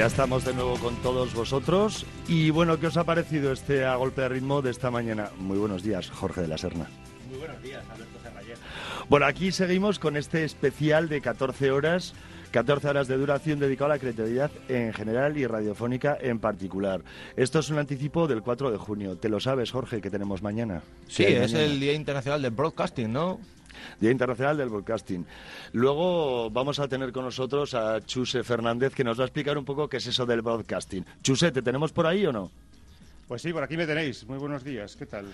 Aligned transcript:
Ya 0.00 0.06
estamos 0.06 0.46
de 0.46 0.54
nuevo 0.54 0.78
con 0.78 0.96
todos 1.02 1.34
vosotros. 1.34 2.06
Y 2.26 2.48
bueno, 2.48 2.80
¿qué 2.80 2.86
os 2.86 2.96
ha 2.96 3.04
parecido 3.04 3.52
este 3.52 3.84
a 3.84 3.96
golpe 3.96 4.22
de 4.22 4.30
ritmo 4.30 4.62
de 4.62 4.70
esta 4.70 4.90
mañana? 4.90 5.28
Muy 5.36 5.58
buenos 5.58 5.82
días, 5.82 6.08
Jorge 6.08 6.40
de 6.40 6.48
la 6.48 6.56
Serna. 6.56 6.88
Muy 7.28 7.36
buenos 7.36 7.62
días, 7.62 7.84
Alberto 7.92 8.18
Serrayer. 8.22 8.56
Bueno, 9.10 9.26
aquí 9.26 9.52
seguimos 9.52 9.98
con 9.98 10.16
este 10.16 10.44
especial 10.44 11.10
de 11.10 11.20
14 11.20 11.70
horas. 11.70 12.14
14 12.50 12.88
horas 12.88 13.08
de 13.08 13.18
duración 13.18 13.58
dedicado 13.58 13.90
a 13.90 13.96
la 13.96 14.00
creatividad 14.00 14.50
en 14.70 14.94
general 14.94 15.36
y 15.36 15.46
radiofónica 15.46 16.16
en 16.18 16.38
particular. 16.38 17.02
Esto 17.36 17.58
es 17.58 17.68
un 17.68 17.76
anticipo 17.76 18.26
del 18.26 18.40
4 18.40 18.70
de 18.70 18.78
junio. 18.78 19.18
¿Te 19.18 19.28
lo 19.28 19.38
sabes, 19.38 19.70
Jorge, 19.70 20.00
que 20.00 20.08
tenemos 20.08 20.40
mañana? 20.40 20.80
Sí, 21.08 21.24
es 21.24 21.52
el 21.52 21.78
Día 21.78 21.92
Internacional 21.92 22.40
del 22.40 22.52
Broadcasting, 22.52 23.12
¿no? 23.12 23.38
Día 24.00 24.10
Internacional 24.10 24.56
del 24.56 24.68
Broadcasting. 24.68 25.24
Luego 25.72 26.50
vamos 26.50 26.78
a 26.78 26.88
tener 26.88 27.12
con 27.12 27.24
nosotros 27.24 27.74
a 27.74 28.00
Chuse 28.00 28.42
Fernández 28.42 28.94
que 28.94 29.04
nos 29.04 29.18
va 29.18 29.24
a 29.24 29.26
explicar 29.26 29.56
un 29.58 29.64
poco 29.64 29.88
qué 29.88 29.98
es 29.98 30.06
eso 30.06 30.26
del 30.26 30.42
broadcasting. 30.42 31.04
Chuse, 31.22 31.52
¿te 31.52 31.62
tenemos 31.62 31.92
por 31.92 32.06
ahí 32.06 32.26
o 32.26 32.32
no? 32.32 32.50
Pues 33.28 33.42
sí, 33.42 33.52
por 33.52 33.62
aquí 33.62 33.76
me 33.76 33.86
tenéis. 33.86 34.26
Muy 34.26 34.38
buenos 34.38 34.64
días. 34.64 34.96
¿Qué 34.96 35.06
tal? 35.06 35.26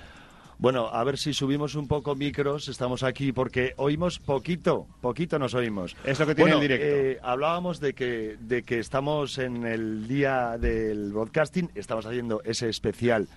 Bueno, 0.58 0.86
a 0.88 1.04
ver 1.04 1.18
si 1.18 1.34
subimos 1.34 1.74
un 1.74 1.86
poco 1.86 2.14
micros, 2.14 2.68
estamos 2.68 3.02
aquí 3.02 3.30
porque 3.32 3.74
oímos 3.76 4.18
poquito, 4.18 4.86
poquito 5.02 5.38
nos 5.38 5.52
oímos. 5.52 5.94
Es 6.02 6.18
lo 6.18 6.26
que 6.26 6.34
tiene 6.34 6.52
Bueno, 6.52 6.62
el 6.62 6.68
directo. 6.68 6.86
eh, 6.96 7.18
hablábamos 7.22 7.78
de 7.78 7.92
que, 7.92 8.36
de 8.40 8.62
que 8.62 8.78
estamos 8.78 9.36
en 9.36 9.66
el 9.66 10.08
día 10.08 10.56
del 10.58 11.12
broadcasting, 11.12 11.70
estamos 11.74 12.06
haciendo 12.06 12.40
ese 12.44 12.70
especial 12.70 13.28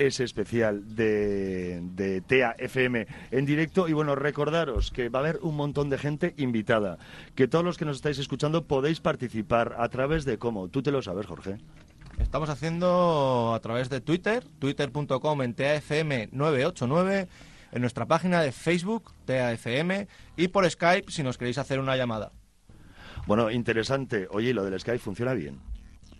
ese 0.00 0.24
especial 0.24 0.96
de, 0.96 1.80
de 1.82 2.20
TEA 2.22 2.54
FM 2.58 3.06
en 3.30 3.44
directo 3.44 3.88
y 3.88 3.92
bueno, 3.92 4.14
recordaros 4.14 4.90
que 4.90 5.08
va 5.10 5.18
a 5.18 5.22
haber 5.22 5.38
un 5.42 5.56
montón 5.56 5.90
de 5.90 5.98
gente 5.98 6.34
invitada, 6.38 6.98
que 7.34 7.48
todos 7.48 7.64
los 7.64 7.76
que 7.76 7.84
nos 7.84 7.96
estáis 7.96 8.18
escuchando 8.18 8.66
podéis 8.66 9.00
participar 9.00 9.76
a 9.78 9.88
través 9.88 10.24
de 10.24 10.38
cómo, 10.38 10.68
tú 10.68 10.82
te 10.82 10.90
lo 10.90 11.02
sabes 11.02 11.26
Jorge. 11.26 11.58
Estamos 12.18 12.48
haciendo 12.48 13.52
a 13.54 13.60
través 13.60 13.88
de 13.90 14.00
Twitter, 14.00 14.44
twitter.com 14.58 15.42
en 15.42 15.56
TAFM989, 15.56 17.28
en 17.72 17.80
nuestra 17.80 18.06
página 18.06 18.42
de 18.42 18.52
Facebook, 18.52 19.12
TAFM, 19.24 20.08
y 20.36 20.48
por 20.48 20.68
Skype 20.68 21.10
si 21.10 21.22
nos 21.22 21.38
queréis 21.38 21.58
hacer 21.58 21.78
una 21.78 21.96
llamada. 21.96 22.32
Bueno, 23.26 23.50
interesante. 23.50 24.28
Oye, 24.30 24.50
¿y 24.50 24.52
lo 24.52 24.64
del 24.64 24.78
Skype 24.78 24.98
funciona 24.98 25.34
bien? 25.34 25.69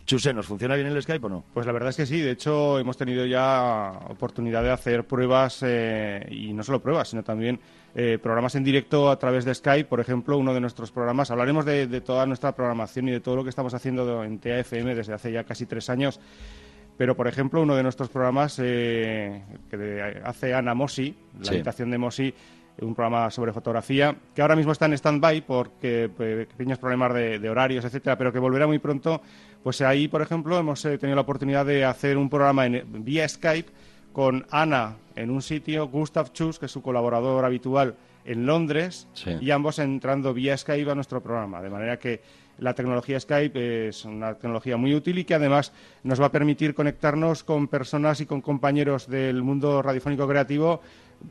Chuse, 0.05 0.33
¿nos 0.33 0.45
funciona 0.47 0.75
bien 0.75 0.87
el 0.87 1.01
Skype 1.01 1.25
o 1.25 1.29
no? 1.29 1.43
Pues 1.53 1.65
la 1.65 1.71
verdad 1.71 1.89
es 1.89 1.95
que 1.97 2.05
sí. 2.05 2.19
De 2.19 2.31
hecho, 2.31 2.79
hemos 2.79 2.97
tenido 2.97 3.25
ya 3.25 3.91
oportunidad 4.09 4.63
de 4.63 4.71
hacer 4.71 5.05
pruebas, 5.05 5.59
eh, 5.65 6.25
y 6.29 6.51
no 6.53 6.63
solo 6.63 6.81
pruebas, 6.81 7.09
sino 7.09 7.23
también 7.23 7.59
eh, 7.95 8.17
programas 8.21 8.55
en 8.55 8.63
directo 8.63 9.09
a 9.09 9.17
través 9.19 9.45
de 9.45 9.53
Skype. 9.53 9.87
Por 9.87 9.99
ejemplo, 9.99 10.37
uno 10.37 10.53
de 10.53 10.59
nuestros 10.59 10.91
programas. 10.91 11.31
Hablaremos 11.31 11.65
de, 11.65 11.87
de 11.87 12.01
toda 12.01 12.25
nuestra 12.25 12.53
programación 12.53 13.07
y 13.07 13.11
de 13.11 13.19
todo 13.21 13.35
lo 13.37 13.43
que 13.43 13.49
estamos 13.51 13.73
haciendo 13.73 14.23
en 14.23 14.39
TAFM 14.39 14.95
desde 14.95 15.13
hace 15.13 15.31
ya 15.31 15.43
casi 15.43 15.65
tres 15.65 15.89
años. 15.89 16.19
Pero, 16.97 17.15
por 17.15 17.27
ejemplo, 17.27 17.61
uno 17.61 17.75
de 17.75 17.83
nuestros 17.83 18.09
programas 18.09 18.59
eh, 18.61 19.43
que 19.69 20.21
hace 20.23 20.53
Ana 20.53 20.73
Mosi, 20.73 21.15
la 21.39 21.45
Sí. 21.45 21.53
habitación 21.55 21.89
de 21.89 21.97
Mosi, 21.97 22.33
un 22.81 22.95
programa 22.95 23.29
sobre 23.29 23.53
fotografía, 23.53 24.15
que 24.33 24.41
ahora 24.41 24.55
mismo 24.55 24.71
está 24.71 24.85
en 24.85 24.93
stand-by 24.93 25.41
porque 25.45 26.09
pues, 26.15 26.47
pequeños 26.47 26.79
problemas 26.79 27.13
de, 27.13 27.37
de 27.39 27.49
horarios, 27.49 27.85
etcétera, 27.85 28.17
pero 28.17 28.31
que 28.33 28.39
volverá 28.39 28.65
muy 28.67 28.79
pronto. 28.79 29.21
Pues 29.63 29.81
ahí, 29.81 30.07
por 30.07 30.21
ejemplo, 30.21 30.57
hemos 30.57 30.83
eh, 30.85 30.97
tenido 30.97 31.15
la 31.15 31.21
oportunidad 31.21 31.65
de 31.65 31.85
hacer 31.85 32.17
un 32.17 32.29
programa 32.29 32.65
en- 32.65 32.83
vía 33.05 33.27
Skype 33.27 33.69
con 34.11 34.45
Ana 34.49 34.95
en 35.15 35.29
un 35.29 35.41
sitio, 35.41 35.87
Gustav 35.87 36.31
Chus, 36.33 36.57
que 36.57 36.65
es 36.65 36.71
su 36.71 36.81
colaborador 36.81 37.45
habitual 37.45 37.95
en 38.25 38.45
Londres, 38.45 39.07
Sí. 39.13 39.31
y 39.39 39.51
ambos 39.51 39.79
entrando 39.79 40.33
vía 40.33 40.57
Skype 40.57 40.89
a 40.91 40.95
nuestro 40.95 41.21
programa. 41.21 41.61
De 41.61 41.69
manera 41.69 41.97
que 41.99 42.21
la 42.57 42.73
tecnología 42.73 43.19
Skype 43.19 43.87
es 43.89 44.03
una 44.05 44.33
tecnología 44.35 44.77
muy 44.77 44.93
útil 44.95 45.17
y 45.19 45.23
que 45.25 45.33
además 45.35 45.73
nos 46.03 46.19
va 46.21 46.27
a 46.27 46.31
permitir 46.31 46.73
conectarnos 46.75 47.43
con 47.43 47.67
personas 47.67 48.19
y 48.21 48.25
con 48.25 48.41
compañeros 48.41 49.07
del 49.07 49.41
mundo 49.43 49.81
radiofónico 49.81 50.27
creativo 50.27 50.81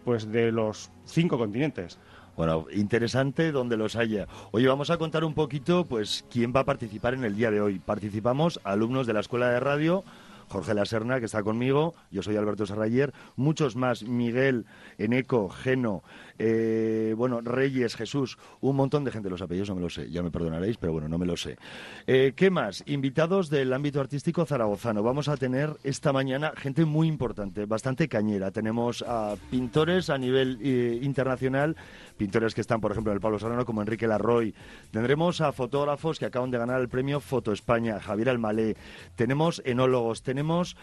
pues 0.04 0.30
de 0.30 0.52
los 0.52 0.90
cinco 1.04 1.36
continentes. 1.36 1.98
Bueno, 2.40 2.64
interesante 2.72 3.52
donde 3.52 3.76
los 3.76 3.96
haya. 3.96 4.26
Oye, 4.50 4.66
vamos 4.66 4.88
a 4.88 4.96
contar 4.96 5.24
un 5.24 5.34
poquito, 5.34 5.84
pues, 5.84 6.24
quién 6.30 6.54
va 6.56 6.60
a 6.60 6.64
participar 6.64 7.12
en 7.12 7.24
el 7.24 7.36
día 7.36 7.50
de 7.50 7.60
hoy. 7.60 7.80
Participamos 7.80 8.60
alumnos 8.64 9.06
de 9.06 9.12
la 9.12 9.20
Escuela 9.20 9.50
de 9.50 9.60
Radio, 9.60 10.04
Jorge 10.48 10.72
La 10.72 10.86
Serna, 10.86 11.18
que 11.18 11.26
está 11.26 11.42
conmigo, 11.42 11.94
yo 12.10 12.22
soy 12.22 12.36
Alberto 12.36 12.64
Serrayer, 12.64 13.12
muchos 13.36 13.76
más, 13.76 14.04
Miguel, 14.04 14.64
Eneco, 14.96 15.50
Geno, 15.50 16.02
eh, 16.42 17.12
bueno, 17.18 17.42
Reyes, 17.42 17.96
Jesús, 17.96 18.38
un 18.62 18.74
montón 18.74 19.04
de 19.04 19.10
gente, 19.10 19.28
los 19.28 19.42
apellidos 19.42 19.68
no 19.68 19.74
me 19.74 19.82
los 19.82 19.92
sé, 19.92 20.10
ya 20.10 20.22
me 20.22 20.30
perdonaréis, 20.30 20.78
pero 20.78 20.90
bueno, 20.90 21.06
no 21.06 21.18
me 21.18 21.26
los 21.26 21.42
sé. 21.42 21.58
Eh, 22.06 22.32
¿Qué 22.34 22.50
más? 22.50 22.82
Invitados 22.86 23.50
del 23.50 23.70
ámbito 23.74 24.00
artístico 24.00 24.46
zaragozano. 24.46 25.02
Vamos 25.02 25.28
a 25.28 25.36
tener 25.36 25.76
esta 25.84 26.14
mañana 26.14 26.54
gente 26.56 26.86
muy 26.86 27.08
importante, 27.08 27.66
bastante 27.66 28.08
cañera. 28.08 28.52
Tenemos 28.52 29.04
a 29.06 29.36
pintores 29.50 30.08
a 30.08 30.16
nivel 30.16 30.58
eh, 30.62 30.98
internacional, 31.02 31.76
pintores 32.16 32.54
que 32.54 32.62
están, 32.62 32.80
por 32.80 32.92
ejemplo, 32.92 33.12
en 33.12 33.16
el 33.16 33.20
Pablo 33.20 33.38
Serrano, 33.38 33.66
como 33.66 33.82
Enrique 33.82 34.06
Larroy. 34.06 34.54
Tendremos 34.92 35.42
a 35.42 35.52
fotógrafos 35.52 36.18
que 36.18 36.24
acaban 36.24 36.50
de 36.50 36.56
ganar 36.56 36.80
el 36.80 36.88
premio 36.88 37.20
Foto 37.20 37.52
España, 37.52 38.00
Javier 38.00 38.30
Almalé. 38.30 38.78
Tenemos 39.14 39.60
enólogos, 39.66 40.22
tenemos 40.22 40.74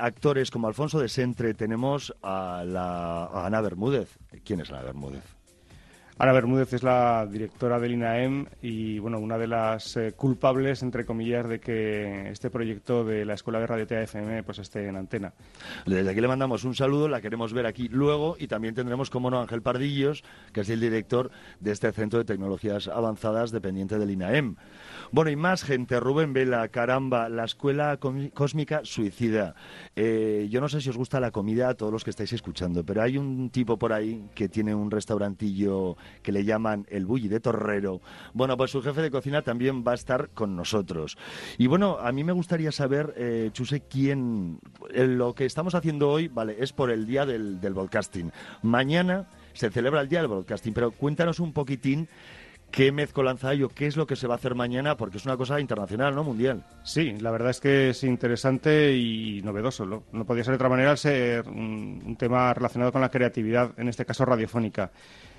actores 0.00 0.50
como 0.50 0.66
Alfonso 0.66 0.98
de 0.98 1.10
Sentre, 1.10 1.52
tenemos 1.52 2.14
a, 2.22 2.64
la, 2.66 3.24
a 3.24 3.44
Ana 3.44 3.60
Bermúdez. 3.60 4.18
¿Quién 4.44 4.60
es 4.60 4.70
Ana 4.70 4.78
Bermúdez? 4.78 4.93
Dartmouth 4.94 5.33
Ana 6.16 6.32
Bermúdez 6.32 6.72
es 6.72 6.84
la 6.84 7.26
directora 7.26 7.80
del 7.80 7.92
INAEM 7.92 8.46
y 8.62 9.00
bueno, 9.00 9.18
una 9.18 9.36
de 9.36 9.48
las 9.48 9.96
eh, 9.96 10.12
culpables, 10.12 10.84
entre 10.84 11.04
comillas, 11.04 11.48
de 11.48 11.58
que 11.58 12.30
este 12.30 12.50
proyecto 12.50 13.04
de 13.04 13.24
la 13.24 13.34
Escuela 13.34 13.58
de 13.58 13.66
Radio 13.66 13.84
TAFM 13.84 14.44
pues 14.44 14.60
esté 14.60 14.86
en 14.86 14.94
antena. 14.94 15.32
Desde 15.84 16.08
aquí 16.08 16.20
le 16.20 16.28
mandamos 16.28 16.62
un 16.62 16.76
saludo, 16.76 17.08
la 17.08 17.20
queremos 17.20 17.52
ver 17.52 17.66
aquí 17.66 17.88
luego 17.88 18.36
y 18.38 18.46
también 18.46 18.76
tendremos, 18.76 19.10
como 19.10 19.28
no, 19.28 19.40
Ángel 19.40 19.60
Pardillos, 19.60 20.22
que 20.52 20.60
es 20.60 20.70
el 20.70 20.78
director 20.78 21.32
de 21.58 21.72
este 21.72 21.90
Centro 21.90 22.20
de 22.20 22.24
Tecnologías 22.24 22.86
Avanzadas 22.86 23.50
dependiente 23.50 23.98
del 23.98 24.12
INAEM. 24.12 24.54
Bueno, 25.10 25.32
y 25.32 25.36
más 25.36 25.64
gente, 25.64 25.98
Rubén 25.98 26.32
Vela, 26.32 26.68
caramba, 26.68 27.28
la 27.28 27.44
Escuela 27.44 27.98
Cósmica 27.98 28.82
Suicida. 28.84 29.56
Eh, 29.96 30.46
yo 30.48 30.60
no 30.60 30.68
sé 30.68 30.80
si 30.80 30.90
os 30.90 30.96
gusta 30.96 31.18
la 31.18 31.32
comida 31.32 31.70
a 31.70 31.74
todos 31.74 31.92
los 31.92 32.04
que 32.04 32.10
estáis 32.10 32.32
escuchando, 32.32 32.84
pero 32.84 33.02
hay 33.02 33.18
un 33.18 33.50
tipo 33.50 33.76
por 33.76 33.92
ahí 33.92 34.28
que 34.34 34.48
tiene 34.48 34.76
un 34.76 34.92
restaurantillo 34.92 35.96
que 36.22 36.32
le 36.32 36.44
llaman 36.44 36.86
el 36.88 37.06
Bulli 37.06 37.28
de 37.28 37.40
Torrero. 37.40 38.00
Bueno, 38.32 38.56
pues 38.56 38.70
su 38.70 38.82
jefe 38.82 39.02
de 39.02 39.10
cocina 39.10 39.42
también 39.42 39.84
va 39.86 39.92
a 39.92 39.96
estar 39.96 40.30
con 40.30 40.56
nosotros. 40.56 41.16
Y 41.58 41.66
bueno, 41.66 41.98
a 42.00 42.12
mí 42.12 42.24
me 42.24 42.32
gustaría 42.32 42.72
saber, 42.72 43.14
eh, 43.16 43.50
Chuse, 43.52 43.82
quién... 43.88 44.58
eh, 44.92 45.06
lo 45.06 45.34
que 45.34 45.44
estamos 45.44 45.74
haciendo 45.74 46.10
hoy, 46.10 46.28
vale, 46.28 46.56
es 46.58 46.72
por 46.72 46.90
el 46.90 47.06
día 47.06 47.26
del, 47.26 47.60
del 47.60 47.74
broadcasting. 47.74 48.32
Mañana 48.62 49.26
se 49.52 49.70
celebra 49.70 50.00
el 50.00 50.08
día 50.08 50.20
del 50.20 50.28
broadcasting, 50.28 50.74
pero 50.74 50.90
cuéntanos 50.90 51.40
un 51.40 51.52
poquitín 51.52 52.08
qué 52.70 52.90
mezcolanza 52.90 53.50
hay 53.50 53.62
o 53.62 53.68
qué 53.68 53.86
es 53.86 53.96
lo 53.96 54.04
que 54.04 54.16
se 54.16 54.26
va 54.26 54.34
a 54.34 54.36
hacer 54.36 54.56
mañana, 54.56 54.96
porque 54.96 55.18
es 55.18 55.24
una 55.26 55.36
cosa 55.36 55.60
internacional, 55.60 56.12
¿no? 56.12 56.24
Mundial. 56.24 56.64
Sí, 56.82 57.12
la 57.20 57.30
verdad 57.30 57.50
es 57.50 57.60
que 57.60 57.90
es 57.90 58.02
interesante 58.02 58.96
y 58.96 59.42
novedoso. 59.42 59.86
No, 59.86 60.02
no 60.10 60.24
podía 60.24 60.42
ser 60.42 60.52
de 60.52 60.56
otra 60.56 60.68
manera 60.68 60.90
al 60.90 60.98
ser 60.98 61.46
un, 61.48 62.02
un 62.04 62.16
tema 62.16 62.52
relacionado 62.52 62.90
con 62.90 63.00
la 63.00 63.10
creatividad, 63.10 63.70
en 63.76 63.86
este 63.86 64.04
caso 64.04 64.24
radiofónica. 64.24 64.90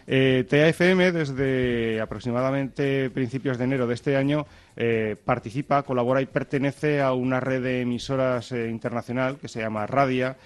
Eh, 0.08 0.46
TAFM, 0.48 1.12
desde 1.12 2.00
aproximadamente 2.00 3.10
principios 3.10 3.58
de 3.58 3.64
enero 3.64 3.88
de 3.88 3.96
este 3.96 4.16
año, 4.16 4.46
eh, 4.76 5.16
participa, 5.24 5.84
colabora 5.84 6.22
y 6.22 6.28
pertenece 6.28 7.02
a 7.02 7.14
una 7.14 7.40
red 7.40 7.64
de 7.64 7.82
emisoras 7.82 8.52
eh, 8.52 8.70
internacional 8.70 9.38
que 9.38 9.48
se 9.48 9.62
llama 9.62 9.88
Radia, 9.88 10.38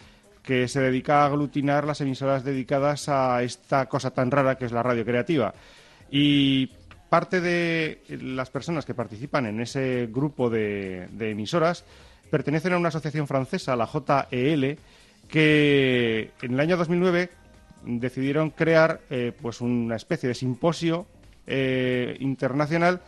que 0.43 0.67
se 0.69 0.79
dedica 0.79 1.21
a 1.21 1.25
aglutinar 1.25 1.85
las 1.85 1.99
emisoras 1.99 2.45
dedicadas 2.45 3.09
a 3.09 3.43
esta 3.43 3.87
cosa 3.87 4.11
tan 4.11 4.31
rara 4.31 4.55
que 4.55 4.65
es 4.65 4.71
la 4.71 4.83
radio 4.83 5.03
creativa. 5.03 5.53
Y 6.09 6.71
parte 7.09 7.41
de 7.41 8.01
las 8.09 8.49
personas 8.49 8.85
que 8.85 8.93
participan 8.93 9.45
en 9.45 9.59
ese 9.59 10.07
grupo 10.09 10.49
de, 10.49 11.07
de 11.11 11.31
emisoras 11.31 11.83
pertenecen 12.31 12.73
a 12.73 12.77
una 12.77 12.89
asociación 12.89 13.27
francesa, 13.27 13.75
la 13.75 13.87
JEL, 13.87 14.77
que 15.27 16.31
en 16.41 16.53
el 16.53 16.59
año 16.59 16.77
2009 16.77 17.29
decidieron 17.83 18.49
crear 18.49 19.01
eh, 19.09 19.31
pues 19.41 19.61
una 19.61 19.95
especie 19.95 20.29
de 20.29 20.35
simposio 20.35 21.05
eh, 21.47 22.17
internacional 22.19 23.01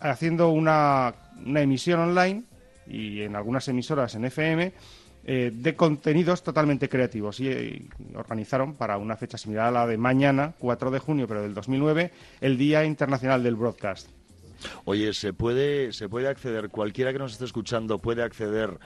haciendo 0.00 0.50
una, 0.50 1.14
una, 1.44 1.60
emisión 1.60 2.00
online 2.00 2.42
y 2.86 3.22
en 3.22 3.36
algunas 3.36 3.68
emisoras 3.68 4.14
en 4.14 4.24
FM 4.24 4.72
eh, 5.22 5.52
de 5.54 5.76
contenidos 5.76 6.42
totalmente 6.42 6.88
creativos 6.88 7.40
y, 7.40 7.88
organizaron 8.14 8.74
para 8.74 8.96
una 8.96 9.16
fecha 9.16 9.36
similar 9.36 9.66
a 9.66 9.70
la 9.70 9.86
de 9.86 9.98
mañana, 9.98 10.54
4 10.58 10.90
de 10.90 10.98
junio, 10.98 11.28
pero 11.28 11.42
del 11.42 11.52
2009, 11.52 12.10
el 12.40 12.56
Día 12.56 12.84
Internacional 12.84 13.42
del 13.42 13.54
Broadcast. 13.54 14.08
Oye, 14.86 15.12
¿se 15.12 15.32
puede, 15.32 15.92
se 15.92 16.08
puede 16.08 16.28
acceder, 16.28 16.70
cualquiera 16.70 17.12
que 17.12 17.18
nos 17.18 17.32
esté 17.32 17.44
escuchando 17.44 17.98
puede 17.98 18.22
acceder 18.22 18.78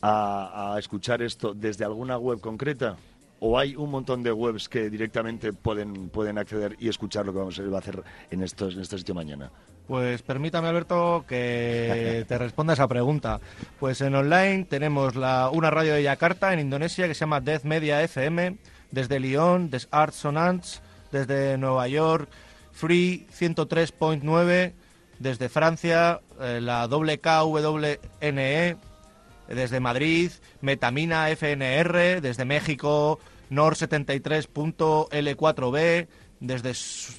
a, 0.00 0.74
a 0.74 0.78
escuchar 0.78 1.20
esto 1.20 1.52
desde 1.52 1.84
alguna 1.84 2.16
web 2.16 2.40
concreta? 2.40 2.96
O 3.44 3.58
hay 3.58 3.74
un 3.74 3.90
montón 3.90 4.22
de 4.22 4.30
webs 4.30 4.68
que 4.68 4.88
directamente 4.88 5.52
pueden, 5.52 6.10
pueden 6.10 6.38
acceder 6.38 6.76
y 6.78 6.88
escuchar 6.88 7.26
lo 7.26 7.32
que 7.32 7.40
vamos 7.40 7.58
a 7.58 7.76
hacer 7.76 8.00
en, 8.30 8.40
estos, 8.40 8.74
en 8.74 8.82
este 8.82 8.98
sitio 8.98 9.16
mañana? 9.16 9.50
Pues 9.88 10.22
permítame, 10.22 10.68
Alberto, 10.68 11.24
que 11.26 12.24
te 12.28 12.38
responda 12.38 12.74
esa 12.74 12.86
pregunta. 12.86 13.40
Pues 13.80 14.00
en 14.00 14.14
online 14.14 14.64
tenemos 14.66 15.16
la, 15.16 15.50
una 15.50 15.72
radio 15.72 15.94
de 15.94 16.04
Yakarta, 16.04 16.52
en 16.52 16.60
Indonesia, 16.60 17.08
que 17.08 17.14
se 17.14 17.20
llama 17.20 17.40
Death 17.40 17.64
Media 17.64 18.00
FM, 18.04 18.58
desde 18.92 19.18
Lyon, 19.18 19.70
desde 19.70 19.88
Art 19.90 20.14
Sonance, 20.14 20.80
desde 21.10 21.58
Nueva 21.58 21.88
York, 21.88 22.28
Free 22.70 23.26
103.9, 23.36 24.72
desde 25.18 25.48
Francia, 25.48 26.20
eh, 26.40 26.60
la 26.62 26.86
WKWNE, 26.86 27.96
desde 29.48 29.80
Madrid, 29.80 30.30
Metamina 30.60 31.28
FNR, 31.28 32.20
desde 32.20 32.44
México, 32.44 33.18
NOR 33.52 33.74
73.L4B, 33.74 36.08
desde, 36.40 36.72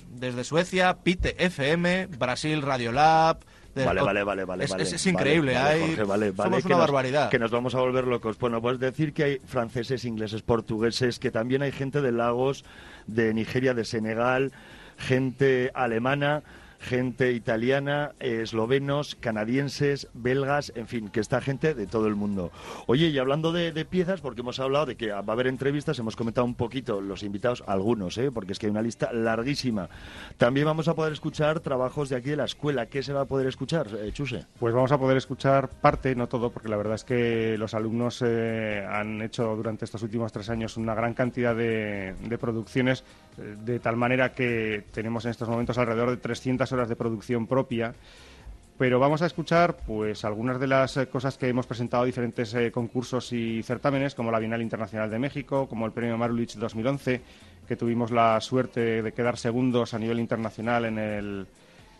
desde 0.09 0.43
Suecia, 0.43 0.97
PITE 1.03 1.35
FM, 1.37 2.07
Brasil 2.07 2.63
Radiolab. 2.63 3.37
Vale, 3.75 4.01
vale, 4.01 4.23
vale, 4.23 4.45
vale. 4.45 4.63
Es, 4.65 4.71
vale, 4.71 4.83
es, 4.83 4.93
es 4.93 5.07
increíble, 5.07 5.53
vale, 5.53 5.69
hay, 5.69 5.81
Jorge, 5.81 6.03
vale, 6.03 6.31
vale, 6.31 6.49
somos 6.49 6.61
que 6.61 6.67
una 6.67 6.77
nos, 6.77 6.85
barbaridad. 6.85 7.29
Que 7.29 7.39
nos 7.39 7.51
vamos 7.51 7.75
a 7.75 7.79
volver 7.79 8.05
locos. 8.05 8.37
Bueno, 8.37 8.61
pues 8.61 8.79
decir 8.79 9.13
que 9.13 9.23
hay 9.23 9.39
franceses, 9.45 10.03
ingleses, 10.05 10.41
portugueses, 10.41 11.19
que 11.19 11.31
también 11.31 11.61
hay 11.61 11.71
gente 11.71 12.01
de 12.01 12.11
Lagos, 12.11 12.65
de 13.07 13.33
Nigeria, 13.33 13.73
de 13.73 13.85
Senegal, 13.85 14.51
gente 14.97 15.71
alemana 15.73 16.43
gente 16.83 17.31
italiana, 17.31 18.11
eh, 18.19 18.41
eslovenos, 18.43 19.15
canadienses, 19.15 20.09
belgas, 20.13 20.71
en 20.75 20.87
fin, 20.87 21.09
que 21.09 21.19
está 21.19 21.41
gente 21.41 21.73
de 21.73 21.87
todo 21.87 22.07
el 22.07 22.15
mundo. 22.15 22.51
Oye, 22.87 23.07
y 23.07 23.17
hablando 23.17 23.51
de, 23.51 23.71
piezas, 23.85 24.21
porque 24.21 24.41
hemos 24.41 24.59
hablado 24.59 24.85
de 24.85 24.95
que 24.95 25.11
va 25.11 25.17
a 25.17 25.31
haber 25.31 25.47
entrevistas, 25.47 25.97
hemos 25.99 26.15
comentado 26.15 26.45
un 26.45 26.55
poquito 26.55 27.01
los 27.01 27.23
invitados, 27.23 27.63
algunos, 27.67 28.17
¿eh? 28.17 28.31
porque 28.31 28.53
es 28.53 28.59
que 28.59 28.67
hay 28.67 28.71
una 28.71 28.81
lista 28.81 29.11
larguísima. 29.11 29.89
También 30.37 30.65
vamos 30.65 30.87
a 30.87 30.93
poder 30.93 31.13
escuchar 31.13 31.59
trabajos 31.61 32.09
de 32.09 32.17
aquí 32.17 32.31
de 32.31 32.37
la 32.37 32.45
escuela. 32.45 32.85
¿Qué 32.87 33.01
se 33.01 33.13
va 33.13 33.21
a 33.21 33.25
poder 33.25 33.47
escuchar, 33.47 33.87
eh, 33.97 34.11
Chuse? 34.11 34.45
Pues 34.59 34.73
vamos 34.73 34.91
a 34.91 34.97
poder 34.97 35.17
escuchar 35.17 35.69
parte, 35.69 36.15
no 36.15 36.27
todo, 36.27 36.51
porque 36.51 36.69
la 36.69 36.77
verdad 36.77 36.95
es 36.95 37.03
que 37.03 37.57
los 37.57 37.73
alumnos 37.73 38.21
eh, 38.25 38.85
han 38.89 39.21
hecho 39.21 39.55
durante 39.55 39.85
estos 39.85 40.03
últimos 40.03 40.31
tres 40.31 40.49
años 40.49 40.77
una 40.77 40.93
gran 40.93 41.13
cantidad 41.13 41.55
de, 41.55 42.15
de 42.21 42.37
producciones 42.37 43.03
de 43.37 43.79
tal 43.79 43.95
manera 43.95 44.33
que 44.33 44.83
tenemos 44.91 45.25
en 45.25 45.31
estos 45.31 45.49
momentos 45.49 45.77
alrededor 45.77 46.11
de 46.11 46.17
300 46.17 46.71
horas 46.71 46.89
de 46.89 46.95
producción 46.95 47.47
propia. 47.47 47.93
Pero 48.77 48.99
vamos 48.99 49.21
a 49.21 49.27
escuchar 49.27 49.77
pues 49.85 50.25
algunas 50.25 50.59
de 50.59 50.67
las 50.67 50.97
cosas 51.11 51.37
que 51.37 51.47
hemos 51.47 51.67
presentado 51.67 52.05
diferentes 52.05 52.53
eh, 52.55 52.71
concursos 52.71 53.31
y 53.31 53.61
certámenes, 53.61 54.15
como 54.15 54.31
la 54.31 54.39
Bienal 54.39 54.63
Internacional 54.63 55.09
de 55.11 55.19
México, 55.19 55.67
como 55.67 55.85
el 55.85 55.91
Premio 55.91 56.17
Marulich 56.17 56.55
2011, 56.55 57.21
que 57.67 57.75
tuvimos 57.75 58.09
la 58.09 58.41
suerte 58.41 59.03
de 59.03 59.11
quedar 59.13 59.37
segundos 59.37 59.93
a 59.93 59.99
nivel 59.99 60.19
internacional 60.19 60.85
en 60.85 60.97
el, 60.97 61.47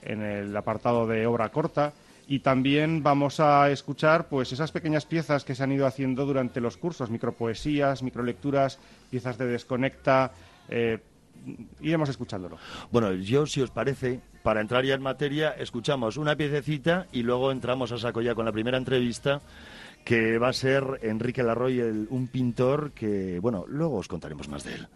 en 0.02 0.22
el 0.24 0.58
apartado 0.58 1.06
de 1.06 1.28
obra 1.28 1.50
corta. 1.50 1.94
Y 2.28 2.40
también 2.40 3.04
vamos 3.04 3.40
a 3.40 3.70
escuchar 3.70 4.28
pues 4.28 4.52
esas 4.52 4.72
pequeñas 4.72 5.06
piezas 5.06 5.44
que 5.44 5.56
se 5.56 5.64
han 5.64 5.74
ido 5.74 5.86
haciendo 5.86 6.26
durante 6.26 6.60
los 6.60 6.78
cursos, 6.78 7.12
micropoesías, 7.12 8.02
microlecturas, 8.02 8.80
piezas 9.12 9.38
de 9.38 9.46
desconecta, 9.46 10.32
eh, 10.70 11.00
iremos 11.82 12.10
escuchándolo. 12.10 12.58
Bueno, 12.92 13.14
yo, 13.14 13.46
si 13.46 13.62
os 13.62 13.72
parece, 13.72 14.22
para 14.44 14.62
entrar 14.62 14.86
ya 14.86 14.96
en 14.96 15.02
materia, 15.02 15.52
escuchamos 15.52 16.18
una 16.18 16.36
piececita 16.36 17.08
y 17.12 17.24
luego 17.24 17.52
entramos 17.52 17.92
a 17.92 17.98
saco 17.98 18.22
ya 18.22 18.36
con 18.36 18.46
la 18.46 18.52
primera 18.52 18.78
entrevista, 18.78 19.42
que 20.06 20.38
va 20.38 20.50
a 20.50 20.54
ser 20.54 21.00
Enrique 21.02 21.44
Larroy, 21.44 21.80
el, 21.80 22.08
un 22.10 22.28
pintor 22.28 22.92
que, 22.92 23.40
bueno, 23.40 23.66
luego 23.68 23.98
os 23.98 24.08
contaremos 24.08 24.48
más 24.48 24.64
de 24.64 24.76
él. 24.76 24.88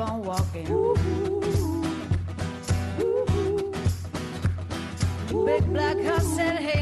Keep 0.00 0.08
on 0.08 0.24
walking. 0.24 0.64
Big 5.44 5.72
black 5.72 5.96
horse 5.98 6.36
said, 6.36 6.56
Hey, 6.56 6.79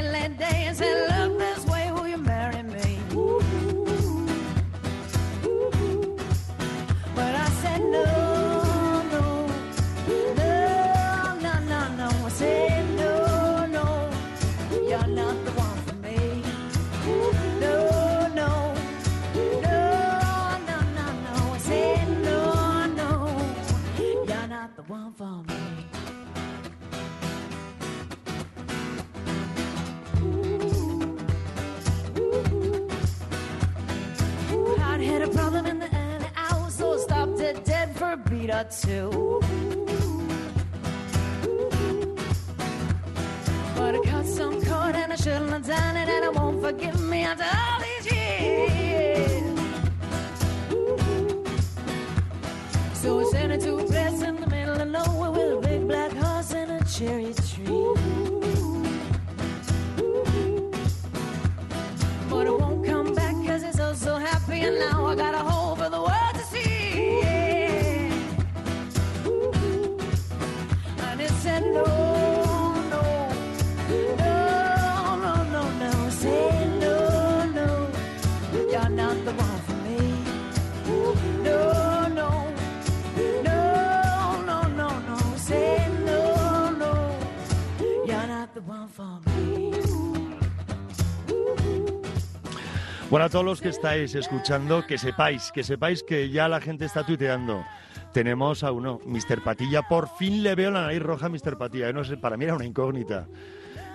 beat 38.38 38.50
or 38.50 38.64
two. 38.64 39.40
But 43.76 43.94
I 43.94 44.00
cut 44.04 44.26
some 44.26 44.62
cord 44.64 44.94
and 44.94 45.12
I 45.12 45.16
shouldn't 45.16 45.50
have 45.50 45.66
done 45.66 45.96
it, 45.96 46.08
and 46.08 46.24
it 46.24 46.34
won't 46.34 46.60
forgive 46.62 47.00
me 47.00 47.22
after 47.22 47.44
all 47.44 47.77
Bueno, 93.10 93.24
a 93.24 93.30
todos 93.30 93.44
los 93.44 93.62
que 93.62 93.70
estáis 93.70 94.14
escuchando, 94.14 94.86
que 94.86 94.98
sepáis, 94.98 95.50
que 95.50 95.64
sepáis 95.64 96.02
que 96.02 96.28
ya 96.28 96.46
la 96.46 96.60
gente 96.60 96.84
está 96.84 97.06
tuiteando. 97.06 97.64
Tenemos 98.12 98.62
a 98.62 98.70
uno, 98.70 99.00
Mr. 99.06 99.42
Patilla. 99.42 99.80
Por 99.80 100.10
fin 100.18 100.42
le 100.42 100.54
veo 100.54 100.70
la 100.70 100.82
nariz 100.82 101.00
roja 101.00 101.26
a 101.26 101.28
Mr. 101.30 101.56
Patilla. 101.56 101.90
No 101.90 102.04
sé, 102.04 102.18
para 102.18 102.36
mí 102.36 102.44
era 102.44 102.54
una 102.54 102.66
incógnita. 102.66 103.26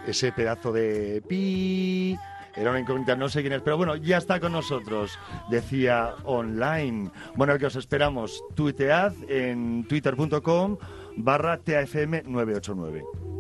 Ese 0.07 0.31
pedazo 0.31 0.71
de 0.71 1.21
pi. 1.27 2.17
Era 2.55 2.71
una 2.71 2.79
incógnita, 2.79 3.15
no 3.15 3.29
sé 3.29 3.41
quién 3.41 3.53
es, 3.53 3.61
pero 3.61 3.77
bueno, 3.77 3.95
ya 3.95 4.17
está 4.17 4.39
con 4.39 4.51
nosotros, 4.51 5.17
decía 5.49 6.15
online. 6.23 7.11
Bueno, 7.35 7.57
que 7.59 7.67
os 7.67 7.75
esperamos. 7.75 8.43
Tuitead 8.55 9.13
en 9.27 9.87
twitter.com 9.87 10.77
barra 11.17 11.59
TAFM989. 11.59 13.32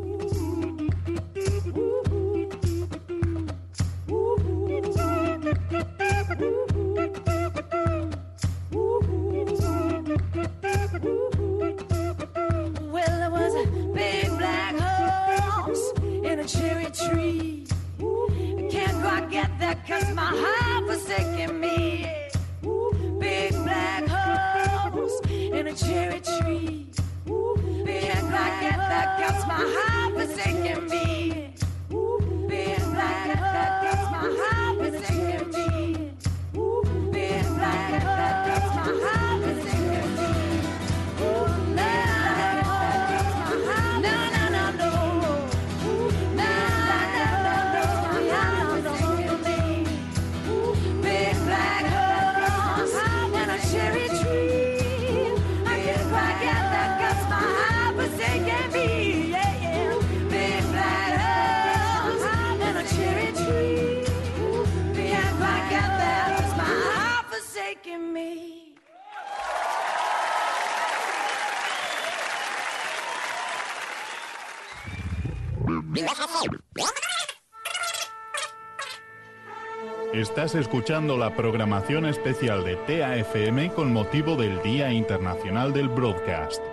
Escuchando 80.77 81.17
la 81.17 81.35
programación 81.35 82.07
especial 82.07 82.63
de 82.63 82.75
TAFM 82.77 83.69
con 83.75 83.93
motivo 83.93 84.35
del 84.35 84.59
Día 84.63 84.91
Internacional 84.91 85.71
del 85.71 85.87
Broadcast. 85.87 86.63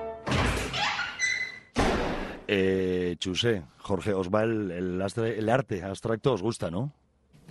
Eh, 2.49 3.17
Chusé, 3.19 3.63
Jorge, 3.77 4.15
os 4.15 4.31
va 4.31 4.45
el, 4.45 4.71
el 4.71 5.03
astre- 5.03 5.37
el 5.37 5.51
arte 5.51 5.83
abstracto, 5.85 6.33
os 6.33 6.41
gusta, 6.41 6.71
¿no? 6.71 6.95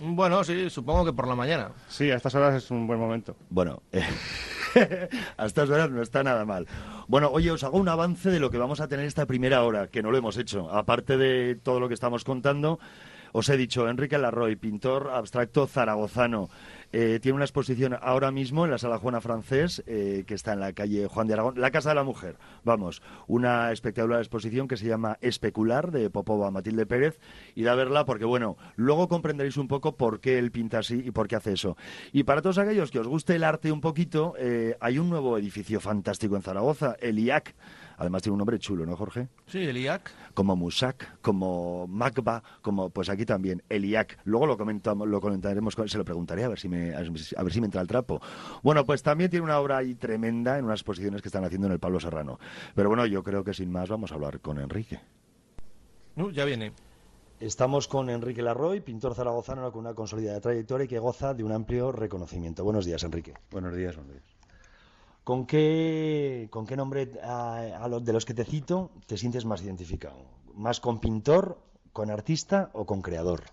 Bueno, 0.00 0.42
sí, 0.42 0.68
supongo 0.70 1.04
que 1.04 1.12
por 1.12 1.28
la 1.28 1.36
mañana. 1.36 1.70
Sí, 1.88 2.10
a 2.10 2.16
estas 2.16 2.34
horas 2.34 2.56
es 2.56 2.68
un 2.72 2.84
buen 2.88 2.98
momento. 2.98 3.36
Bueno, 3.48 3.80
eh, 3.92 4.02
a 5.36 5.46
estas 5.46 5.70
horas 5.70 5.88
no 5.92 6.02
está 6.02 6.24
nada 6.24 6.44
mal. 6.44 6.66
Bueno, 7.06 7.30
oye, 7.32 7.52
os 7.52 7.62
hago 7.62 7.78
un 7.78 7.88
avance 7.88 8.28
de 8.28 8.40
lo 8.40 8.50
que 8.50 8.58
vamos 8.58 8.80
a 8.80 8.88
tener 8.88 9.06
esta 9.06 9.24
primera 9.26 9.62
hora, 9.62 9.86
que 9.86 10.02
no 10.02 10.10
lo 10.10 10.18
hemos 10.18 10.36
hecho. 10.36 10.68
Aparte 10.72 11.16
de 11.16 11.54
todo 11.54 11.78
lo 11.78 11.86
que 11.86 11.94
estamos 11.94 12.24
contando, 12.24 12.80
os 13.32 13.48
he 13.48 13.56
dicho, 13.56 13.88
Enrique 13.88 14.18
Larroy, 14.18 14.56
pintor 14.56 15.10
abstracto 15.10 15.66
zaragozano, 15.66 16.48
eh, 16.92 17.20
tiene 17.22 17.36
una 17.36 17.44
exposición 17.44 17.96
ahora 18.00 18.32
mismo 18.32 18.64
en 18.64 18.72
la 18.72 18.78
Sala 18.78 18.98
Juana 18.98 19.20
Francés, 19.20 19.82
eh, 19.86 20.24
que 20.26 20.34
está 20.34 20.54
en 20.54 20.60
la 20.60 20.72
calle 20.72 21.06
Juan 21.06 21.28
de 21.28 21.34
Aragón, 21.34 21.60
la 21.60 21.70
Casa 21.70 21.90
de 21.90 21.94
la 21.94 22.02
Mujer. 22.02 22.36
Vamos, 22.64 23.00
una 23.28 23.70
espectacular 23.70 24.18
exposición 24.18 24.66
que 24.66 24.76
se 24.76 24.86
llama 24.86 25.16
Especular, 25.20 25.92
de 25.92 26.10
Popova 26.10 26.50
Matilde 26.50 26.86
Pérez, 26.86 27.20
y 27.54 27.66
a 27.66 27.74
verla 27.76 28.04
porque, 28.04 28.24
bueno, 28.24 28.56
luego 28.74 29.08
comprenderéis 29.08 29.56
un 29.56 29.68
poco 29.68 29.96
por 29.96 30.20
qué 30.20 30.38
él 30.38 30.50
pinta 30.50 30.78
así 30.78 31.02
y 31.04 31.12
por 31.12 31.28
qué 31.28 31.36
hace 31.36 31.52
eso. 31.52 31.76
Y 32.12 32.24
para 32.24 32.42
todos 32.42 32.58
aquellos 32.58 32.90
que 32.90 32.98
os 32.98 33.06
guste 33.06 33.36
el 33.36 33.44
arte 33.44 33.70
un 33.70 33.80
poquito, 33.80 34.34
eh, 34.38 34.76
hay 34.80 34.98
un 34.98 35.10
nuevo 35.10 35.38
edificio 35.38 35.78
fantástico 35.78 36.34
en 36.34 36.42
Zaragoza, 36.42 36.96
el 37.00 37.20
IAC. 37.20 37.54
Además 38.00 38.22
tiene 38.22 38.32
un 38.32 38.38
nombre 38.38 38.58
chulo, 38.58 38.84
¿no, 38.84 38.96
Jorge? 38.96 39.28
Sí, 39.46 39.58
el 39.58 39.76
IAC. 39.76 40.10
como 40.34 40.56
Musak, 40.56 41.20
como 41.20 41.86
Magba, 41.86 42.42
como 42.62 42.90
pues 42.90 43.08
aquí 43.10 43.24
también 43.26 43.62
Eliac. 43.68 44.18
Luego 44.24 44.46
lo 44.46 44.56
comentamos, 44.56 45.06
lo 45.06 45.20
comentaremos, 45.20 45.76
con- 45.76 45.88
se 45.88 45.98
lo 45.98 46.04
preguntaré 46.04 46.42
a 46.44 46.48
ver 46.48 46.58
si 46.58 46.68
me 46.68 46.94
a 46.94 47.42
ver 47.42 47.52
si 47.52 47.60
me 47.60 47.66
entra 47.66 47.80
el 47.82 47.86
trapo. 47.86 48.20
Bueno, 48.62 48.84
pues 48.86 49.02
también 49.02 49.30
tiene 49.30 49.44
una 49.44 49.58
obra 49.60 49.76
ahí 49.76 49.94
tremenda 49.94 50.58
en 50.58 50.64
unas 50.64 50.80
exposiciones 50.80 51.22
que 51.22 51.28
están 51.28 51.44
haciendo 51.44 51.66
en 51.68 51.74
el 51.74 51.78
Pablo 51.78 52.00
Serrano. 52.00 52.38
Pero 52.74 52.88
bueno, 52.88 53.04
yo 53.06 53.22
creo 53.22 53.44
que 53.44 53.52
sin 53.54 53.70
más 53.70 53.88
vamos 53.90 54.10
a 54.10 54.14
hablar 54.14 54.40
con 54.40 54.58
Enrique. 54.58 54.98
Uh, 56.16 56.30
ya 56.30 56.44
viene. 56.44 56.72
Estamos 57.38 57.86
con 57.86 58.10
Enrique 58.10 58.42
Larroy, 58.42 58.80
pintor 58.80 59.14
zaragozano 59.14 59.70
con 59.72 59.80
una 59.80 59.94
consolidada 59.94 60.40
trayectoria 60.40 60.84
y 60.86 60.88
que 60.88 60.98
goza 60.98 61.32
de 61.34 61.44
un 61.44 61.52
amplio 61.52 61.92
reconocimiento. 61.92 62.64
Buenos 62.64 62.84
días, 62.86 63.02
Enrique. 63.04 63.34
Buenos 63.50 63.74
días, 63.76 63.94
buenos 63.96 64.12
días. 64.14 64.39
¿Con 65.24 65.46
qué, 65.46 66.48
con 66.50 66.66
qué 66.66 66.76
nombre 66.76 67.12
a, 67.22 67.88
de 68.02 68.12
los 68.12 68.24
que 68.24 68.34
te 68.34 68.44
cito 68.44 68.90
te 69.06 69.16
sientes 69.16 69.44
más 69.44 69.62
identificado? 69.62 70.24
¿Más 70.54 70.80
con 70.80 70.98
pintor, 70.98 71.58
con 71.92 72.10
artista 72.10 72.70
o 72.72 72.86
con 72.86 73.02
creador? 73.02 73.44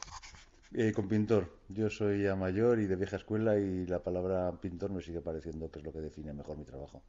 Eh, 0.74 0.92
con 0.94 1.08
pintor. 1.08 1.58
Yo 1.70 1.90
soy 1.90 2.24
mayor 2.36 2.80
y 2.80 2.88
de 2.88 2.96
vieja 2.96 3.18
escuela 3.18 3.58
y 3.58 3.86
la 3.86 4.00
palabra 4.00 4.52
pintor 4.62 4.92
me 4.92 5.02
sigue 5.02 5.22
pareciendo 5.22 5.70
que 5.70 5.80
es 5.80 5.86
lo 5.86 5.92
que 5.92 6.00
define 6.00 6.34
mejor 6.34 6.58
mi 6.58 6.66
trabajo. 6.66 7.02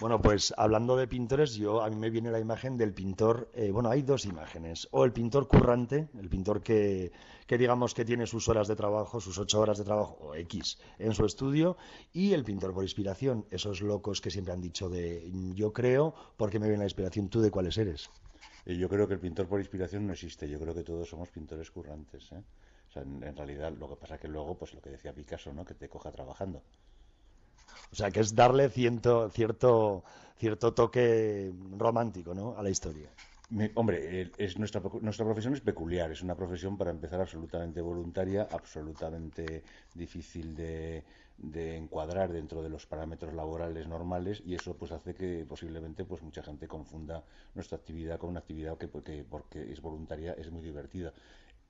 Bueno, 0.00 0.22
pues 0.22 0.54
hablando 0.56 0.96
de 0.96 1.06
pintores, 1.06 1.56
yo 1.56 1.82
a 1.82 1.90
mí 1.90 1.96
me 1.96 2.08
viene 2.08 2.30
la 2.30 2.40
imagen 2.40 2.78
del 2.78 2.94
pintor. 2.94 3.50
eh, 3.52 3.70
bueno, 3.70 3.90
hay 3.90 4.00
dos 4.00 4.24
imágenes. 4.24 4.88
O 4.92 5.04
el 5.04 5.12
pintor 5.12 5.46
currante, 5.46 6.08
el 6.18 6.30
pintor 6.30 6.62
que, 6.62 7.12
que 7.46 7.58
digamos 7.58 7.92
que 7.92 8.06
tiene 8.06 8.26
sus 8.26 8.48
horas 8.48 8.66
de 8.66 8.76
trabajo, 8.76 9.20
sus 9.20 9.36
ocho 9.36 9.60
horas 9.60 9.76
de 9.76 9.84
trabajo 9.84 10.16
o 10.22 10.34
X 10.36 10.78
en 10.98 11.12
su 11.12 11.26
estudio, 11.26 11.76
y 12.14 12.32
el 12.32 12.44
pintor 12.44 12.72
por 12.72 12.82
inspiración. 12.82 13.44
Esos 13.50 13.82
locos 13.82 14.22
que 14.22 14.30
siempre 14.30 14.54
han 14.54 14.62
dicho 14.62 14.88
de 14.88 15.30
yo 15.54 15.74
creo 15.74 16.14
porque 16.38 16.58
me 16.58 16.68
viene 16.68 16.78
la 16.78 16.86
inspiración. 16.86 17.28
¿Tú 17.28 17.42
de 17.42 17.50
cuáles 17.50 17.76
eres? 17.76 18.08
Y 18.64 18.78
yo 18.78 18.88
creo 18.88 19.06
que 19.06 19.12
el 19.14 19.20
pintor 19.20 19.48
por 19.48 19.60
inspiración 19.60 20.06
no 20.06 20.14
existe. 20.14 20.48
Yo 20.48 20.58
creo 20.58 20.74
que 20.74 20.82
todos 20.82 21.10
somos 21.10 21.28
pintores 21.28 21.70
currantes. 21.70 22.32
¿eh? 22.32 22.42
O 22.88 22.90
sea, 22.90 23.02
en, 23.02 23.22
en 23.22 23.36
realidad, 23.36 23.70
lo 23.78 23.90
que 23.90 23.96
pasa 23.96 24.16
que 24.16 24.28
luego, 24.28 24.56
pues 24.56 24.72
lo 24.72 24.80
que 24.80 24.88
decía 24.88 25.12
Picasso, 25.12 25.52
¿no? 25.52 25.62
Que 25.66 25.74
te 25.74 25.90
coja 25.90 26.10
trabajando. 26.10 26.62
O 27.92 27.94
sea, 27.94 28.10
que 28.10 28.20
es 28.20 28.34
darle 28.34 28.68
ciento- 28.68 29.28
cierto, 29.30 30.04
cierto 30.36 30.72
toque 30.72 31.52
romántico, 31.76 32.34
¿no? 32.34 32.56
A 32.56 32.62
la 32.62 32.70
historia. 32.70 33.10
Me- 33.50 33.72
hombre, 33.74 34.30
es 34.38 34.58
nuestra, 34.58 34.80
nuestra 35.00 35.24
profesión 35.24 35.54
es 35.54 35.60
peculiar, 35.60 36.12
es 36.12 36.22
una 36.22 36.36
profesión 36.36 36.78
para 36.78 36.92
empezar 36.92 37.20
absolutamente 37.20 37.80
voluntaria, 37.80 38.46
absolutamente 38.52 39.64
difícil 39.92 40.54
de, 40.54 41.04
encuadrar 41.76 42.30
dentro 42.30 42.62
de 42.62 42.68
los 42.68 42.86
parámetros 42.86 43.34
laborales 43.34 43.88
normales 43.88 44.40
y 44.46 44.54
eso 44.54 44.76
pues 44.76 44.92
hace 44.92 45.14
que 45.14 45.44
posiblemente 45.48 46.04
pues 46.04 46.22
mucha 46.22 46.42
gente 46.42 46.68
confunda 46.68 47.24
nuestra 47.54 47.78
actividad 47.78 48.18
con 48.18 48.30
una 48.30 48.40
actividad 48.40 48.76
que, 48.78 48.88
que 48.88 49.24
porque 49.24 49.72
es 49.72 49.80
voluntaria 49.80 50.34
es 50.34 50.50
muy 50.50 50.62
divertida. 50.62 51.12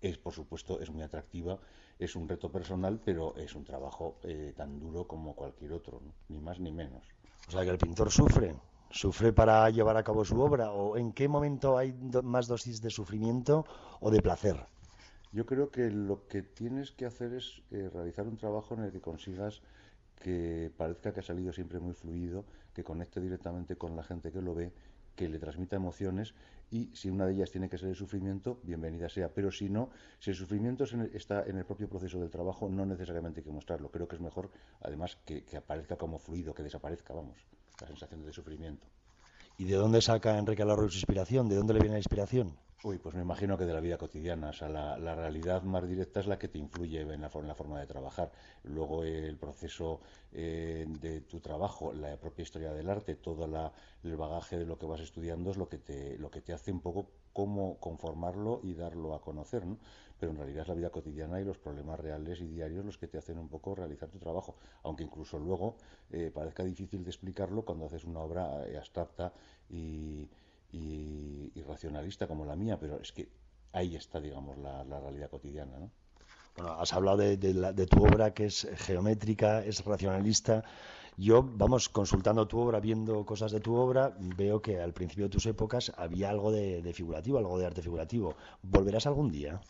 Es, 0.01 0.19
por 0.19 0.33
supuesto, 0.35 0.81
es 0.81 0.91
muy 0.91 1.03
atractiva, 1.03 1.59
es 1.99 2.17
un 2.17 2.29
reto 2.29 2.51
personal, 2.51 3.01
pero 3.05 3.37
es 3.37 3.55
un 3.55 3.65
trabajo 3.65 4.19
eh, 4.25 4.53
tan 4.57 4.79
duro 4.79 5.07
como 5.07 5.35
cualquier 5.35 5.73
otro, 5.73 6.01
¿no? 6.01 6.15
ni 6.29 6.41
más 6.41 6.59
ni 6.61 6.73
menos. 6.73 7.15
O 7.49 7.51
sea, 7.51 7.65
que 7.65 7.71
el 7.71 7.79
pintor 7.79 8.11
sufre. 8.11 8.51
¿Sufre 8.91 9.33
para 9.33 9.69
llevar 9.71 9.97
a 9.99 10.03
cabo 10.03 10.25
su 10.25 10.41
obra? 10.41 10.73
¿O 10.73 10.97
en 10.97 11.13
qué 11.13 11.29
momento 11.29 11.77
hay 11.79 11.93
do- 11.93 12.23
más 12.23 12.47
dosis 12.49 12.81
de 12.81 12.91
sufrimiento 12.91 13.65
o 14.01 14.11
de 14.11 14.23
placer? 14.23 14.57
Yo 15.33 15.47
creo 15.47 15.71
que 15.71 15.91
lo 15.91 16.27
que 16.29 16.43
tienes 16.43 16.93
que 16.93 17.07
hacer 17.07 17.33
es 17.35 17.63
eh, 17.71 17.89
realizar 17.93 18.27
un 18.27 18.37
trabajo 18.37 18.75
en 18.75 18.85
el 18.85 18.93
que 18.93 19.01
consigas 19.01 19.63
que 20.17 20.73
parezca 20.77 21.13
que 21.13 21.21
ha 21.21 21.23
salido 21.25 21.53
siempre 21.53 21.81
muy 21.81 21.95
fluido, 21.95 22.47
que 22.75 22.85
conecte 22.85 23.21
directamente 23.21 23.77
con 23.77 23.97
la 23.97 24.03
gente 24.05 24.33
que 24.33 24.43
lo 24.43 24.55
ve, 24.55 24.73
que 25.15 25.29
le 25.29 25.39
transmita 25.39 25.77
emociones 25.77 26.35
y 26.71 26.91
si 26.95 27.11
una 27.11 27.27
de 27.27 27.35
ellas 27.35 27.51
tiene 27.51 27.69
que 27.69 27.79
ser 27.79 27.89
el 27.89 27.97
sufrimiento, 27.97 28.61
bienvenida 28.63 29.09
sea. 29.09 29.35
Pero 29.35 29.51
si 29.51 29.69
no, 29.69 29.91
si 30.21 30.31
el 30.31 30.37
sufrimiento 30.37 30.85
está 30.85 31.45
en 31.45 31.59
el 31.59 31.65
propio 31.65 31.89
proceso 31.89 32.21
del 32.21 32.31
trabajo, 32.31 32.69
no 32.69 32.87
necesariamente 32.87 33.41
hay 33.41 33.45
que 33.45 33.51
mostrarlo. 33.51 33.91
Creo 33.91 34.07
que 34.07 34.17
es 34.17 34.23
mejor, 34.23 34.51
además, 34.81 35.17
que, 35.25 35.45
que 35.45 35.57
aparezca 35.57 35.97
como 35.97 36.19
fluido, 36.19 36.55
que 36.55 36.63
desaparezca, 36.63 37.13
vamos, 37.13 37.45
la 37.81 37.89
sensación 37.89 38.25
de 38.25 38.33
sufrimiento. 38.33 38.87
¿Y 39.61 39.65
de 39.67 39.77
dónde 39.77 40.01
saca 40.01 40.39
Enrique 40.39 40.63
Alarro 40.63 40.89
su 40.89 40.97
inspiración? 40.97 41.47
¿De 41.49 41.57
dónde 41.57 41.75
le 41.75 41.81
viene 41.81 41.97
la 41.97 41.99
inspiración? 42.01 42.57
Uy, 42.83 42.97
pues 42.99 43.15
me 43.15 43.21
imagino 43.21 43.59
que 43.59 43.67
de 43.67 43.75
la 43.75 43.81
vida 43.81 43.99
cotidiana. 43.99 44.49
O 44.51 44.53
sea, 44.55 44.69
la, 44.71 45.15
realidad 45.15 45.63
más 45.63 45.87
directa 45.87 46.21
es 46.21 46.27
la 46.27 46.39
que 46.39 46.49
te 46.49 46.59
influye 46.59 47.01
en 47.03 47.21
la, 47.21 47.29
for- 47.29 47.43
en 47.43 47.49
la 47.49 47.55
forma 47.55 47.79
de 47.79 47.87
trabajar. 47.87 48.33
Luego 48.63 49.05
eh, 49.05 49.27
el 49.29 49.37
proceso 49.37 50.01
eh, 50.33 50.87
de 50.89 51.21
tu 51.21 51.41
trabajo, 51.41 51.93
la 51.93 52.17
propia 52.19 52.43
historia 52.43 52.73
del 52.73 52.89
arte, 52.89 53.17
todo 53.17 53.47
la- 53.47 53.73
el 54.03 54.17
bagaje 54.17 54.57
de 54.59 54.65
lo 54.67 54.79
que 54.79 54.87
vas 54.87 55.01
estudiando 55.01 55.51
es 55.51 55.59
lo 55.59 55.69
que 55.69 55.77
te, 55.79 56.17
lo 56.19 56.31
que 56.31 56.41
te 56.41 56.55
hace 56.55 56.73
un 56.73 56.81
poco 56.81 57.11
cómo 57.35 57.79
conformarlo 57.81 58.61
y 58.63 58.73
darlo 58.75 59.15
a 59.15 59.21
conocer, 59.21 59.67
¿no? 59.67 59.79
Pero 60.21 60.33
en 60.33 60.39
realidad 60.39 60.63
es 60.63 60.69
la 60.69 60.75
vida 60.75 60.91
cotidiana 60.91 61.41
y 61.41 61.45
los 61.45 61.59
problemas 61.59 61.99
reales 62.01 62.41
y 62.41 62.47
diarios 62.49 62.85
los 62.85 62.99
que 62.99 63.09
te 63.09 63.19
hacen 63.19 63.39
un 63.39 63.49
poco 63.49 63.75
realizar 63.75 64.09
tu 64.11 64.19
trabajo. 64.19 64.57
Aunque 64.85 65.03
incluso 65.05 65.39
luego 65.39 65.79
eh, 66.11 66.31
parezca 66.33 66.63
difícil 66.65 67.03
de 67.05 67.11
explicarlo 67.11 67.65
cuando 67.65 67.87
haces 67.87 68.05
una 68.05 68.21
obra 68.21 68.67
eh, 68.69 68.77
abstracta 68.79 69.33
y, 69.69 70.29
y- 70.73 71.63
racionalista 71.67 72.27
como 72.27 72.45
la 72.45 72.57
mía, 72.57 72.79
pero 72.81 73.01
es 73.01 73.13
que 73.13 73.29
ahí 73.73 73.95
está, 73.97 74.21
digamos, 74.21 74.59
la, 74.59 74.85
la 74.85 74.99
realidad 75.01 75.31
cotidiana, 75.31 75.79
¿no? 75.79 75.91
Bueno, 76.55 76.71
has 76.73 76.93
hablado 76.93 77.19
de, 77.19 77.37
de 77.37 77.55
la- 77.55 77.73
de 77.73 77.87
tu 77.87 78.03
obra 78.03 78.35
que 78.35 78.47
es 78.47 78.69
geométrica, 78.87 79.65
es 79.65 79.85
racionalista. 79.85 80.65
Yo, 81.17 81.43
vamos, 81.43 81.89
consultando 81.89 82.47
tu 82.49 82.59
obra, 82.59 82.81
viendo 82.81 83.25
cosas 83.27 83.53
de 83.53 83.61
tu 83.61 83.75
obra, 83.75 84.15
veo 84.19 84.61
que 84.63 84.81
al 84.81 84.93
principio 84.95 85.25
de 85.27 85.31
tus 85.31 85.47
épocas 85.47 85.93
había 85.97 86.31
algo 86.31 86.51
de 86.53 86.93
figurativo, 86.95 87.39
algo 87.39 87.59
de 87.59 87.67
arte 87.67 87.83
figurativo. 87.83 88.37
¿Volverás 88.63 89.07
algún 89.07 89.31
día? 89.31 89.61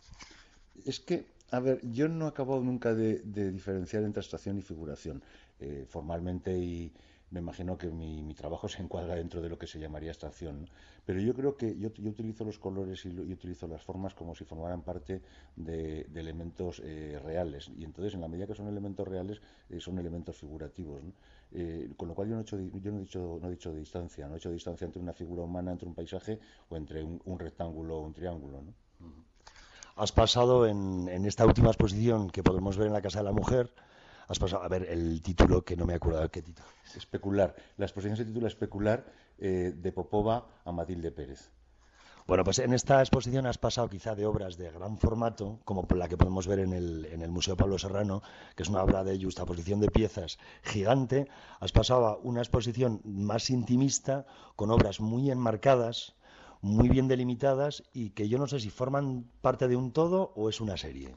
Es 0.87 1.01
que, 1.01 1.27
a 1.51 1.61
ver, 1.61 1.81
yo 1.91 2.09
no 2.09 2.27
he 2.27 2.29
acabado 2.29 2.63
nunca 2.63 2.95
de, 2.95 3.21
diferenciar 3.53 4.05
entre 4.05 4.21
abstracción 4.21 4.59
y 4.59 4.63
figuración. 4.63 5.23
Eh, 5.59 5.85
formalmente 5.89 6.57
y 6.57 6.93
me 7.31 7.41
imagino 7.41 7.77
que 7.79 7.89
mi, 7.91 8.35
trabajo 8.35 8.69
se 8.69 8.83
encuadra 8.83 9.15
dentro 9.15 9.41
de 9.41 9.49
lo 9.49 9.59
que 9.59 9.67
se 9.67 9.79
llamaría 9.79 10.11
abstracción. 10.11 10.69
Pero 11.05 11.21
yo 11.21 11.35
creo 11.35 11.57
que 11.57 11.79
yo, 11.79 11.89
utilizo 11.89 12.45
los 12.45 12.59
colores 12.59 13.05
y, 13.05 13.11
utilizo 13.11 13.69
las 13.69 13.83
formas 13.83 14.15
como 14.15 14.35
si 14.35 14.45
formaran 14.45 14.83
parte 14.83 15.23
de, 15.57 16.07
elementos 16.15 16.81
eh, 16.85 17.21
reales. 17.23 17.71
Y 17.77 17.85
entonces, 17.85 18.15
en 18.15 18.21
la 18.21 18.29
medida 18.29 18.47
que 18.47 18.55
son 18.55 18.69
elementos 18.69 19.07
reales, 19.07 19.41
eh, 19.69 19.81
son 19.81 19.99
elementos 19.99 20.37
figurativos. 20.37 21.03
con 21.97 22.09
lo 22.09 22.15
cual 22.15 22.29
yo 22.29 22.35
no 22.35 22.41
he 22.41 22.43
hecho, 22.43 22.59
yo 22.59 22.93
no 22.93 22.99
he 22.99 23.01
dicho, 23.03 23.39
no 23.41 23.49
he 23.49 23.51
dicho 23.51 23.75
distancia, 23.75 24.29
no 24.29 24.35
he 24.35 24.39
hecho 24.39 24.53
distancia 24.53 24.85
entre 24.85 25.03
una 25.03 25.13
figura 25.13 25.43
humana, 25.43 25.73
entre 25.73 25.89
un 25.89 25.95
paisaje 25.95 26.39
o 26.69 26.77
entre 26.77 27.03
un, 27.03 27.39
rectángulo 27.39 27.99
o 27.99 28.07
un 28.07 28.13
triángulo. 28.15 28.63
Has 30.01 30.13
pasado 30.13 30.67
en, 30.67 31.11
en 31.11 31.27
esta 31.27 31.45
última 31.45 31.69
exposición 31.69 32.31
que 32.31 32.43
podemos 32.43 32.79
ver 32.79 32.87
en 32.87 32.95
la 32.95 33.03
Casa 33.03 33.19
de 33.19 33.27
la 33.27 33.33
Mujer, 33.33 33.71
has 34.29 34.39
pasado, 34.39 34.63
a 34.63 34.69
ver, 34.69 34.87
el 34.89 35.21
título 35.21 35.63
que 35.63 35.77
no 35.77 35.85
me 35.85 35.93
acuerdo, 35.93 36.27
¿qué 36.31 36.41
título? 36.41 36.67
Especular. 36.97 37.55
La 37.77 37.85
exposición 37.85 38.17
se 38.17 38.25
titula 38.25 38.49
Especular 38.49 39.05
eh, 39.39 39.75
de 39.77 39.93
Popova 39.93 40.47
a 40.65 40.73
Matilde 40.73 41.13
Pérez. 41.13 41.51
Bueno, 42.27 42.45
pues 42.45 42.61
en 42.61 42.73
esta 42.73 43.01
exposición 43.01 43.45
has 43.45 43.59
pasado 43.59 43.91
quizá 43.91 44.15
de 44.15 44.25
obras 44.25 44.57
de 44.57 44.71
gran 44.71 44.97
formato, 44.97 45.59
como 45.67 45.87
la 45.95 46.09
que 46.09 46.17
podemos 46.17 46.47
ver 46.47 46.61
en 46.61 46.73
el, 46.73 47.05
en 47.05 47.21
el 47.21 47.31
Museo 47.31 47.59
Pablo 47.59 47.79
Serrano, 47.79 48.23
que 48.57 48.63
es 48.63 48.71
una 48.71 48.83
obra 48.83 49.05
de 49.05 49.23
justaposición 49.23 49.81
de 49.81 49.91
piezas 49.91 50.39
gigante, 50.63 51.29
has 51.59 51.73
pasado 51.73 52.07
a 52.07 52.17
una 52.23 52.41
exposición 52.41 53.03
más 53.05 53.51
intimista, 53.51 54.25
con 54.57 54.71
obras 54.71 54.99
muy 54.99 55.31
enmarcadas, 55.31 56.15
muy 56.63 56.89
bien 56.89 57.09
delimitadas 57.09 57.83
y 57.93 58.11
que 58.11 58.29
yo 58.29 58.39
no 58.39 58.47
sé 58.47 58.61
si 58.61 58.71
forman 58.71 59.25
parte 59.41 59.69
de 59.69 59.77
un 59.77 59.93
todo 59.93 60.33
o 60.37 60.49
es 60.49 60.61
una 60.61 60.77
serie. 60.77 61.17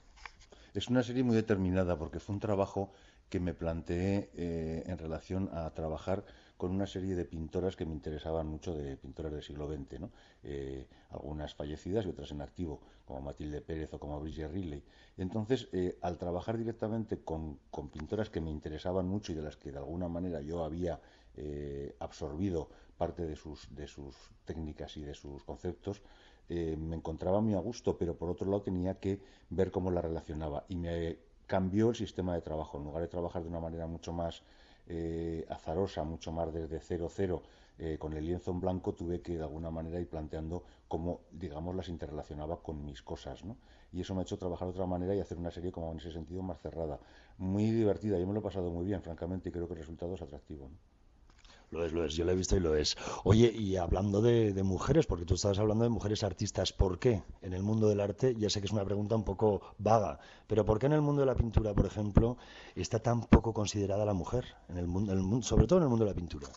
Es 0.73 0.87
una 0.87 1.03
serie 1.03 1.23
muy 1.23 1.35
determinada 1.35 1.97
porque 1.97 2.19
fue 2.19 2.33
un 2.33 2.39
trabajo 2.39 2.91
que 3.29 3.39
me 3.39 3.53
planteé 3.53 4.29
eh, 4.35 4.83
en 4.85 4.97
relación 4.97 5.49
a 5.53 5.69
trabajar 5.73 6.23
con 6.57 6.71
una 6.71 6.87
serie 6.87 7.15
de 7.15 7.25
pintoras 7.25 7.75
que 7.75 7.85
me 7.85 7.93
interesaban 7.93 8.47
mucho, 8.47 8.73
de 8.73 8.95
pintoras 8.95 9.33
del 9.33 9.43
siglo 9.43 9.67
XX, 9.67 9.99
¿no? 9.99 10.11
Eh, 10.43 10.87
algunas 11.09 11.53
fallecidas 11.55 12.05
y 12.05 12.09
otras 12.09 12.31
en 12.31 12.41
activo, 12.41 12.79
como 13.05 13.21
Matilde 13.21 13.61
Pérez 13.61 13.93
o 13.93 13.99
como 13.99 14.19
Brigitte 14.19 14.51
Riley. 14.51 14.83
Entonces, 15.17 15.67
eh, 15.73 15.97
al 16.01 16.17
trabajar 16.17 16.57
directamente 16.57 17.21
con, 17.21 17.59
con 17.69 17.89
pintoras 17.89 18.29
que 18.29 18.39
me 18.39 18.51
interesaban 18.51 19.07
mucho 19.07 19.31
y 19.31 19.35
de 19.35 19.41
las 19.41 19.57
que 19.57 19.71
de 19.71 19.79
alguna 19.79 20.07
manera 20.07 20.41
yo 20.41 20.63
había 20.63 21.01
eh, 21.35 21.95
absorbido 21.99 22.69
parte 22.97 23.25
de 23.25 23.35
sus, 23.35 23.73
de 23.75 23.87
sus 23.87 24.15
técnicas 24.45 24.97
y 24.97 25.01
de 25.01 25.13
sus 25.13 25.43
conceptos, 25.43 26.01
eh, 26.49 26.75
me 26.77 26.95
encontraba 26.95 27.41
muy 27.41 27.53
a 27.53 27.59
gusto, 27.59 27.97
pero 27.97 28.15
por 28.15 28.29
otro 28.29 28.47
lado 28.47 28.61
tenía 28.61 28.99
que 28.99 29.19
ver 29.49 29.71
cómo 29.71 29.91
la 29.91 30.01
relacionaba. 30.01 30.65
Y 30.67 30.75
me 30.75 31.17
cambió 31.47 31.89
el 31.89 31.95
sistema 31.95 32.33
de 32.35 32.41
trabajo. 32.41 32.77
En 32.77 32.83
lugar 32.85 33.01
de 33.01 33.07
trabajar 33.07 33.43
de 33.43 33.49
una 33.49 33.59
manera 33.59 33.87
mucho 33.87 34.13
más 34.13 34.43
eh, 34.87 35.45
azarosa, 35.49 36.03
mucho 36.03 36.31
más 36.31 36.53
desde 36.53 36.79
cero 36.79 37.07
cero, 37.09 37.43
eh, 37.79 37.97
con 37.97 38.13
el 38.13 38.25
lienzo 38.25 38.51
en 38.51 38.59
blanco, 38.59 38.93
tuve 38.93 39.21
que 39.21 39.37
de 39.37 39.43
alguna 39.43 39.71
manera 39.71 39.99
ir 39.99 40.07
planteando 40.07 40.63
cómo, 40.87 41.21
digamos, 41.31 41.75
las 41.75 41.89
interrelacionaba 41.89 42.61
con 42.61 42.85
mis 42.85 43.01
cosas, 43.01 43.43
¿no? 43.43 43.57
Y 43.91 44.01
eso 44.01 44.13
me 44.13 44.21
ha 44.21 44.23
hecho 44.23 44.37
trabajar 44.37 44.67
de 44.67 44.73
otra 44.73 44.85
manera 44.85 45.15
y 45.15 45.19
hacer 45.19 45.37
una 45.37 45.51
serie 45.51 45.71
como 45.71 45.91
en 45.91 45.99
ese 45.99 46.11
sentido 46.11 46.41
más 46.43 46.59
cerrada. 46.59 46.99
Muy 47.37 47.71
divertida, 47.71 48.19
yo 48.19 48.27
me 48.27 48.33
lo 48.33 48.39
he 48.39 48.43
pasado 48.43 48.69
muy 48.71 48.85
bien, 48.85 49.01
francamente, 49.01 49.49
y 49.49 49.51
creo 49.51 49.67
que 49.67 49.73
el 49.73 49.79
resultado 49.79 50.13
es 50.15 50.21
atractivo. 50.21 50.69
Lo 51.73 51.83
es, 51.83 51.91
lo 51.91 52.05
es, 52.05 52.13
yo 52.13 52.23
lo 52.23 52.31
he 52.31 52.35
visto 52.35 52.55
y 52.55 52.59
lo 52.59 52.75
es. 52.75 52.95
Oye, 53.23 53.51
y 53.51 53.77
hablando 53.77 54.21
de, 54.21 54.53
mujeres, 54.61 55.07
porque 55.07 55.25
tú 55.25 55.33
estabas 55.33 55.57
hablando 55.57 55.83
de 55.83 55.89
mujeres 55.89 56.23
artistas, 56.23 56.71
¿por 56.71 56.99
qué 56.99 57.23
en 57.41 57.53
el 57.53 57.63
mundo 57.63 57.89
del 57.89 57.99
arte, 57.99 58.35
ya 58.35 58.47
sé 58.51 58.61
que 58.61 58.67
es 58.67 58.71
una 58.71 58.85
pregunta 58.85 59.15
un 59.15 59.23
poco 59.23 59.61
vaga, 59.79 60.19
pero 60.45 60.65
¿por 60.65 60.77
qué 60.77 60.85
en 60.85 60.93
el 60.93 61.01
mundo 61.01 61.21
de 61.21 61.25
la 61.25 61.33
pintura, 61.33 61.73
por 61.73 61.87
ejemplo, 61.87 62.37
está 62.75 62.99
tan 62.99 63.21
poco 63.21 63.55
considerada 63.55 64.05
la 64.05 64.13
mujer, 64.13 64.45
en 64.69 64.77
el 64.77 64.85
mundo, 64.85 65.13
el 65.13 65.43
sobre 65.43 65.65
todo 65.65 65.79
en 65.79 65.83
el 65.83 65.89
mundo 65.89 66.05
de 66.05 66.11
la 66.11 66.15
pintura? 66.15 66.47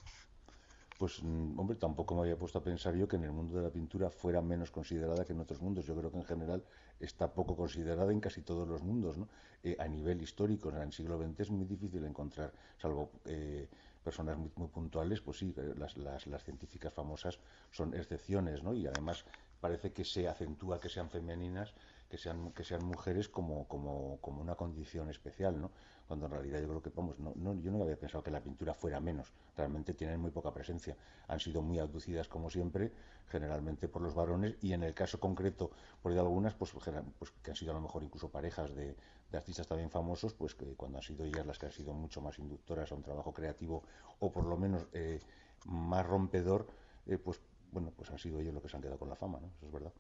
Pues, 0.99 1.23
mm, 1.23 1.59
hombre, 1.59 1.77
tampoco 1.77 2.15
me 2.15 2.21
había 2.21 2.37
puesto 2.37 2.59
a 2.59 2.63
pensar 2.63 2.95
yo 2.95 3.09
que 3.09 3.17
en 3.17 3.25
el 3.25 3.33
mundo 3.33 3.57
de 3.57 3.63
la 3.63 3.71
pintura 3.71 4.11
fuera 4.11 4.43
menos 4.43 4.71
considerada 4.71 5.25
que 5.25 5.33
en 5.33 5.41
otros 5.41 5.63
mundos. 5.63 5.87
Yo 5.87 5.95
creo 5.97 6.11
que 6.11 6.19
en 6.19 6.25
general 6.25 6.63
está 7.01 7.33
poco 7.33 7.57
considerada 7.57 8.13
en 8.13 8.21
casi 8.21 8.43
todos 8.43 8.69
los 8.69 8.83
mundos, 8.83 9.17
¿no? 9.17 9.29
Eh, 9.63 9.77
a 9.79 9.89
nivel 9.89 10.21
histórico, 10.23 10.71
en 10.71 10.77
el 10.77 10.93
siglo 10.93 11.19
XX 11.19 11.41
es 11.41 11.51
muy 11.51 11.65
difícil 11.65 12.05
encontrar, 12.05 12.53
salvo 12.79 13.11
eh, 13.25 13.69
personas 14.09 14.37
muy, 14.39 14.51
muy 14.61 14.69
puntuales, 14.69 15.21
pues 15.21 15.39
sí, 15.41 15.49
eh, 15.57 15.75
las, 15.77 15.97
las, 15.97 16.27
las 16.33 16.43
científicas 16.45 16.93
famosas 16.95 17.41
son 17.71 17.89
excepciones, 17.95 18.63
¿no? 18.63 18.73
Y 18.75 18.87
además 18.87 19.25
parece 19.61 19.93
que 19.93 20.05
se 20.05 20.29
acentúa 20.29 20.81
que 20.83 20.89
sean 20.95 21.11
femeninas, 21.17 21.75
que 22.11 22.19
sean, 22.19 22.53
que 22.57 22.65
sean 22.65 22.85
mujeres 22.95 23.29
como, 23.29 23.67
como, 23.73 24.21
como 24.21 24.41
una 24.47 24.55
condición 24.63 25.11
especial, 25.11 25.61
¿no? 25.61 25.73
Cuando 26.07 26.27
en 26.27 26.33
realidad 26.33 26.61
yo 26.61 26.69
creo 26.69 26.83
que, 26.83 26.91
vamos, 26.95 27.19
no, 27.19 27.33
no, 27.37 27.55
yo 27.55 27.71
no 27.71 27.83
había 27.83 27.99
pensado 27.99 28.23
que 28.23 28.31
la 28.31 28.41
pintura 28.41 28.75
fuera 28.75 29.01
menos, 29.01 29.33
realmente 29.57 29.95
tienen 29.95 30.21
muy 30.21 30.31
poca 30.31 30.53
presencia, 30.53 30.97
han 31.29 31.41
sido 31.41 31.63
muy 31.63 31.79
abducidas 31.79 32.29
como 32.29 32.49
siempre, 32.49 32.93
generalmente 33.29 33.89
por 33.89 34.03
los 34.03 34.15
varones, 34.15 34.57
y 34.63 34.73
en 34.73 34.85
el 34.85 34.95
caso 34.95 35.19
concreto, 35.19 35.71
por 36.03 36.13
de 36.13 36.21
algunas, 36.21 36.55
pues, 36.55 36.73
pues 37.19 37.31
que 37.43 37.51
han 37.51 37.57
sido 37.57 37.73
a 37.73 37.75
lo 37.75 37.81
mejor 37.81 38.05
incluso 38.05 38.29
parejas 38.31 38.75
de, 38.75 38.97
de 39.31 39.39
artistas 39.39 39.67
también 39.67 39.91
famosos, 39.91 40.35
pues 40.35 40.55
que 40.55 40.75
cuando 40.75 40.99
han 40.99 41.03
sido 41.03 41.25
ellas 41.25 41.47
las 41.47 41.59
que 41.59 41.67
han 41.67 41.73
sido 41.73 41.93
mucho 41.93 42.21
más 42.21 42.39
inductoras 42.39 42.93
a 42.93 42.95
un 42.95 43.03
trabajo 43.03 43.33
creativo, 43.33 43.83
o 44.21 44.31
por 44.31 44.45
lo 44.45 44.57
menos 44.57 44.87
eh, 44.93 45.21
más 45.65 46.07
rompedor, 46.07 46.67
eh, 47.07 47.19
pues 47.19 47.41
bueno, 47.73 47.93
pues 47.97 48.11
han 48.11 48.19
sido 48.19 48.41
ellos 48.41 48.55
los 48.55 48.63
que 48.63 48.69
se 48.69 48.77
han 48.77 48.83
quedado 48.83 48.99
con 48.99 49.09
la 49.09 49.17
fama, 49.17 49.41
¿no? 49.41 49.49
Eso 49.57 49.67
es 49.67 49.73
verdad. 49.73 49.93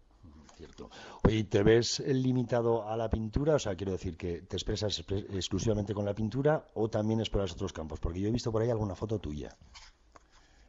Cierto. 0.56 0.88
Oye, 1.24 1.44
¿te 1.44 1.62
ves 1.62 2.00
limitado 2.00 2.88
a 2.88 2.96
la 2.96 3.10
pintura? 3.10 3.56
O 3.56 3.58
sea, 3.58 3.74
quiero 3.76 3.92
decir 3.92 4.16
que 4.16 4.40
te 4.42 4.56
expresas 4.56 4.98
expre- 4.98 5.26
exclusivamente 5.34 5.92
con 5.92 6.06
la 6.06 6.14
pintura 6.14 6.70
o 6.74 6.88
también 6.88 7.20
exploras 7.20 7.52
otros 7.52 7.72
campos, 7.74 8.00
porque 8.00 8.20
yo 8.20 8.28
he 8.28 8.32
visto 8.32 8.50
por 8.50 8.62
ahí 8.62 8.70
alguna 8.70 8.94
foto 8.94 9.18
tuya. 9.18 9.54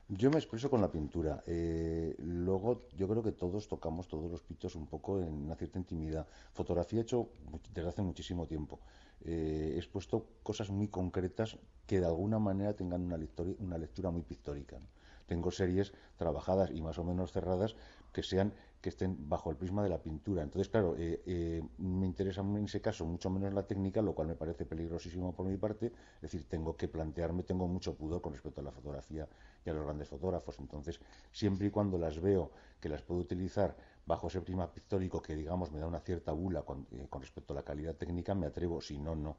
Yo 0.10 0.30
me 0.32 0.38
expreso 0.38 0.70
con 0.70 0.80
la 0.82 0.89
pintura. 0.89 1.43
Eh, 1.48 2.15
luego, 2.20 2.88
yo 2.96 3.08
creo 3.10 3.22
que 3.24 3.34
todos 3.34 3.67
tocamos 3.67 4.08
todos 4.08 4.32
los 4.32 4.41
pitos 4.41 4.76
un 4.76 4.88
poco 4.88 5.20
en 5.20 5.34
una 5.34 5.56
cierta 5.56 5.80
intimidad. 5.80 6.26
Fotografía 6.54 7.00
he 7.00 7.04
hecho 7.04 7.30
desde 7.74 7.89
hace 7.89 8.02
muchísimo 8.02 8.46
tiempo. 8.46 8.80
Eh, 9.26 9.74
he 9.76 9.78
expuesto 9.78 10.26
cosas 10.43 10.70
muy 10.70 10.88
concretas 10.88 11.58
que 11.86 12.00
de 12.00 12.06
alguna 12.06 12.39
manera 12.39 12.74
tengan 12.74 13.02
una, 13.02 13.17
lectori- 13.17 13.58
una 13.60 13.78
lectura 13.78 14.10
muy 14.10 14.22
pictórica. 14.22 14.80
¿no? 14.80 14.86
Tengo 15.26 15.52
series 15.52 15.91
trabajadas 16.15 16.72
y 16.72 16.82
más 16.82 16.98
o 17.00 17.04
menos 17.04 17.34
cerradas 17.34 17.76
que 18.12 18.24
sean 18.24 18.54
que 18.82 18.89
estén 18.89 19.28
bajo 19.28 19.50
el 19.50 19.58
prisma 19.58 19.84
de 19.84 19.89
la 19.89 20.02
pintura. 20.02 20.43
Entonces, 20.43 20.70
claro, 20.70 20.96
eh, 20.98 21.22
eh, 21.26 21.63
me 21.80 22.06
interesa 22.06 22.41
en 22.41 22.65
ese 22.65 22.80
caso 22.80 23.06
mucho 23.06 23.30
menos 23.30 23.54
la 23.54 23.65
técnica, 23.65 24.02
lo 24.02 24.13
cual 24.13 24.28
me 24.28 24.36
parece 24.36 24.65
peligrosísimo 24.65 25.34
por 25.34 25.46
mi 25.48 25.58
parte. 25.58 25.88
Es 26.15 26.22
decir, 26.22 26.48
tengo 26.48 26.78
que 26.78 26.88
plantearme, 26.88 27.43
tengo 27.43 27.67
mucho 27.67 27.96
pudor 27.96 28.22
con 28.22 28.34
respecto 28.34 28.62
a 28.62 28.63
la 28.63 28.72
fotografía 28.72 29.28
y 29.65 29.70
a 29.70 29.74
los 29.74 29.84
grandes 29.84 30.08
fotógrafos. 30.08 30.60
Entonces, 30.60 31.00
siempre 31.32 31.67
y 31.67 31.70
cuando 31.72 31.98
las 31.98 32.22
veo 32.22 32.52
que 32.80 32.89
las 32.89 33.02
puedo 33.02 33.22
utilizar 33.22 33.76
bajo 34.06 34.28
ese 34.28 34.41
prisma 34.41 34.72
pictórico 34.72 35.22
que, 35.22 35.36
digamos, 35.36 35.72
me 35.72 35.80
da 35.80 35.88
una 35.88 36.00
cierta 36.00 36.32
bula 36.32 36.62
con, 36.62 36.88
eh, 36.91 37.08
con 37.10 37.22
respecto 37.22 37.54
a 37.54 37.56
la 37.56 37.63
calidad 37.63 37.96
técnica, 37.96 38.36
me 38.36 38.46
atrevo, 38.46 38.80
si 38.80 39.00
no, 39.00 39.15
no, 39.15 39.36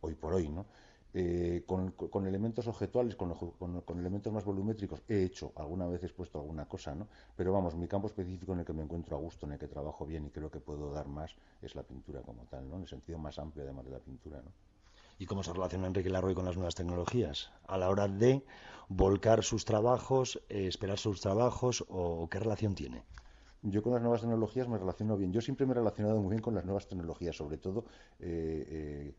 hoy 0.00 0.14
por 0.14 0.32
hoy, 0.32 0.48
¿no? 0.48 0.64
Eh, 1.18 1.64
con, 1.70 1.80
con 1.92 2.22
elementos 2.26 2.66
objetuales, 2.72 3.16
con, 3.16 3.30
con- 3.60 3.80
con 3.88 3.98
elementos 3.98 4.32
más 4.36 4.44
volumétricos, 4.44 5.02
he 5.08 5.18
hecho, 5.28 5.52
alguna 5.56 5.86
vez 5.86 6.02
he 6.02 6.06
expuesto 6.06 6.38
alguna 6.38 6.66
cosa, 6.74 6.94
¿no? 6.94 7.08
Pero 7.36 7.52
vamos, 7.56 7.74
mi 7.74 7.88
campo 7.88 8.06
específico 8.08 8.52
en 8.52 8.60
el 8.60 8.66
que 8.66 8.74
me 8.74 8.82
encuentro 8.82 9.16
a 9.16 9.20
gusto, 9.20 9.46
en 9.46 9.52
el 9.52 9.58
que 9.58 9.68
trabajo 9.68 10.04
bien 10.06 10.26
y 10.26 10.30
creo 10.30 10.50
que 10.50 10.60
puedo 10.60 10.92
dar 10.92 11.08
más, 11.08 11.30
es 11.62 11.74
la 11.74 11.84
pintura 11.84 12.20
como 12.22 12.44
tal, 12.46 12.68
¿no? 12.68 12.76
En 12.76 12.82
el 12.82 12.88
sentido 12.88 13.18
más 13.18 13.38
amplio, 13.38 13.64
además 13.64 13.86
de 13.86 13.92
la 13.92 14.00
pintura, 14.00 14.42
¿no? 14.42 14.52
¿Y 15.18 15.26
cómo 15.26 15.42
se 15.42 15.52
relaciona 15.52 15.86
Enrique 15.88 16.10
Larroy 16.10 16.34
con 16.34 16.44
las 16.46 16.56
nuevas 16.56 16.74
tecnologías? 16.74 17.50
A 17.66 17.78
la 17.78 17.88
hora 17.90 18.08
de 18.08 18.44
volcar 18.88 19.42
sus 19.44 19.64
trabajos, 19.64 20.42
eh, 20.48 20.66
esperar 20.66 20.98
sus 20.98 21.20
trabajos, 21.20 21.84
o 21.88 22.28
qué 22.30 22.38
relación 22.38 22.74
tiene? 22.74 23.04
Yo 23.62 23.82
con 23.82 23.92
las 23.94 24.02
nuevas 24.02 24.20
tecnologías 24.20 24.68
me 24.68 24.78
relaciono 24.78 25.16
bien. 25.16 25.32
Yo 25.32 25.40
siempre 25.40 25.66
me 25.66 25.72
he 25.72 25.74
relacionado 25.74 26.20
muy 26.20 26.30
bien 26.30 26.42
con 26.42 26.54
las 26.54 26.64
nuevas 26.64 26.86
tecnologías, 26.88 27.36
sobre 27.36 27.58
todo 27.58 27.84
eh, 28.20 28.66
eh, 28.68 29.14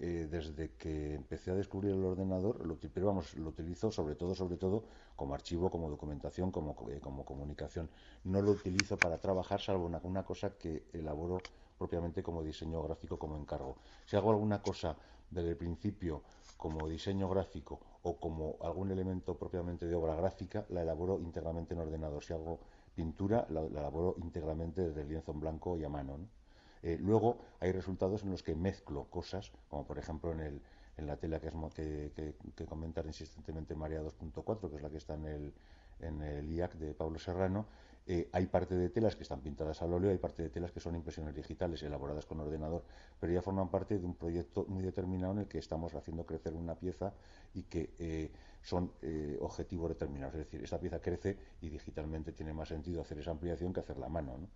eh, 0.00 0.26
desde 0.30 0.74
que 0.76 1.14
empecé 1.14 1.50
a 1.50 1.54
descubrir 1.54 1.92
el 1.92 2.04
ordenador, 2.04 2.64
lo, 2.66 2.78
pero 2.78 3.06
vamos, 3.06 3.34
lo 3.34 3.50
utilizo 3.50 3.90
sobre 3.90 4.16
todo, 4.16 4.34
sobre 4.34 4.56
todo 4.56 4.84
como 5.16 5.34
archivo, 5.34 5.70
como 5.70 5.90
documentación, 5.90 6.50
como, 6.50 6.74
co- 6.74 6.90
eh, 6.90 7.00
como 7.00 7.24
comunicación. 7.24 7.90
No 8.24 8.42
lo 8.42 8.52
utilizo 8.52 8.98
para 9.00 9.20
trabajar, 9.20 9.60
salvo 9.60 9.86
una, 9.86 10.24
cosa 10.24 10.56
que 10.58 10.88
elaboro 10.92 11.44
propiamente 11.78 12.22
como 12.22 12.42
diseño 12.42 12.82
gráfico, 12.82 13.18
como 13.18 13.36
encargo. 13.36 13.78
Si 14.06 14.16
hago 14.16 14.30
alguna 14.30 14.62
cosa 14.62 14.98
desde 15.30 15.50
el 15.50 15.56
principio 15.56 16.22
como 16.56 16.88
diseño 16.88 17.28
gráfico 17.28 17.80
o 18.02 18.20
como 18.20 18.56
algún 18.60 18.90
elemento 18.90 19.38
propiamente 19.38 19.86
de 19.86 19.94
obra 19.94 20.14
gráfica, 20.14 20.66
la 20.68 20.82
elaboro 20.82 21.18
íntegramente 21.20 21.74
en 21.74 21.80
ordenador. 21.80 22.22
Si 22.22 22.32
hago 22.34 22.60
pintura, 22.94 23.46
la, 23.50 23.62
la 23.62 23.80
elaboro 23.80 24.14
íntegramente 24.18 24.82
desde 24.88 25.00
el 25.02 25.08
lienzo 25.08 25.32
en 25.32 25.40
blanco 25.40 25.78
y 25.78 25.84
a 25.84 25.88
mano. 25.88 26.18
¿no? 26.18 26.39
Eh, 26.82 26.98
luego 27.00 27.38
hay 27.60 27.72
resultados 27.72 28.22
en 28.22 28.30
los 28.30 28.42
que 28.42 28.54
mezclo 28.54 29.04
cosas, 29.10 29.52
como 29.68 29.86
por 29.86 29.98
ejemplo 29.98 30.32
en, 30.32 30.40
el, 30.40 30.62
en 30.96 31.06
la 31.06 31.16
tela 31.16 31.40
que, 31.40 31.48
es, 31.48 31.54
que, 31.74 32.12
que, 32.14 32.34
que 32.54 32.66
comentan 32.66 33.06
insistentemente 33.06 33.74
Marea 33.74 34.02
2.4, 34.02 34.70
que 34.70 34.76
es 34.76 34.82
la 34.82 34.90
que 34.90 34.96
está 34.98 35.14
en 35.14 35.26
el, 35.26 35.54
en 36.00 36.22
el 36.22 36.50
IAC 36.50 36.74
de 36.74 36.94
Pablo 36.94 37.18
Serrano. 37.18 37.66
Eh, 38.06 38.28
hay 38.32 38.46
parte 38.46 38.74
de 38.74 38.88
telas 38.88 39.14
que 39.14 39.22
están 39.22 39.40
pintadas 39.40 39.82
al 39.82 39.92
óleo, 39.92 40.10
hay 40.10 40.18
parte 40.18 40.42
de 40.42 40.50
telas 40.50 40.72
que 40.72 40.80
son 40.80 40.96
impresiones 40.96 41.34
digitales 41.34 41.82
elaboradas 41.82 42.26
con 42.26 42.40
ordenador, 42.40 42.82
pero 43.20 43.32
ya 43.32 43.42
forman 43.42 43.68
parte 43.68 43.98
de 43.98 44.06
un 44.06 44.14
proyecto 44.14 44.64
muy 44.66 44.82
determinado 44.82 45.34
en 45.34 45.38
el 45.40 45.46
que 45.46 45.58
estamos 45.58 45.94
haciendo 45.94 46.24
crecer 46.24 46.54
una 46.54 46.74
pieza 46.74 47.12
y 47.54 47.62
que 47.64 47.90
eh, 47.98 48.32
son 48.62 48.92
eh, 49.02 49.38
objetivos 49.40 49.90
determinados. 49.90 50.34
Es 50.34 50.40
decir, 50.40 50.64
esta 50.64 50.80
pieza 50.80 50.98
crece 51.00 51.38
y 51.60 51.68
digitalmente 51.68 52.32
tiene 52.32 52.52
más 52.52 52.68
sentido 52.68 53.02
hacer 53.02 53.18
esa 53.18 53.30
ampliación 53.30 53.72
que 53.72 53.80
hacerla 53.80 54.06
a 54.06 54.10
mano. 54.10 54.38
¿no? 54.38 54.48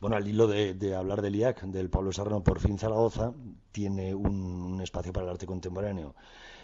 Bueno, 0.00 0.16
al 0.16 0.26
hilo 0.26 0.46
de, 0.46 0.74
de 0.74 0.94
hablar 0.94 1.22
del 1.22 1.36
IAC, 1.36 1.62
del 1.64 1.90
Pablo 1.90 2.12
Serrano, 2.12 2.42
por 2.42 2.60
fin 2.60 2.78
Zaragoza 2.78 3.32
tiene 3.72 4.14
un, 4.14 4.34
un 4.34 4.80
espacio 4.80 5.12
para 5.12 5.24
el 5.26 5.30
arte 5.32 5.46
contemporáneo. 5.46 6.14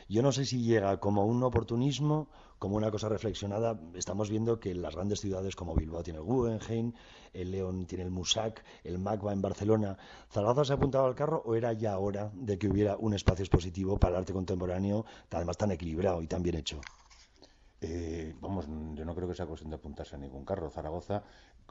Yo 0.08 0.22
no 0.22 0.32
sé 0.32 0.44
si 0.44 0.64
llega 0.64 0.98
como 0.98 1.24
un 1.24 1.40
oportunismo, 1.44 2.28
como 2.58 2.76
una 2.76 2.90
cosa 2.90 3.08
reflexionada. 3.08 3.80
Estamos 3.94 4.28
viendo 4.28 4.58
que 4.58 4.74
las 4.74 4.96
grandes 4.96 5.20
ciudades 5.20 5.54
como 5.54 5.76
Bilbao 5.76 6.02
tiene 6.02 6.18
el 6.18 6.24
Guggenheim, 6.24 6.92
el 7.32 7.52
León 7.52 7.86
tiene 7.86 8.02
el 8.02 8.10
Musac, 8.10 8.64
el 8.82 8.98
MACBA 8.98 9.32
en 9.32 9.40
Barcelona. 9.40 9.98
¿Zaragoza 10.28 10.64
se 10.64 10.72
ha 10.72 10.76
apuntado 10.76 11.06
al 11.06 11.14
carro 11.14 11.40
o 11.46 11.54
era 11.54 11.72
ya 11.74 11.96
hora 11.96 12.32
de 12.34 12.58
que 12.58 12.68
hubiera 12.68 12.96
un 12.96 13.14
espacio 13.14 13.44
expositivo 13.44 13.98
para 13.98 14.14
el 14.14 14.20
arte 14.22 14.32
contemporáneo, 14.32 15.04
además 15.30 15.56
tan 15.56 15.70
equilibrado 15.70 16.20
y 16.22 16.26
tan 16.26 16.42
bien 16.42 16.56
hecho? 16.56 16.80
Eh, 17.82 18.34
vamos, 18.40 18.66
yo 18.94 19.04
no 19.04 19.14
creo 19.14 19.28
que 19.28 19.34
sea 19.34 19.46
cuestión 19.46 19.70
de 19.70 19.76
apuntarse 19.76 20.16
a 20.16 20.18
ningún 20.18 20.44
carro. 20.44 20.70
Zaragoza, 20.70 21.22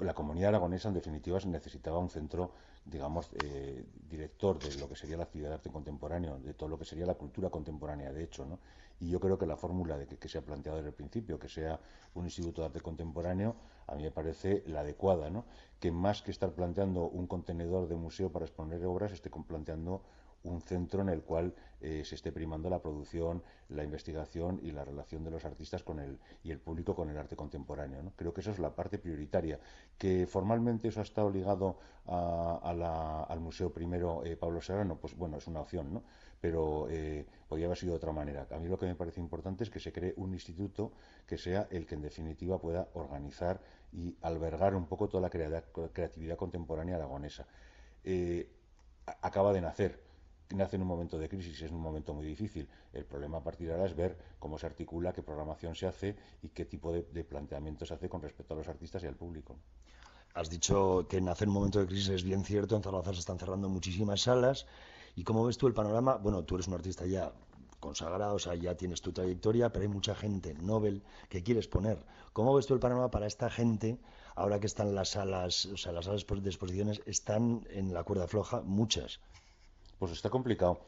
la 0.06 0.14
comunidad 0.14 0.50
aragonesa, 0.50 0.88
en 0.88 0.96
definitiva, 0.96 1.40
necesitaba 1.46 1.98
un 2.00 2.10
centro, 2.10 2.52
digamos, 2.86 3.30
eh, 3.34 3.84
director 4.10 4.60
de 4.60 4.80
lo 4.80 4.88
que 4.88 4.96
sería 4.96 5.18
la 5.18 5.24
actividad 5.24 5.50
de 5.50 5.56
arte 5.56 5.70
contemporáneo, 5.70 6.40
de 6.40 6.54
todo 6.54 6.70
lo 6.70 6.78
que 6.78 6.86
sería 6.86 7.06
la 7.06 7.16
cultura 7.16 7.50
contemporánea, 7.50 8.12
de 8.12 8.24
hecho, 8.24 8.46
¿no? 8.46 8.60
Y 9.00 9.10
yo 9.10 9.20
creo 9.20 9.38
que 9.38 9.46
la 9.46 9.56
fórmula 9.56 9.98
de 9.98 10.08
que, 10.08 10.18
que 10.18 10.28
se 10.28 10.38
ha 10.38 10.42
planteado 10.42 10.78
desde 10.78 10.90
el 10.90 10.96
principio, 10.96 11.40
que 11.40 11.48
sea 11.48 11.80
un 12.16 12.26
instituto 12.26 12.62
de 12.62 12.68
arte 12.68 12.82
contemporáneo, 12.82 13.56
a 13.88 13.96
mí 13.96 14.04
me 14.04 14.12
parece 14.12 14.64
la 14.68 14.82
adecuada, 14.82 15.30
¿no? 15.30 15.46
Que 15.80 15.92
más 15.92 16.22
que 16.22 16.32
estar 16.32 16.52
planteando 16.52 17.08
un 17.08 17.28
contenedor 17.28 17.88
de 17.88 17.96
museo 17.96 18.32
para 18.32 18.46
exponer 18.46 18.86
obras, 18.86 19.12
esté 19.12 19.30
planteando 19.30 20.02
un 20.44 20.62
centro 20.62 21.02
en 21.02 21.10
el 21.10 21.22
cual 21.22 21.54
eh, 21.82 22.04
se 22.06 22.16
esté 22.16 22.32
primando 22.32 22.70
la 22.70 22.82
producción, 22.82 23.44
la 23.70 23.84
investigación 23.84 24.60
y 24.64 24.72
la 24.72 24.84
relación 24.86 25.24
de 25.24 25.32
los 25.32 25.46
artistas 25.46 25.84
con 25.84 26.00
el, 26.00 26.18
y 26.44 26.52
el 26.52 26.60
público 26.60 26.96
con 26.96 27.10
el 27.10 27.18
arte 27.18 27.36
contemporáneo. 27.36 28.02
¿no? 28.04 28.12
Creo 28.16 28.34
que 28.34 28.42
eso 28.42 28.52
es 28.52 28.60
la 28.60 28.76
parte 28.76 28.98
prioritaria. 29.00 29.60
Que 29.98 30.28
formalmente 30.28 30.88
eso 30.88 31.00
ha 31.00 31.04
estado 31.04 31.30
ligado 31.30 31.78
a, 32.06 32.74
la- 32.76 33.24
al 33.24 33.40
Museo 33.40 33.72
Primero 33.72 34.24
eh, 34.26 34.36
Pablo 34.36 34.62
Serrano, 34.62 34.98
pues 34.98 35.16
bueno, 35.16 35.38
es 35.38 35.48
una 35.48 35.62
opción, 35.62 35.94
¿no? 35.94 36.04
pero 36.42 36.88
eh, 36.90 37.26
podría 37.48 37.66
haber 37.68 37.78
sido 37.78 37.92
de 37.94 37.98
otra 37.98 38.12
manera. 38.14 38.48
A 38.52 38.58
mí 38.60 38.68
lo 38.70 38.80
que 38.80 38.86
me 38.86 38.96
parece 38.96 39.20
importante 39.20 39.64
es 39.66 39.70
que 39.70 39.80
se 39.80 39.92
cree 39.92 40.14
un 40.18 40.34
instituto 40.34 40.94
que 41.28 41.38
sea 41.38 41.68
el 41.70 41.86
que 41.86 41.96
en 41.96 42.02
definitiva 42.02 42.60
pueda 42.60 42.88
organizar 42.94 43.60
y 43.92 44.16
albergar 44.22 44.74
un 44.76 44.86
poco 44.88 45.10
toda 45.10 45.22
la 45.22 45.30
crea- 45.30 45.64
creatividad 45.94 46.38
contemporánea 46.38 46.96
aragonesa. 46.96 47.46
Acaba 49.22 49.52
de 49.54 49.62
nacer, 49.62 50.00
nace 50.56 50.76
en 50.76 50.82
un 50.82 50.88
momento 50.88 51.18
de 51.18 51.30
crisis, 51.30 51.62
es 51.62 51.72
un 51.72 51.82
momento 51.82 52.14
muy 52.14 52.26
difícil. 52.26 52.68
El 52.94 53.06
problema 53.06 53.38
a 53.38 53.44
partir 53.44 53.68
de 53.68 53.74
ahora 53.74 53.86
es 53.86 53.96
ver 53.96 54.18
cómo 54.40 54.58
se 54.58 54.66
articula, 54.66 55.14
qué 55.14 55.22
programación 55.22 55.76
se 55.76 55.88
hace 55.88 56.16
y 56.42 56.50
qué 56.50 56.66
tipo 56.66 56.92
de, 56.92 57.04
de 57.04 57.24
planteamiento 57.24 57.86
se 57.86 57.94
hace 57.94 58.10
con 58.10 58.22
respecto 58.22 58.54
a 58.54 58.58
los 58.58 58.68
artistas 58.68 59.04
y 59.04 59.08
al 59.08 59.16
público. 59.16 59.58
Has 60.34 60.50
dicho 60.50 61.08
que 61.10 61.22
nace 61.22 61.44
en 61.44 61.50
un 61.50 61.56
momento 61.56 61.80
de 61.80 61.88
crisis, 61.88 62.10
es 62.10 62.24
bien 62.24 62.44
cierto, 62.44 62.76
en 62.76 62.84
Zaragoza 62.84 63.14
se 63.14 63.20
están 63.20 63.40
cerrando 63.40 63.68
muchísimas 63.70 64.22
salas. 64.22 64.66
¿Y 65.16 65.24
cómo 65.24 65.44
ves 65.44 65.58
tú 65.58 65.68
el 65.68 65.74
panorama? 65.74 66.18
Bueno, 66.18 66.44
tú 66.44 66.56
eres 66.56 66.68
un 66.68 66.76
artista 66.76 67.06
ya 67.06 67.34
consagrado, 67.80 68.36
o 68.36 68.40
sea, 68.40 68.56
ya 68.56 68.76
tienes 68.76 69.02
tu 69.02 69.12
trayectoria, 69.12 69.72
pero 69.72 69.84
hay 69.84 69.90
mucha 69.90 70.14
gente, 70.16 70.54
Nobel, 70.56 71.02
que 71.30 71.44
quieres 71.44 71.68
poner. 71.68 71.98
¿Cómo 72.34 72.54
ves 72.54 72.68
tú 72.68 72.74
el 72.74 72.80
panorama 72.80 73.10
para 73.10 73.26
esta 73.26 73.50
gente, 73.50 73.98
ahora 74.36 74.60
que 74.60 74.68
están 74.68 74.94
las 74.96 75.10
salas, 75.10 75.66
o 75.66 75.78
sea, 75.78 75.92
las 75.92 76.06
salas 76.06 76.26
de 76.28 76.50
exposiciones 76.50 77.02
están 77.06 77.66
en 77.70 77.94
la 77.94 78.04
cuerda 78.04 78.28
floja, 78.28 78.62
muchas? 78.62 79.20
Pues 80.00 80.12
está 80.14 80.30
complicado. 80.30 80.80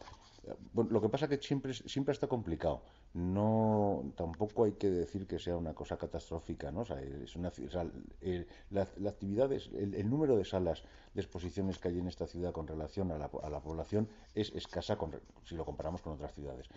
Eh, 0.48 0.56
lo 0.90 1.02
que 1.02 1.10
pasa 1.10 1.26
es 1.26 1.30
que 1.40 1.46
siempre, 1.46 1.74
siempre 1.74 2.14
está 2.14 2.28
complicado. 2.28 2.82
No, 3.14 4.04
tampoco 4.16 4.64
hay 4.64 4.74
que 4.74 4.90
decir 4.90 5.28
que 5.28 5.38
sea 5.38 5.58
una 5.58 5.74
cosa 5.74 5.98
catastrófica, 5.98 6.72
¿no? 6.72 6.82
O 6.82 6.86
sea, 6.86 7.00
es 7.02 7.36
una, 7.36 7.50
o 7.50 7.82
el- 8.22 8.48
la, 8.72 8.88
la 8.98 9.10
actividad, 9.10 9.52
es- 9.52 9.70
el, 9.74 9.94
el 9.96 10.10
número 10.10 10.38
de 10.38 10.46
salas 10.46 10.84
de 11.14 11.22
exposiciones 11.22 11.78
que 11.78 11.90
hay 11.90 12.00
en 12.00 12.08
esta 12.08 12.26
ciudad 12.26 12.54
con 12.54 12.68
relación 12.68 13.12
a 13.12 13.18
la, 13.18 13.30
a 13.44 13.50
la 13.50 13.60
población 13.62 14.08
es 14.34 14.50
escasa 14.56 14.98
con 14.98 15.12
si 15.44 15.56
lo 15.56 15.66
comparamos 15.66 16.02
con 16.02 16.14
otras 16.14 16.34
ciudades. 16.34 16.68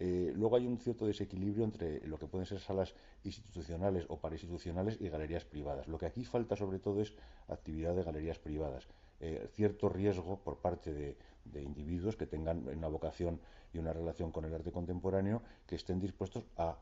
Eh, 0.00 0.32
luego 0.34 0.56
hay 0.56 0.66
un 0.66 0.78
cierto 0.78 1.06
desequilibrio 1.06 1.64
entre 1.64 2.04
lo 2.08 2.18
que 2.18 2.26
pueden 2.26 2.46
ser 2.46 2.58
salas 2.58 2.94
institucionales 3.22 4.04
o 4.08 4.18
parainstitucionales 4.18 5.00
y 5.00 5.08
galerías 5.08 5.44
privadas. 5.44 5.86
Lo 5.86 5.98
que 5.98 6.06
aquí 6.06 6.24
falta 6.24 6.56
sobre 6.56 6.80
todo 6.80 7.00
es 7.00 7.14
actividad 7.48 7.94
de 7.94 8.02
galerías 8.02 8.40
privadas. 8.40 8.88
Eh, 9.20 9.48
cierto 9.54 9.88
riesgo 9.88 10.40
por 10.40 10.56
parte 10.58 10.92
de, 10.92 11.16
de 11.44 11.62
individuos 11.62 12.16
que 12.16 12.26
tengan 12.26 12.66
una 12.68 12.88
vocación 12.88 13.40
y 13.72 13.78
una 13.78 13.92
relación 13.92 14.30
con 14.30 14.44
el 14.44 14.54
arte 14.54 14.72
contemporáneo 14.72 15.42
que 15.66 15.76
estén 15.76 16.00
dispuestos 16.00 16.44
a, 16.56 16.76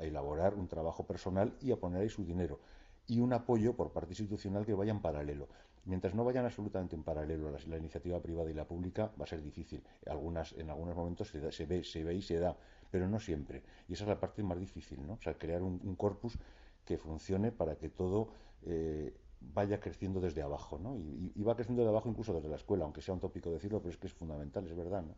elaborar 0.00 0.54
un 0.54 0.68
trabajo 0.68 1.06
personal 1.06 1.54
y 1.60 1.72
a 1.72 1.76
poner 1.76 2.02
ahí 2.02 2.08
su 2.10 2.22
dinero 2.24 2.60
y 3.06 3.20
un 3.20 3.32
apoyo 3.32 3.74
por 3.74 3.92
parte 3.92 4.10
institucional 4.12 4.66
que 4.66 4.74
vaya 4.74 4.90
en 4.90 5.00
paralelo. 5.00 5.48
Mientras 5.84 6.14
no 6.14 6.24
vayan 6.24 6.44
absolutamente 6.44 6.96
en 6.96 7.02
paralelo 7.04 7.50
la, 7.50 7.58
la 7.68 7.78
iniciativa 7.78 8.20
privada 8.20 8.50
y 8.50 8.54
la 8.54 8.66
pública, 8.66 9.12
va 9.18 9.24
a 9.24 9.28
ser 9.28 9.40
difícil. 9.42 9.82
Algunas, 10.06 10.52
en 10.54 10.68
algunos 10.70 10.96
momentos 10.96 11.28
se, 11.28 11.40
da- 11.40 11.52
se 11.52 11.64
ve, 11.66 11.84
se 11.84 12.02
ve 12.04 12.14
y 12.16 12.22
se 12.22 12.38
da, 12.38 12.56
pero 12.90 13.08
no 13.08 13.20
siempre. 13.20 13.62
Y 13.88 13.92
esa 13.94 14.04
es 14.04 14.08
la 14.08 14.20
parte 14.20 14.42
más 14.42 14.58
difícil, 14.58 15.06
¿no? 15.06 15.14
O 15.14 15.22
sea, 15.22 15.34
crear 15.38 15.62
un, 15.62 15.80
un 15.84 15.94
corpus 15.94 16.36
que 16.84 16.98
funcione 16.98 17.52
para 17.52 17.76
que 17.76 17.88
todo 17.88 18.28
eh, 18.62 19.14
vaya 19.40 19.80
creciendo 19.80 20.20
desde 20.20 20.42
abajo, 20.42 20.78
¿no? 20.78 20.96
Y, 20.96 21.42
va 21.42 21.54
creciendo 21.54 21.82
de 21.82 21.88
abajo 21.88 22.08
incluso 22.08 22.32
desde 22.34 22.48
la 22.48 22.56
escuela, 22.56 22.84
aunque 22.84 23.00
sea 23.02 23.14
un 23.14 23.20
tópico 23.20 23.50
decirlo, 23.50 23.80
pero 23.80 23.90
es 23.90 23.96
que 23.98 24.06
es 24.06 24.12
fundamental, 24.14 24.66
es 24.66 24.74
verdad, 24.76 25.02
¿no? 25.02 25.12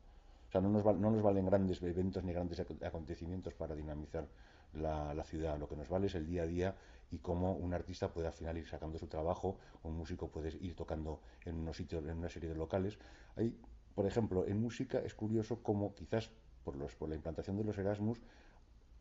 O 0.49 0.51
sea, 0.51 0.61
no 0.61 0.71
nos, 0.71 0.85
no 0.85 1.11
nos 1.11 1.23
valen 1.23 1.45
grandes 1.47 1.83
eventos 1.83 2.25
ni 2.25 2.33
grandes 2.33 2.59
ac- 2.61 2.83
acontecimientos 2.85 3.55
para 3.55 3.75
dinamizar 3.75 4.27
la, 4.73 5.23
ciudad, 5.25 5.59
lo 5.59 5.69
que 5.69 5.77
nos 5.77 5.89
vale 5.89 6.07
es 6.07 6.15
el 6.15 6.27
día 6.27 6.43
a 6.43 6.47
día 6.47 6.75
y 7.11 7.19
cómo 7.19 7.53
un 7.55 7.75
artista 7.75 8.13
puede 8.13 8.27
al 8.29 8.33
final 8.33 8.57
ir 8.59 8.67
sacando 8.67 8.99
su 8.99 9.07
trabajo, 9.09 9.59
un 9.83 9.97
músico 9.97 10.29
puede 10.29 10.57
ir 10.61 10.75
tocando 10.75 11.21
en 11.45 11.57
unos 11.57 11.77
sitios, 11.77 12.05
en 12.07 12.19
una 12.19 12.29
serie 12.29 12.49
de 12.49 12.55
locales. 12.55 12.99
Hay, 13.37 13.55
por 13.95 14.07
ejemplo, 14.07 14.47
en 14.47 14.61
música 14.61 14.99
es 15.01 15.15
curioso 15.15 15.63
cómo 15.63 15.95
quizás 15.95 16.31
por 16.65 17.09
la 17.09 17.15
implantación 17.15 17.57
de 17.57 17.65
los 17.65 17.79
Erasmus 17.79 18.21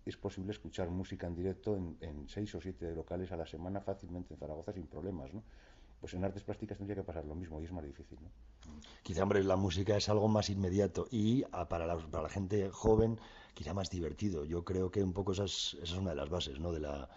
es 0.10 0.18
posible 0.18 0.52
escuchar 0.52 0.90
música 0.90 1.28
en 1.28 1.36
directo 1.36 1.76
en, 1.76 2.28
seis 2.28 2.54
o 2.56 2.62
siete 2.62 2.94
locales 2.94 3.32
a 3.32 3.38
la 3.38 3.46
semana 3.46 3.82
fácilmente 3.82 4.34
en 4.34 4.40
Zaragoza 4.40 4.74
sin 4.74 4.88
problemas, 4.88 5.34
¿no? 5.34 5.44
Pues 6.00 6.14
en 6.14 6.24
artes 6.24 6.44
plásticas 6.44 6.78
tendría 6.78 6.96
que 6.98 7.04
pasar 7.04 7.26
lo 7.26 7.34
mismo 7.34 7.60
y 7.60 7.66
es 7.66 7.72
más 7.72 7.84
difícil. 7.84 8.20
Quizá, 9.02 9.24
hombre, 9.24 9.44
la 9.44 9.56
música 9.56 9.98
es 9.98 10.10
algo 10.10 10.28
más 10.28 10.50
inmediato 10.50 11.08
y 11.10 11.44
para 11.70 11.88
la, 11.88 12.30
gente 12.30 12.70
joven 12.70 13.20
quizá 13.56 13.74
más 13.74 13.90
divertido. 13.90 14.46
Yo 14.46 14.64
creo 14.64 14.92
que 14.92 15.04
un 15.04 15.14
poco 15.14 15.32
esa 15.32 15.46
es, 15.46 15.76
es 15.82 15.92
una 15.94 16.12
de 16.12 16.18
las 16.18 16.30
bases, 16.30 16.60
¿no? 16.60 16.72
De 16.72 16.82
la, 16.82 17.10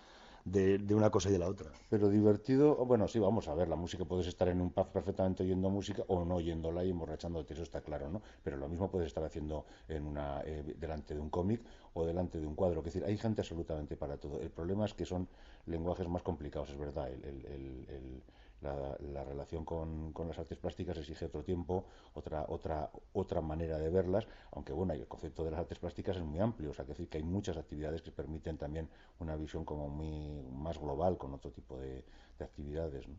de, 0.45 0.79
de 0.79 0.95
una 0.95 1.11
cosa 1.11 1.29
y 1.29 1.33
de 1.33 1.39
la 1.39 1.49
otra. 1.49 1.71
Pero 1.89 2.09
divertido, 2.09 2.77
bueno, 2.87 3.09
sí, 3.09 3.19
vamos 3.19 3.49
a 3.49 3.55
ver, 3.55 3.69
la 3.69 3.77
música 3.77 4.05
puedes 4.05 4.27
estar 4.27 4.49
en 4.49 4.61
un 4.61 4.71
pub 4.71 4.89
perfectamente 4.93 5.43
oyendo 5.43 5.71
música 5.71 6.03
o 6.09 6.25
no 6.25 6.37
oyéndola 6.37 6.85
y 6.85 6.91
emborrachándote, 6.91 7.55
eso 7.55 7.63
está 7.63 7.81
claro, 7.81 8.11
¿no? 8.11 8.23
Pero 8.43 8.57
lo 8.57 8.69
mismo 8.69 8.91
puedes 8.91 9.07
estar 9.09 9.25
haciendo 9.25 9.67
en 9.89 10.07
una, 10.07 10.43
eh, 10.45 10.75
delante 10.79 11.15
de 11.15 11.21
un 11.21 11.31
cómic 11.31 11.63
o 11.95 12.05
delante 12.05 12.41
de 12.41 12.47
un 12.47 12.55
cuadro. 12.55 12.81
Es 12.81 12.87
decir, 12.87 13.05
hay 13.05 13.17
gente 13.17 13.41
absolutamente 13.43 13.97
para 13.97 14.17
todo. 14.19 14.41
El 14.41 14.51
problema 14.51 14.85
es 14.85 14.95
que 14.95 15.05
son 15.05 15.29
lenguajes 15.67 16.09
más 16.09 16.23
complicados, 16.23 16.71
es 16.71 16.79
verdad. 16.79 17.09
El, 17.11 17.25
el- 17.25 17.47
el- 17.47 17.87
el- 17.91 18.23
la, 18.63 18.97
la 19.01 19.25
relación 19.25 19.65
con, 19.65 20.13
con 20.13 20.29
las 20.29 20.39
artes 20.39 20.59
plásticas 20.59 20.99
exige 20.99 21.27
otro 21.27 21.43
tiempo, 21.43 21.85
otra, 22.15 22.45
otra, 22.49 22.91
otra 23.13 23.41
manera 23.41 23.79
de 23.79 23.91
verlas, 23.91 24.27
aunque 24.53 24.73
bueno, 24.73 24.93
el 24.93 25.07
concepto 25.07 25.45
de 25.45 25.51
las 25.51 25.61
artes 25.61 25.79
plásticas 25.79 26.17
es 26.17 26.23
muy 26.23 26.41
amplio, 26.41 26.71
o 26.71 26.75
sea, 26.75 26.85
que 26.85 26.93
decir 26.93 27.09
que 27.09 27.19
hay 27.19 27.25
muchas 27.25 27.57
actividades 27.57 28.03
que 28.03 28.11
permiten 28.13 28.59
también 28.59 28.89
una 29.19 29.37
visión 29.37 29.65
como 29.65 29.89
muy 29.89 30.43
más 30.53 30.79
global 30.79 31.17
con 31.17 31.33
otro 31.35 31.51
tipo 31.51 31.79
de, 31.79 32.05
de 32.39 32.45
actividades. 32.45 33.09
¿no? 33.09 33.15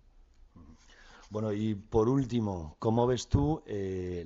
Bueno, 1.30 1.54
y 1.54 1.75
por 1.75 2.10
último, 2.10 2.75
¿cómo 2.77 3.08
ves 3.08 3.27
tú? 3.30 3.63
eh, 3.65 4.25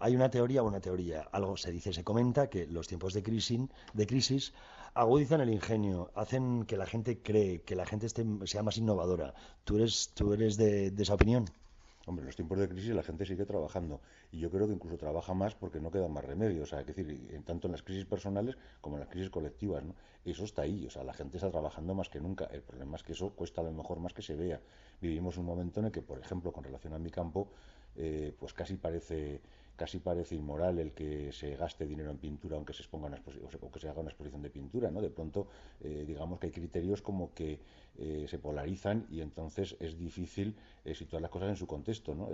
hay 0.00 0.16
una 0.16 0.30
teoría, 0.30 0.62
una 0.62 0.80
teoría, 0.80 1.28
algo 1.32 1.56
se 1.58 1.70
dice, 1.70 1.92
se 1.92 2.02
comenta 2.02 2.48
que 2.48 2.66
los 2.66 2.88
tiempos 2.88 3.12
de 3.12 3.22
crisis, 3.22 3.60
de 3.92 4.06
crisis 4.06 4.54
agudizan 4.94 5.40
el 5.40 5.50
ingenio, 5.50 6.10
hacen 6.14 6.64
que 6.64 6.76
la 6.76 6.86
gente 6.86 7.22
cree, 7.22 7.62
que 7.62 7.76
la 7.76 7.86
gente 7.86 8.06
esté, 8.06 8.24
sea 8.44 8.62
más 8.62 8.78
innovadora. 8.78 9.34
¿Tú 9.64 9.76
eres, 9.76 10.12
tú 10.14 10.32
eres 10.32 10.56
de, 10.56 10.90
de 10.90 11.02
esa 11.02 11.14
opinión? 11.14 11.46
Hombre, 12.06 12.22
en 12.22 12.26
los 12.26 12.36
tiempos 12.36 12.58
de 12.58 12.68
crisis 12.68 12.94
la 12.94 13.02
gente 13.02 13.26
sigue 13.26 13.44
trabajando 13.44 14.00
y 14.32 14.38
yo 14.38 14.50
creo 14.50 14.66
que 14.66 14.72
incluso 14.72 14.96
trabaja 14.96 15.34
más 15.34 15.54
porque 15.54 15.80
no 15.80 15.90
queda 15.90 16.08
más 16.08 16.24
remedio, 16.24 16.62
o 16.62 16.66
sea, 16.66 16.80
es 16.80 16.86
decir, 16.86 17.06
tanto 17.44 17.68
en 17.68 17.72
las 17.72 17.82
crisis 17.82 18.06
personales 18.06 18.56
como 18.80 18.96
en 18.96 19.00
las 19.00 19.08
crisis 19.10 19.30
colectivas, 19.30 19.84
¿no? 19.84 19.94
Eso 20.24 20.44
está 20.44 20.62
ahí, 20.62 20.86
o 20.86 20.90
sea, 20.90 21.04
la 21.04 21.12
gente 21.12 21.36
está 21.36 21.50
trabajando 21.50 21.94
más 21.94 22.08
que 22.08 22.18
nunca. 22.20 22.46
El 22.46 22.62
problema 22.62 22.96
es 22.96 23.02
que 23.02 23.12
eso 23.12 23.30
cuesta 23.30 23.60
a 23.60 23.64
lo 23.64 23.72
mejor 23.72 24.00
más 24.00 24.14
que 24.14 24.22
se 24.22 24.34
vea. 24.34 24.60
Vivimos 25.00 25.36
un 25.36 25.44
momento 25.44 25.80
en 25.80 25.86
el 25.86 25.92
que, 25.92 26.02
por 26.02 26.18
ejemplo, 26.18 26.52
con 26.52 26.64
relación 26.64 26.94
a 26.94 26.98
mi 26.98 27.10
campo, 27.10 27.52
eh, 27.96 28.34
pues 28.38 28.54
casi 28.54 28.76
parece 28.76 29.42
casi 29.80 29.98
parece 29.98 30.34
inmoral 30.42 30.78
el 30.78 30.90
que 30.92 31.32
se 31.32 31.56
gaste 31.56 31.86
dinero 31.86 32.10
en 32.10 32.18
pintura 32.18 32.54
aunque 32.56 32.74
se 32.74 32.82
exponga 32.82 33.06
una 33.06 33.16
exposi- 33.16 33.40
o 33.66 33.70
que 33.72 33.80
se 33.82 33.88
haga 33.88 34.00
una 34.04 34.10
exposición 34.10 34.42
de 34.42 34.50
pintura, 34.50 34.90
¿no? 34.90 35.00
De 35.00 35.08
pronto, 35.08 35.38
eh, 35.80 36.04
digamos 36.06 36.38
que 36.38 36.46
hay 36.48 36.52
criterios 36.52 37.00
como 37.00 37.32
que 37.32 37.58
eh, 37.96 38.26
se 38.28 38.38
polarizan 38.38 39.06
y 39.10 39.22
entonces 39.22 39.76
es 39.80 39.92
difícil 39.96 40.54
eh, 40.84 40.94
situar 40.94 41.22
las 41.22 41.30
cosas 41.30 41.48
en 41.48 41.56
su 41.56 41.66
contexto, 41.66 42.14
¿no? 42.14 42.28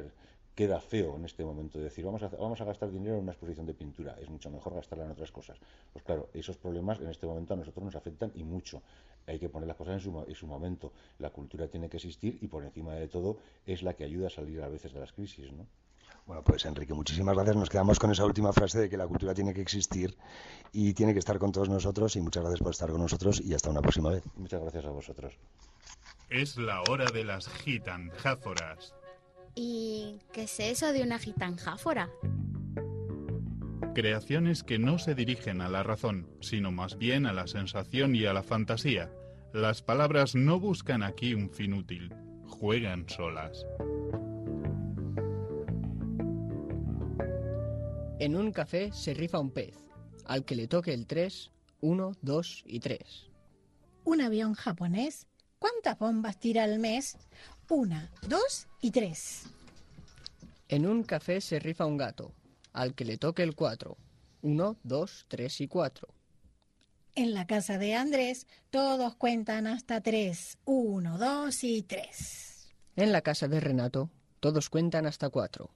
Queda 0.57 0.81
feo 0.81 1.11
en 1.19 1.25
este 1.31 1.45
momento 1.45 1.79
decir 1.79 2.05
vamos 2.05 2.23
a, 2.25 2.29
vamos 2.47 2.61
a 2.63 2.65
gastar 2.65 2.91
dinero 2.91 3.15
en 3.17 3.23
una 3.23 3.33
exposición 3.33 3.67
de 3.67 3.75
pintura, 3.75 4.17
es 4.21 4.29
mucho 4.29 4.51
mejor 4.51 4.75
gastarla 4.75 5.05
en 5.05 5.13
otras 5.13 5.31
cosas. 5.31 5.57
Pues 5.93 6.03
claro, 6.05 6.29
esos 6.35 6.57
problemas 6.57 6.99
en 6.99 7.09
este 7.15 7.27
momento 7.31 7.55
a 7.55 7.57
nosotros 7.57 7.85
nos 7.85 7.95
afectan 7.95 8.33
y 8.35 8.43
mucho. 8.43 8.83
Hay 9.29 9.39
que 9.39 9.49
poner 9.49 9.69
las 9.69 9.77
cosas 9.77 9.95
en 9.95 10.01
su, 10.01 10.11
en 10.27 10.35
su 10.35 10.47
momento. 10.49 10.93
La 11.19 11.31
cultura 11.31 11.69
tiene 11.69 11.89
que 11.89 11.99
existir 11.99 12.39
y 12.41 12.49
por 12.49 12.65
encima 12.65 12.95
de 12.95 13.07
todo 13.07 13.39
es 13.67 13.83
la 13.85 13.95
que 13.95 14.03
ayuda 14.05 14.27
a 14.29 14.31
salir 14.31 14.61
a 14.63 14.69
veces 14.69 14.93
de 14.93 14.99
las 15.01 15.13
crisis, 15.13 15.53
¿no? 15.53 15.65
Bueno, 16.27 16.43
pues 16.43 16.65
Enrique, 16.65 16.93
muchísimas 16.93 17.35
gracias. 17.35 17.57
Nos 17.57 17.71
quedamos 17.71 17.99
con 17.99 18.11
esa 18.11 18.25
última 18.25 18.53
frase 18.53 18.81
de 18.81 18.91
que 18.91 18.97
la 18.97 19.07
cultura 19.07 19.33
tiene 19.33 19.55
que 19.55 19.61
existir 19.61 20.17
y 20.73 20.93
tiene 20.93 21.13
que 21.13 21.21
estar 21.21 21.39
con 21.39 21.53
todos 21.53 21.69
nosotros. 21.69 22.17
Y 22.17 22.21
muchas 22.21 22.43
gracias 22.43 22.61
por 22.61 22.73
estar 22.73 22.91
con 22.91 23.01
nosotros 23.01 23.41
y 23.41 23.55
hasta 23.55 23.71
una 23.71 23.81
próxima 23.81 24.11
vez. 24.11 24.25
Muchas 24.37 24.61
gracias 24.61 24.85
a 24.85 24.91
vosotros. 24.91 25.35
Es 26.29 26.57
la 26.57 26.83
hora 26.83 27.07
de 27.13 27.23
las 27.23 27.49
gitanjáforas. 27.49 28.95
¿Y 29.55 30.19
qué 30.33 30.43
es 30.43 30.61
eso 30.61 30.93
de 30.93 31.03
una 31.03 31.19
gitanjáfora? 31.19 32.11
Creaciones 33.95 34.63
que 34.63 34.79
no 34.79 34.99
se 34.99 35.15
dirigen 35.15 35.61
a 35.61 35.69
la 35.69 35.83
razón, 35.83 36.29
sino 36.41 36.73
más 36.73 36.99
bien 36.99 37.25
a 37.25 37.33
la 37.33 37.47
sensación 37.47 38.15
y 38.15 38.27
a 38.27 38.35
la 38.35 38.43
fantasía. 38.43 39.11
Las 39.55 39.81
palabras 39.81 40.35
no 40.35 40.61
buscan 40.61 41.03
aquí 41.03 41.33
un 41.33 41.49
fin 41.49 41.73
útil, 41.73 42.13
juegan 42.47 43.09
solas. 43.09 43.65
En 48.19 48.35
un 48.35 48.51
café 48.51 48.93
se 48.93 49.13
rifa 49.13 49.39
un 49.39 49.51
pez, 49.51 49.75
al 50.25 50.47
que 50.47 50.55
le 50.57 50.69
toque 50.69 50.95
el 50.95 51.07
3, 51.07 51.51
1, 51.83 52.13
2 52.23 52.65
y 52.67 52.81
3. 52.81 53.01
Un 54.05 54.23
avión 54.23 54.55
japonés. 54.55 55.27
¿Cuántas 55.59 55.99
bombas 55.99 56.41
tira 56.41 56.65
al 56.65 56.79
mes? 56.79 57.19
Una, 57.69 58.11
dos 58.27 58.69
y 58.81 58.91
tres. 58.91 59.45
En 60.69 60.87
un 60.87 61.03
café 61.03 61.41
se 61.41 61.59
rifa 61.59 61.85
un 61.85 61.99
gato, 61.99 62.33
al 62.73 62.95
que 62.95 63.05
le 63.05 63.19
toque 63.19 63.43
el 63.43 63.55
4, 63.55 63.97
1, 64.43 64.77
2, 64.83 65.27
3 65.29 65.61
y 65.61 65.69
4. 65.69 66.09
En 67.17 67.35
la 67.35 67.47
casa 67.47 67.77
de 67.77 67.97
Andrés 67.97 68.47
todos 68.71 69.17
cuentan 69.17 69.67
hasta 69.67 70.01
tres. 70.01 70.59
Uno, 70.65 71.19
dos 71.19 71.65
y 71.65 71.83
tres. 71.83 72.75
En 72.95 73.13
la 73.13 73.21
casa 73.21 73.49
de 73.49 73.61
Renato 73.61 74.11
todos 74.41 74.71
cuentan 74.71 75.05
hasta 75.07 75.29
4, 75.29 75.71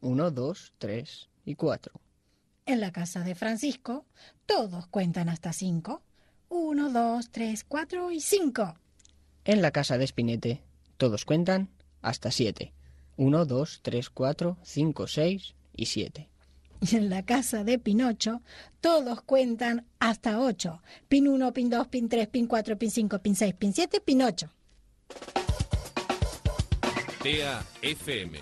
1, 0.00 0.30
2, 0.30 0.72
3 0.78 1.28
y 1.46 1.54
4. 1.54 1.92
En 2.66 2.80
la 2.80 2.92
casa 2.92 3.20
de 3.20 3.34
Francisco 3.34 4.04
todos 4.44 4.86
cuentan 4.88 5.30
hasta 5.30 5.54
cinco. 5.54 6.02
Uno, 6.48 6.90
dos, 6.90 7.30
tres, 7.30 7.64
cuatro 7.64 8.10
y 8.10 8.20
cinco. 8.20 8.74
En 9.44 9.62
la 9.62 9.70
casa 9.70 9.96
de 9.96 10.06
Spinete 10.06 10.62
todos 10.96 11.24
cuentan 11.24 11.68
hasta 12.02 12.30
7, 12.30 12.72
1, 13.16 13.44
2, 13.44 13.80
3, 13.82 14.10
4, 14.10 14.58
5, 14.62 15.06
6 15.06 15.54
y 15.76 15.86
7. 15.86 16.28
Y 16.80 16.96
en 16.96 17.10
la 17.10 17.22
casa 17.24 17.64
de 17.64 17.78
Pinocho 17.78 18.42
todos 18.80 19.22
cuentan 19.22 19.86
hasta 19.98 20.40
ocho. 20.40 20.82
Pin 21.08 21.26
uno, 21.26 21.52
pin 21.52 21.70
dos, 21.70 21.88
pin 21.88 22.08
tres, 22.08 22.28
pin 22.28 22.46
cuatro, 22.46 22.76
pin 22.76 22.90
cinco, 22.90 23.18
pin 23.18 23.34
seis, 23.34 23.54
pin 23.54 23.72
siete, 23.72 24.00
pin 24.00 24.22
ocho. 24.22 24.50
TEA 27.22 27.64
FM, 27.82 28.38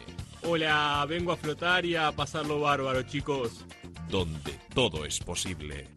Hola, 0.46 1.06
vengo 1.08 1.32
a 1.32 1.36
flotar 1.36 1.86
y 1.86 1.96
a 1.96 2.12
pasarlo 2.12 2.60
bárbaro, 2.60 3.02
chicos. 3.02 3.64
donde 4.10 4.52
todo 4.74 5.04
es 5.06 5.18
posible. 5.20 5.88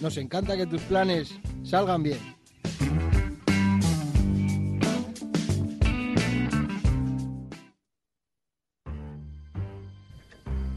Nos 0.00 0.16
encanta 0.16 0.56
que 0.56 0.66
tus 0.66 0.82
planes 0.82 1.38
salgan 1.62 2.02
bien. 2.02 2.18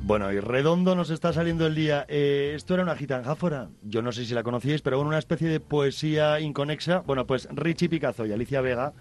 Bueno, 0.03 0.31
y 0.31 0.39
redondo 0.39 0.95
nos 0.95 1.11
está 1.11 1.33
saliendo 1.33 1.67
el 1.67 1.75
día. 1.75 2.05
Eh, 2.07 2.53
esto 2.55 2.73
era 2.73 2.81
una 2.81 2.95
gitanjáfora. 2.95 3.69
Yo 3.83 4.01
no 4.01 4.11
sé 4.11 4.25
si 4.25 4.33
la 4.33 4.41
conocíais, 4.41 4.81
pero 4.81 4.97
bueno, 4.97 5.09
una 5.09 5.19
especie 5.19 5.47
de 5.47 5.59
poesía 5.59 6.39
inconexa. 6.39 7.01
Bueno, 7.01 7.27
pues 7.27 7.47
Richie 7.51 7.89
Picazo 7.89 8.25
y 8.25 8.31
Alicia 8.31 8.61
Vega 8.61 8.93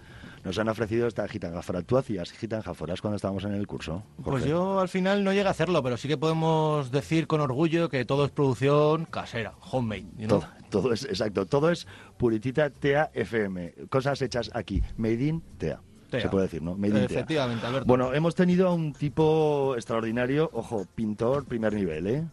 nos 0.43 0.57
han 0.57 0.69
ofrecido 0.69 1.07
esta 1.07 1.27
gitanjáfora. 1.27 1.81
¿Tú 1.81 1.97
hacías 1.97 2.31
gitanjáforas 2.31 3.01
cuando 3.01 3.15
estábamos 3.15 3.43
en 3.43 3.53
el 3.53 3.67
curso? 3.67 4.03
Pues 4.23 4.45
yo 4.45 4.79
al 4.79 4.89
final 4.89 5.23
no 5.23 5.33
llegué 5.33 5.47
a 5.47 5.51
hacerlo, 5.51 5.83
pero 5.83 5.97
sí 5.97 6.07
que 6.07 6.17
podemos 6.17 6.91
decir 6.91 7.27
con 7.27 7.41
orgullo 7.41 7.89
que 7.89 8.05
todo 8.05 8.25
es 8.25 8.31
producción 8.31 9.05
casera, 9.05 9.53
homemade. 9.71 10.05
¿no? 10.17 10.27
Todo, 10.27 10.47
todo 10.69 10.93
es, 10.93 11.03
exacto, 11.05 11.45
todo 11.45 11.69
es 11.69 11.87
puritita 12.17 12.69
TEA 12.69 13.11
FM. 13.13 13.73
Cosas 13.89 14.21
hechas 14.21 14.51
aquí. 14.53 14.81
Made 14.97 15.23
in 15.23 15.41
TEA. 15.57 15.81
TEA. 16.09 16.21
Se 16.21 16.29
puede 16.29 16.45
decir, 16.45 16.61
¿no? 16.61 16.75
Made. 16.75 17.05
Efectivamente, 17.05 17.65
Alberto. 17.65 17.85
Bueno, 17.87 18.13
hemos 18.13 18.35
tenido 18.35 18.67
a 18.67 18.73
un 18.73 18.93
tipo 18.93 19.75
extraordinario, 19.75 20.49
ojo, 20.53 20.85
pintor 20.95 21.45
primer 21.45 21.73
nivel, 21.73 22.07
¿eh? 22.07 22.25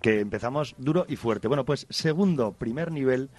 Que 0.00 0.20
empezamos 0.20 0.74
duro 0.78 1.06
y 1.08 1.16
fuerte. 1.16 1.48
Bueno, 1.48 1.64
pues 1.64 1.86
segundo 1.88 2.52
primer 2.52 2.92
nivel 2.92 3.30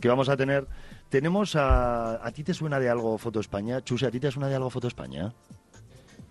que 0.00 0.08
vamos 0.08 0.28
a 0.28 0.36
tener, 0.36 0.66
tenemos 1.10 1.56
a... 1.56 2.24
¿A 2.26 2.32
ti 2.32 2.42
te 2.44 2.54
suena 2.54 2.78
de 2.80 2.88
algo 2.88 3.18
Foto 3.18 3.40
España? 3.40 3.82
Chuse, 3.82 4.06
¿a 4.06 4.10
ti 4.10 4.18
te 4.20 4.30
suena 4.30 4.48
de 4.48 4.54
algo 4.54 4.70
Foto 4.70 4.88
España? 4.88 5.32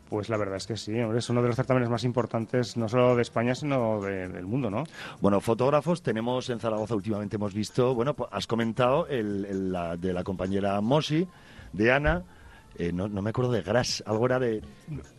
Pues 0.10 0.28
la 0.28 0.38
verdad 0.38 0.56
es 0.58 0.66
que 0.66 0.76
sí, 0.76 1.00
hombre, 1.00 1.20
es 1.20 1.30
uno 1.30 1.40
de 1.44 1.50
los 1.50 1.56
certámenes 1.56 1.88
más 1.88 2.04
importantes, 2.04 2.76
no 2.78 2.90
solo 2.90 3.16
de 3.16 3.22
España, 3.22 3.54
sino 3.54 4.02
de- 4.02 4.28
del 4.28 4.48
mundo, 4.48 4.72
¿no? 4.72 4.84
Bueno, 5.22 5.40
fotógrafos 5.40 6.02
tenemos 6.02 6.50
en 6.50 6.60
Zaragoza 6.60 6.96
últimamente 6.96 7.36
hemos 7.36 7.54
visto, 7.54 7.94
bueno, 7.94 8.16
pues 8.16 8.28
has 8.34 8.48
comentado 8.48 9.06
el, 9.06 9.46
el- 9.46 9.72
la, 9.72 9.98
de 9.98 10.12
la 10.12 10.24
compañera 10.24 10.82
Mosi, 10.82 11.28
de 11.74 11.92
Ana, 11.92 12.24
eh, 12.76 12.92
no, 12.92 13.08
no 13.08 13.22
me 13.22 13.30
acuerdo 13.30 13.52
de 13.52 13.62
Gras, 13.62 14.02
algo 14.08 14.26
era 14.26 14.40
de... 14.40 14.64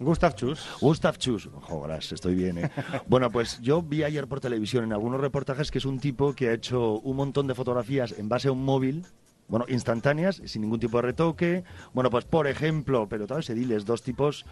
Gustav 0.00 0.34
Chus. 0.34 0.66
Gustav 0.80 1.18
Chus. 1.18 1.46
Ojo, 1.54 1.82
Gras, 1.82 2.10
estoy 2.10 2.34
bien, 2.34 2.58
¿eh? 2.58 2.70
bueno, 3.06 3.30
pues 3.30 3.60
yo 3.60 3.82
vi 3.82 4.02
ayer 4.02 4.26
por 4.26 4.40
televisión 4.40 4.82
en 4.82 4.92
algunos 4.92 5.20
reportajes 5.20 5.70
que 5.70 5.78
es 5.78 5.84
un 5.84 6.00
tipo 6.00 6.32
que 6.34 6.48
ha 6.48 6.52
hecho 6.54 6.98
un 6.98 7.16
montón 7.16 7.46
de 7.46 7.54
fotografías 7.54 8.12
en 8.18 8.28
base 8.28 8.48
a 8.48 8.52
un 8.52 8.64
móvil, 8.64 9.04
bueno, 9.50 9.66
instantáneas, 9.68 10.40
sin 10.44 10.62
ningún 10.62 10.80
tipo 10.80 10.98
de 10.98 11.02
retoque. 11.02 11.64
Bueno, 11.92 12.08
pues 12.08 12.24
por 12.24 12.46
ejemplo, 12.46 13.08
pero 13.08 13.26
tal 13.26 13.38
vez 13.38 13.48
diles 13.48 13.84
dos 13.84 14.02
tipos, 14.02 14.46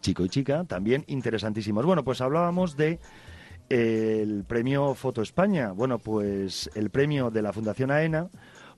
chico 0.00 0.24
y 0.24 0.30
chica, 0.30 0.64
también 0.64 1.04
interesantísimos. 1.06 1.84
Bueno, 1.84 2.02
pues 2.02 2.20
hablábamos 2.20 2.76
de 2.76 2.98
eh, 3.68 4.20
el 4.22 4.44
premio 4.44 4.94
Foto 4.94 5.22
España. 5.22 5.72
Bueno, 5.72 5.98
pues 5.98 6.70
el 6.74 6.90
premio 6.90 7.30
de 7.30 7.42
la 7.42 7.52
Fundación 7.52 7.90
AENA 7.90 8.28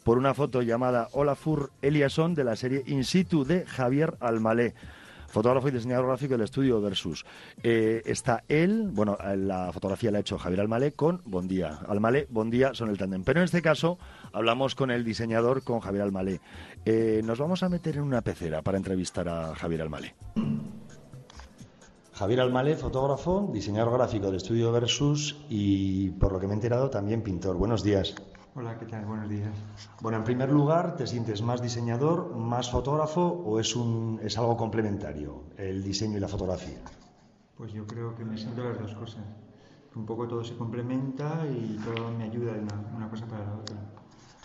por 0.03 0.19
una 0.19 0.35
foto 0.35 0.61
llamada 0.61 1.09
Olafur 1.13 1.71
Eliasson 1.81 2.35
de 2.35 2.45
la 2.45 2.57
serie 2.57 2.83
In 2.87 3.05
situ 3.05 3.45
de 3.45 3.65
Javier 3.65 4.17
Almalé 4.21 4.75
fotógrafo 5.35 5.69
y 5.69 5.73
diseñador 5.73 6.07
gráfico 6.07 6.35
del 6.35 6.43
estudio 6.43 6.81
Versus. 6.81 7.27
Eh, 7.63 8.03
está 8.07 8.45
él, 8.49 8.89
bueno, 8.93 9.19
la 9.37 9.73
fotografía 9.73 10.11
la 10.11 10.19
ha 10.19 10.21
hecho 10.21 10.39
Javier 10.39 10.61
Almalé 10.61 10.93
con 10.93 11.21
Bondía. 11.27 11.81
Almalé, 11.89 12.27
Bondía 12.31 12.73
son 12.73 12.89
el 12.89 12.97
tándem. 12.97 13.25
Pero 13.25 13.41
en 13.41 13.45
este 13.45 13.61
caso 13.61 13.99
hablamos 14.33 14.75
con 14.75 14.91
el 14.91 15.05
diseñador, 15.05 15.63
con 15.63 15.81
Javier 15.81 16.05
Almalé. 16.05 16.41
Eh, 16.87 17.21
nos 17.25 17.39
vamos 17.39 17.63
a 17.63 17.69
meter 17.69 17.97
en 17.97 18.05
una 18.05 18.23
pecera 18.23 18.63
para 18.63 18.79
entrevistar 18.79 19.29
a 19.29 19.55
Javier 19.55 19.83
Almalé. 19.83 20.15
Javier 22.13 22.41
Almalé, 22.41 22.77
fotógrafo, 22.77 23.51
diseñador 23.53 23.93
gráfico 23.93 24.27
del 24.27 24.37
estudio 24.37 24.71
Versus 24.71 25.37
y, 25.51 26.11
por 26.11 26.33
lo 26.33 26.39
que 26.39 26.47
me 26.47 26.53
he 26.53 26.57
enterado, 26.57 26.89
también 26.89 27.23
pintor. 27.23 27.57
Buenos 27.57 27.83
días. 27.83 28.15
Hola, 28.57 28.79
¿qué 28.79 28.87
tal? 28.87 29.05
Buenos 29.05 29.29
días. 29.29 29.51
Bueno, 30.01 30.19
en 30.19 30.23
primer 30.23 30.49
lugar, 30.49 30.95
¿te 30.95 31.09
sientes 31.09 31.43
más 31.43 31.61
diseñador, 31.61 32.37
más 32.37 32.71
fotógrafo 32.71 33.21
o 33.21 33.59
es, 33.59 33.75
un, 33.75 34.21
es 34.23 34.39
algo 34.39 34.57
complementario, 34.57 35.43
el 35.57 35.83
diseño 35.83 36.19
y 36.19 36.21
la 36.21 36.29
fotografía? 36.29 36.79
Pues 37.57 37.73
yo 37.73 37.85
creo 37.85 38.15
que 38.15 38.25
me 38.25 38.39
siento 38.39 38.63
las 38.63 38.79
dos 38.79 38.95
cosas. 38.95 39.25
Un 39.97 40.07
poco 40.07 40.29
todo 40.29 40.45
se 40.45 40.55
complementa 40.55 41.45
y 41.49 41.81
todo 41.85 42.13
me 42.17 42.25
ayuda 42.25 42.53
de 42.53 42.61
una, 42.61 42.75
una 42.97 43.11
cosa 43.11 43.27
para 43.27 43.45
la 43.45 43.55
otra. 43.55 43.77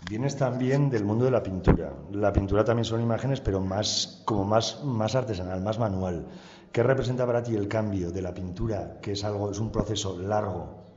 Vienes 0.09 0.35
también 0.35 0.89
del 0.89 1.05
mundo 1.05 1.25
de 1.25 1.31
la 1.31 1.43
pintura. 1.43 1.93
La 2.11 2.33
pintura 2.33 2.63
también 2.63 2.85
son 2.85 3.01
imágenes, 3.01 3.41
pero 3.41 3.61
más 3.61 4.23
como 4.25 4.43
más, 4.43 4.83
más 4.83 5.13
artesanal, 5.13 5.61
más 5.61 5.77
manual. 5.77 6.25
¿Qué 6.71 6.81
representa 6.81 7.27
para 7.27 7.43
ti 7.43 7.55
el 7.55 7.67
cambio 7.67 8.11
de 8.11 8.23
la 8.23 8.33
pintura, 8.33 8.99
que 9.01 9.11
es 9.11 9.23
algo, 9.23 9.51
es 9.51 9.59
un 9.59 9.71
proceso 9.71 10.17
largo, 10.19 10.88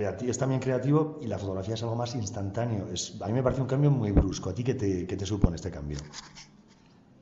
es 0.00 0.38
también 0.38 0.60
creativo 0.60 1.18
y 1.20 1.26
la 1.26 1.38
fotografía 1.38 1.74
es 1.74 1.82
algo 1.82 1.96
más 1.96 2.14
instantáneo. 2.14 2.88
Es, 2.92 3.20
a 3.20 3.26
mí 3.26 3.32
me 3.32 3.42
parece 3.42 3.60
un 3.60 3.68
cambio 3.68 3.90
muy 3.90 4.10
brusco. 4.12 4.50
¿A 4.50 4.54
ti 4.54 4.64
qué 4.64 4.74
te, 4.74 5.06
qué 5.06 5.16
te 5.16 5.26
supone 5.26 5.56
este 5.56 5.70
cambio? 5.70 5.98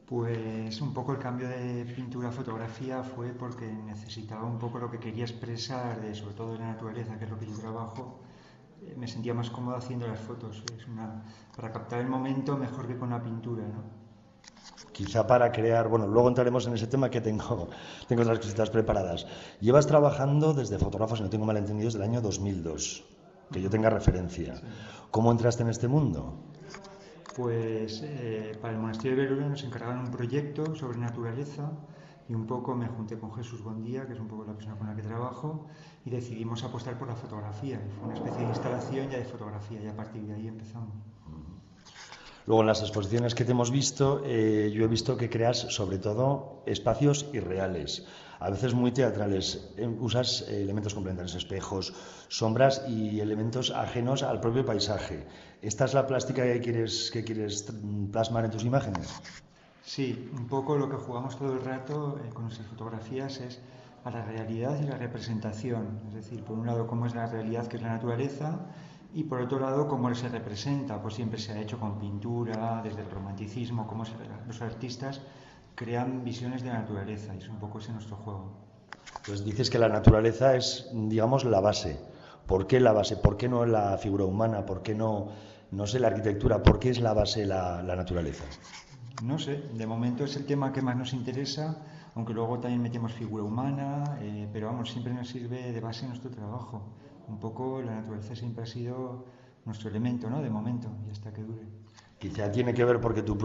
Pues 0.06 0.80
un 0.80 0.92
poco 0.92 1.12
el 1.12 1.18
cambio 1.18 1.48
de 1.48 1.84
pintura 1.84 2.28
a 2.28 2.32
fotografía 2.32 3.02
fue 3.02 3.28
porque 3.32 3.66
necesitaba 3.66 4.44
un 4.44 4.58
poco 4.58 4.78
lo 4.78 4.90
que 4.90 4.98
quería 4.98 5.24
expresar, 5.24 6.00
de, 6.00 6.14
sobre 6.14 6.34
todo 6.34 6.52
de 6.52 6.58
la 6.58 6.66
naturaleza, 6.72 7.18
que 7.18 7.24
es 7.24 7.30
lo 7.30 7.38
que 7.38 7.46
yo 7.46 7.56
trabajo. 7.56 8.20
Eh, 8.82 8.94
me 8.96 9.06
sentía 9.06 9.34
más 9.34 9.50
cómodo 9.50 9.76
haciendo 9.76 10.06
las 10.06 10.20
fotos. 10.20 10.64
Es 10.76 10.86
una, 10.88 11.22
para 11.56 11.72
captar 11.72 12.00
el 12.00 12.08
momento 12.08 12.56
mejor 12.56 12.86
que 12.86 12.96
con 12.96 13.10
la 13.10 13.22
pintura, 13.22 13.62
¿no? 13.68 13.99
Quizá 14.92 15.26
para 15.26 15.50
crear, 15.50 15.88
bueno, 15.88 16.06
luego 16.06 16.28
entraremos 16.28 16.66
en 16.66 16.74
ese 16.74 16.86
tema 16.86 17.10
que 17.10 17.20
tengo, 17.20 17.68
tengo 18.08 18.22
otras 18.22 18.38
cositas 18.38 18.70
preparadas. 18.70 19.26
Llevas 19.60 19.86
trabajando 19.86 20.52
desde 20.52 20.78
fotógrafos, 20.78 21.18
si 21.18 21.24
no 21.24 21.30
tengo 21.30 21.46
mal 21.46 21.56
entendido, 21.56 21.86
desde 21.86 21.98
el 21.98 22.04
año 22.04 22.20
2002, 22.20 23.04
que 23.50 23.62
yo 23.62 23.70
tenga 23.70 23.90
referencia. 23.90 24.60
¿Cómo 25.10 25.32
entraste 25.32 25.62
en 25.62 25.70
este 25.70 25.88
mundo? 25.88 26.34
Pues 27.34 28.02
eh, 28.04 28.58
para 28.60 28.74
el 28.74 28.80
Monasterio 28.80 29.16
de 29.16 29.22
Veruela 29.22 29.48
nos 29.48 29.64
encargaron 29.64 30.00
un 30.00 30.10
proyecto 30.10 30.74
sobre 30.74 30.98
naturaleza 30.98 31.70
y 32.28 32.34
un 32.34 32.46
poco 32.46 32.74
me 32.74 32.86
junté 32.86 33.18
con 33.18 33.32
Jesús 33.32 33.62
Bondía, 33.62 34.06
que 34.06 34.12
es 34.12 34.20
un 34.20 34.28
poco 34.28 34.44
la 34.44 34.52
persona 34.52 34.76
con 34.76 34.86
la 34.86 34.94
que 34.94 35.02
trabajo, 35.02 35.66
y 36.04 36.10
decidimos 36.10 36.62
apostar 36.62 36.98
por 36.98 37.08
la 37.08 37.16
fotografía. 37.16 37.80
fue 37.96 38.04
una 38.04 38.14
especie 38.14 38.42
de 38.42 38.48
instalación 38.48 39.08
ya 39.08 39.18
de 39.18 39.24
fotografía 39.24 39.82
y 39.82 39.88
a 39.88 39.96
partir 39.96 40.22
de 40.26 40.34
ahí 40.34 40.46
empezamos. 40.46 41.09
Luego, 42.50 42.62
en 42.62 42.66
las 42.66 42.80
exposiciones 42.80 43.36
que 43.36 43.44
te 43.44 43.52
hemos 43.52 43.70
visto, 43.70 44.22
eh, 44.24 44.72
yo 44.74 44.82
he 44.82 44.88
visto 44.88 45.16
que 45.16 45.30
creas 45.30 45.56
sobre 45.68 45.98
todo 45.98 46.64
espacios 46.66 47.26
irreales, 47.32 48.08
a 48.40 48.50
veces 48.50 48.74
muy 48.74 48.90
teatrales. 48.90 49.70
Eh, 49.76 49.86
usas 49.86 50.42
eh, 50.48 50.60
elementos 50.60 50.94
complementarios, 50.94 51.36
espejos, 51.36 51.94
sombras 52.26 52.82
y 52.88 53.20
elementos 53.20 53.70
ajenos 53.70 54.24
al 54.24 54.40
propio 54.40 54.66
paisaje. 54.66 55.28
¿Esta 55.62 55.84
es 55.84 55.94
la 55.94 56.08
plástica 56.08 56.42
que 56.42 56.60
quieres, 56.60 57.12
que 57.12 57.22
quieres 57.22 57.72
plasmar 58.10 58.46
en 58.46 58.50
tus 58.50 58.64
imágenes? 58.64 59.08
Sí, 59.84 60.28
un 60.36 60.48
poco 60.48 60.76
lo 60.76 60.90
que 60.90 60.96
jugamos 60.96 61.38
todo 61.38 61.52
el 61.52 61.64
rato 61.64 62.18
con 62.34 62.46
nuestras 62.46 62.66
fotografías 62.66 63.38
es 63.38 63.60
a 64.02 64.10
la 64.10 64.24
realidad 64.24 64.76
y 64.82 64.88
la 64.88 64.96
representación. 64.96 66.00
Es 66.08 66.14
decir, 66.14 66.42
por 66.42 66.58
un 66.58 66.66
lado, 66.66 66.88
cómo 66.88 67.06
es 67.06 67.14
la 67.14 67.26
realidad, 67.26 67.68
que 67.68 67.76
es 67.76 67.82
la 67.84 67.90
naturaleza, 67.90 68.58
y 69.12 69.24
por 69.24 69.40
otro 69.40 69.58
lado, 69.58 69.88
cómo 69.88 70.14
se 70.14 70.28
representa, 70.28 71.02
pues 71.02 71.14
siempre 71.14 71.38
se 71.38 71.52
ha 71.52 71.60
hecho 71.60 71.78
con 71.78 71.98
pintura, 71.98 72.80
desde 72.82 73.02
el 73.02 73.10
romanticismo, 73.10 73.86
cómo 73.86 74.04
los 74.46 74.62
artistas 74.62 75.20
crean 75.74 76.24
visiones 76.24 76.62
de 76.62 76.68
la 76.68 76.80
naturaleza, 76.80 77.34
y 77.34 77.38
es 77.38 77.48
un 77.48 77.56
poco 77.56 77.78
ese 77.78 77.92
nuestro 77.92 78.16
juego. 78.16 78.52
Pues 79.26 79.44
dices 79.44 79.68
que 79.68 79.78
la 79.78 79.88
naturaleza 79.88 80.54
es, 80.54 80.88
digamos, 80.92 81.44
la 81.44 81.60
base. 81.60 81.98
¿Por 82.46 82.66
qué 82.66 82.80
la 82.80 82.92
base? 82.92 83.16
¿Por 83.16 83.36
qué 83.36 83.48
no 83.48 83.66
la 83.66 83.98
figura 83.98 84.24
humana? 84.24 84.64
¿Por 84.64 84.82
qué 84.82 84.94
no, 84.94 85.28
no 85.72 85.86
sé, 85.86 85.98
la 85.98 86.08
arquitectura? 86.08 86.62
¿Por 86.62 86.78
qué 86.78 86.90
es 86.90 87.00
la 87.00 87.12
base 87.12 87.44
la, 87.46 87.82
la 87.82 87.96
naturaleza? 87.96 88.44
No 89.24 89.38
sé, 89.38 89.62
de 89.74 89.86
momento 89.86 90.24
es 90.24 90.36
el 90.36 90.46
tema 90.46 90.72
que 90.72 90.82
más 90.82 90.96
nos 90.96 91.12
interesa, 91.12 91.76
aunque 92.14 92.32
luego 92.32 92.58
también 92.58 92.82
metemos 92.82 93.12
figura 93.12 93.44
humana, 93.44 94.18
eh, 94.20 94.48
pero 94.52 94.68
vamos, 94.68 94.90
siempre 94.90 95.12
nos 95.12 95.28
sirve 95.28 95.72
de 95.72 95.80
base 95.80 96.06
nuestro 96.06 96.30
trabajo 96.30 96.82
un 97.30 97.38
poco 97.38 97.80
la 97.80 97.94
naturaleza 97.94 98.34
siempre 98.34 98.64
ha 98.64 98.66
sido 98.66 99.24
nuestro 99.64 99.88
elemento, 99.90 100.28
¿no? 100.28 100.42
De 100.42 100.50
momento, 100.50 100.88
y 101.06 101.10
hasta 101.10 101.32
que 101.32 101.42
dure. 101.42 101.66
Quizá 102.18 102.50
tiene 102.50 102.74
que 102.74 102.84
ver 102.84 103.00
porque 103.00 103.22
tú, 103.22 103.36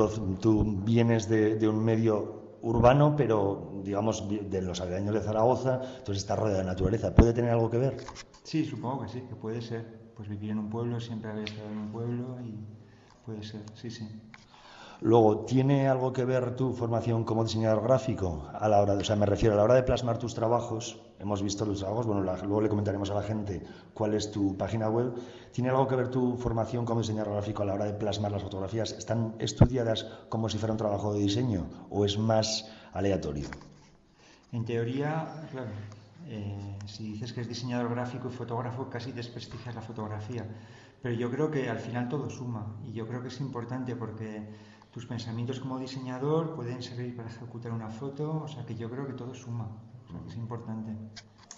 tú 0.41 0.81
vienes 0.83 1.29
de, 1.29 1.67
un 1.67 1.83
medio 1.83 2.57
urbano, 2.61 3.15
pero 3.15 3.81
digamos 3.83 4.27
de 4.27 4.61
los 4.61 4.81
aledaños 4.81 5.13
de 5.13 5.21
Zaragoza, 5.21 5.81
entonces 5.97 6.17
está 6.17 6.35
rodeado 6.35 6.59
de 6.59 6.65
naturaleza. 6.65 7.13
¿Puede 7.13 7.33
tener 7.33 7.51
algo 7.51 7.69
que 7.69 7.77
ver? 7.77 7.97
Sí, 8.43 8.65
supongo 8.65 9.03
que 9.03 9.09
sí, 9.09 9.21
que 9.21 9.35
puede 9.35 9.61
ser. 9.61 10.05
Pues 10.15 10.29
vivir 10.29 10.51
en 10.51 10.59
un 10.59 10.69
pueblo, 10.69 10.99
siempre 10.99 11.29
haber 11.29 11.43
estado 11.43 11.69
en 11.69 11.77
un 11.77 11.91
pueblo 11.91 12.37
y 12.41 12.57
puede 13.25 13.43
ser, 13.43 13.63
sí, 13.75 13.89
sí. 13.89 14.07
Luego, 15.01 15.45
¿tiene 15.45 15.89
algo 15.89 16.13
que 16.13 16.23
ver 16.23 16.55
tu 16.55 16.71
formación 16.71 17.25
como 17.25 17.43
diseñador 17.43 17.83
gráfico 17.83 18.49
a 18.53 18.69
la 18.69 18.81
hora, 18.81 18.93
o 18.93 19.03
sea, 19.03 19.17
me 19.17 19.25
refiero 19.25 19.53
a 19.53 19.57
la 19.57 19.63
hora 19.63 19.73
de 19.75 19.83
plasmar 19.83 20.17
tus 20.17 20.33
trabajos? 20.33 21.04
Hemos 21.19 21.41
visto 21.41 21.65
los 21.65 21.79
trabajos, 21.79 22.05
bueno, 22.05 22.21
luego 22.21 22.61
le 22.61 22.69
comentaremos 22.69 23.09
a 23.09 23.15
la 23.15 23.23
gente 23.23 23.61
cuál 23.93 24.13
es 24.13 24.31
tu 24.31 24.57
página 24.57 24.89
web. 24.89 25.13
¿Tiene 25.53 25.69
algo 25.69 25.87
que 25.87 25.95
ver 25.95 26.09
tu 26.09 26.35
formación 26.37 26.85
como 26.85 26.99
diseñador 27.01 27.33
gráfico 27.33 27.63
a 27.63 27.65
la 27.65 27.73
hora 27.73 27.85
de 27.85 27.93
plasmar 27.93 28.31
las 28.31 28.43
fotografías? 28.43 28.91
¿Están 28.91 29.33
estudiadas 29.39 30.05
como 30.27 30.49
si 30.49 30.57
fuera 30.57 30.73
un 30.73 30.77
trabajo 30.77 31.13
de 31.13 31.21
diseño 31.21 31.67
o 31.89 32.03
es 32.03 32.17
más 32.17 32.69
aleatorio? 32.93 33.47
En 34.51 34.65
teoría, 34.65 35.47
claro, 35.51 35.69
eh, 36.27 36.77
si 36.85 37.13
dices 37.13 37.31
que 37.33 37.41
es 37.41 37.47
diseñador 37.47 37.89
gráfico 37.89 38.29
y 38.29 38.31
fotógrafo, 38.31 38.89
casi 38.89 39.11
desprestigias 39.11 39.73
la 39.75 39.81
fotografía. 39.81 40.45
Pero 41.01 41.15
yo 41.15 41.29
creo 41.29 41.51
que 41.51 41.69
al 41.69 41.79
final 41.79 42.09
todo 42.09 42.29
suma 42.29 42.65
y 42.83 42.91
yo 42.91 43.07
creo 43.07 43.21
que 43.21 43.27
es 43.29 43.39
importante 43.39 43.95
porque 43.95 44.47
tus 44.91 45.05
pensamientos 45.05 45.59
como 45.59 45.77
diseñador 45.77 46.55
pueden 46.55 46.81
servir 46.81 47.15
para 47.15 47.29
ejecutar 47.29 47.71
una 47.71 47.89
foto, 47.89 48.43
o 48.43 48.47
sea 48.47 48.65
que 48.65 48.75
yo 48.75 48.89
creo 48.89 49.05
que 49.05 49.13
todo 49.13 49.35
suma, 49.35 49.67
es 50.27 50.35
importante, 50.35 50.91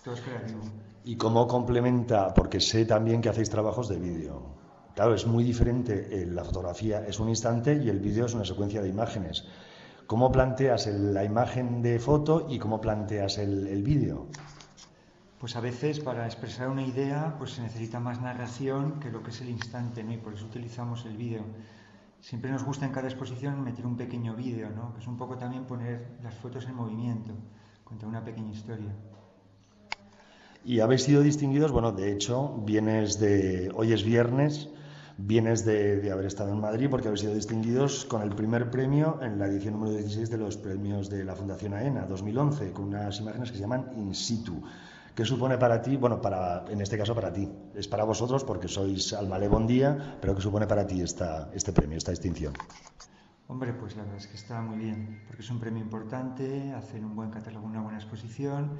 todo 0.03 0.15
es 0.15 0.21
creativo. 0.21 0.61
¿Y 1.03 1.15
cómo 1.15 1.47
complementa? 1.47 2.33
Porque 2.33 2.59
sé 2.59 2.85
también 2.85 3.21
que 3.21 3.29
hacéis 3.29 3.49
trabajos 3.49 3.87
de 3.87 3.97
vídeo. 3.97 4.41
Claro, 4.95 5.13
es 5.13 5.25
muy 5.25 5.43
diferente, 5.43 6.07
eh, 6.11 6.25
la 6.25 6.43
fotografía 6.43 7.05
es 7.05 7.19
un 7.19 7.29
instante 7.29 7.75
y 7.75 7.89
el 7.89 7.99
vídeo 7.99 8.25
es 8.25 8.33
una 8.33 8.45
secuencia 8.45 8.81
de 8.81 8.89
imágenes. 8.89 9.45
¿Cómo 10.07 10.31
planteas 10.31 10.87
la 10.87 11.23
imagen 11.23 11.81
de 11.81 11.99
foto 11.99 12.47
y 12.49 12.59
cómo 12.59 12.81
planteas 12.81 13.37
el, 13.37 13.67
el 13.67 13.83
vídeo? 13.83 14.27
Pues 15.39 15.55
a 15.55 15.61
veces 15.61 15.99
para 15.99 16.25
expresar 16.25 16.69
una 16.69 16.81
idea 16.81 17.35
pues 17.37 17.51
se 17.51 17.61
necesita 17.61 17.99
más 17.99 18.21
narración 18.21 18.99
que 18.99 19.11
lo 19.11 19.21
que 19.21 19.29
es 19.29 19.41
el 19.41 19.49
instante, 19.49 20.03
¿no? 20.03 20.13
Y 20.13 20.17
por 20.17 20.33
eso 20.33 20.45
utilizamos 20.45 21.05
el 21.05 21.15
vídeo 21.15 21.43
siempre 22.21 22.51
nos 22.51 22.63
gusta 22.63 22.85
en 22.85 22.91
cada 22.91 23.07
exposición 23.07 23.63
meter 23.63 23.85
un 23.85 23.95
pequeño 23.95 24.35
vídeo, 24.35 24.69
¿no? 24.69 24.93
que 24.93 24.99
es 24.99 25.07
un 25.07 25.17
poco 25.17 25.37
también 25.37 25.65
poner 25.65 26.17
las 26.23 26.35
fotos 26.35 26.65
en 26.65 26.75
movimiento, 26.75 27.33
contar 27.87 28.09
una 28.09 28.23
pequeña 28.23 28.51
historia. 28.51 28.93
Y 30.65 30.81
habéis 30.81 31.03
sido 31.03 31.21
distinguidos, 31.21 31.71
bueno, 31.71 31.93
de 31.93 32.11
hecho, 32.11 32.61
vienes 32.65 33.19
de, 33.19 33.71
hoy 33.73 33.93
es 33.93 34.03
viernes, 34.03 34.69
vienes 35.17 35.63
de, 35.63 35.95
de, 36.01 36.11
haber 36.11 36.25
estado 36.25 36.51
en 36.51 36.59
Madrid 36.59 36.89
porque 36.91 37.07
habéis 37.07 37.21
sido 37.21 37.33
distinguidos 37.33 38.03
con 38.03 38.21
el 38.21 38.35
primer 38.35 38.69
premio 38.69 39.19
en 39.21 39.39
la 39.39 39.47
edición 39.47 39.75
número 39.75 39.93
16 39.93 40.29
de 40.29 40.37
los 40.37 40.57
premios 40.57 41.09
de 41.09 41.23
la 41.23 41.35
Fundación 41.35 41.73
AENA 41.73 42.05
2011, 42.07 42.73
con 42.73 42.85
unas 42.85 43.19
imágenes 43.21 43.51
que 43.51 43.55
se 43.57 43.61
llaman 43.61 43.89
In 43.95 44.13
situ. 44.13 44.61
¿Qué 45.15 45.23
supone 45.23 45.57
para 45.57 45.81
ti? 45.81 45.95
Bueno, 45.95 46.21
para, 46.21 46.65
en 46.69 46.81
este 46.81 46.97
caso 46.97 47.15
para 47.15 47.31
ti. 47.31 47.49
Es 47.73 47.87
para 47.87 48.03
vosotros 48.03 48.43
porque 48.43 48.67
sois 48.67 49.13
Almalé 49.13 49.47
Bondía, 49.47 50.17
pero 50.21 50.35
¿qué 50.35 50.41
supone 50.41 50.67
para 50.67 50.85
ti 50.85 51.01
esta, 51.01 51.49
este 51.53 51.71
premio, 51.71 51.97
esta 51.97 52.11
distinción? 52.11 52.53
Hombre, 53.49 53.73
pues 53.73 53.95
la 53.95 54.03
verdad 54.03 54.17
es 54.17 54.27
que 54.27 54.35
está 54.35 54.61
muy 54.61 54.77
bien, 54.77 55.21
porque 55.25 55.41
es 55.41 55.49
un 55.49 55.59
premio 55.59 55.81
importante, 55.81 56.73
hacer 56.73 57.03
un 57.03 57.15
buen 57.15 57.29
catálogo, 57.29 57.65
una 57.65 57.81
buena 57.81 57.97
exposición 57.97 58.71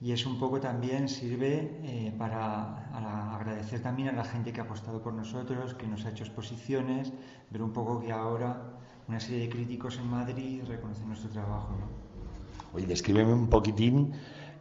y 0.00 0.10
es 0.10 0.26
un 0.26 0.36
poco 0.40 0.58
también 0.58 1.08
sirve 1.08 1.78
eh, 1.84 2.12
para 2.18 2.88
a 2.92 3.36
agradecer 3.36 3.80
también 3.80 4.08
a 4.08 4.12
la 4.12 4.24
gente 4.24 4.52
que 4.52 4.60
ha 4.60 4.64
apostado 4.64 5.00
por 5.00 5.14
nosotros, 5.14 5.74
que 5.74 5.86
nos 5.86 6.04
ha 6.04 6.10
hecho 6.10 6.24
exposiciones, 6.24 7.12
ver 7.50 7.62
un 7.62 7.72
poco 7.72 8.00
que 8.00 8.10
ahora 8.10 8.72
una 9.06 9.20
serie 9.20 9.42
de 9.42 9.48
críticos 9.48 9.98
en 9.98 10.08
Madrid 10.10 10.62
reconocen 10.66 11.06
nuestro 11.06 11.30
trabajo. 11.30 11.70
¿no? 11.78 11.86
Oye, 12.74 12.86
descríbeme 12.86 13.32
un 13.32 13.46
poquitín 13.46 14.12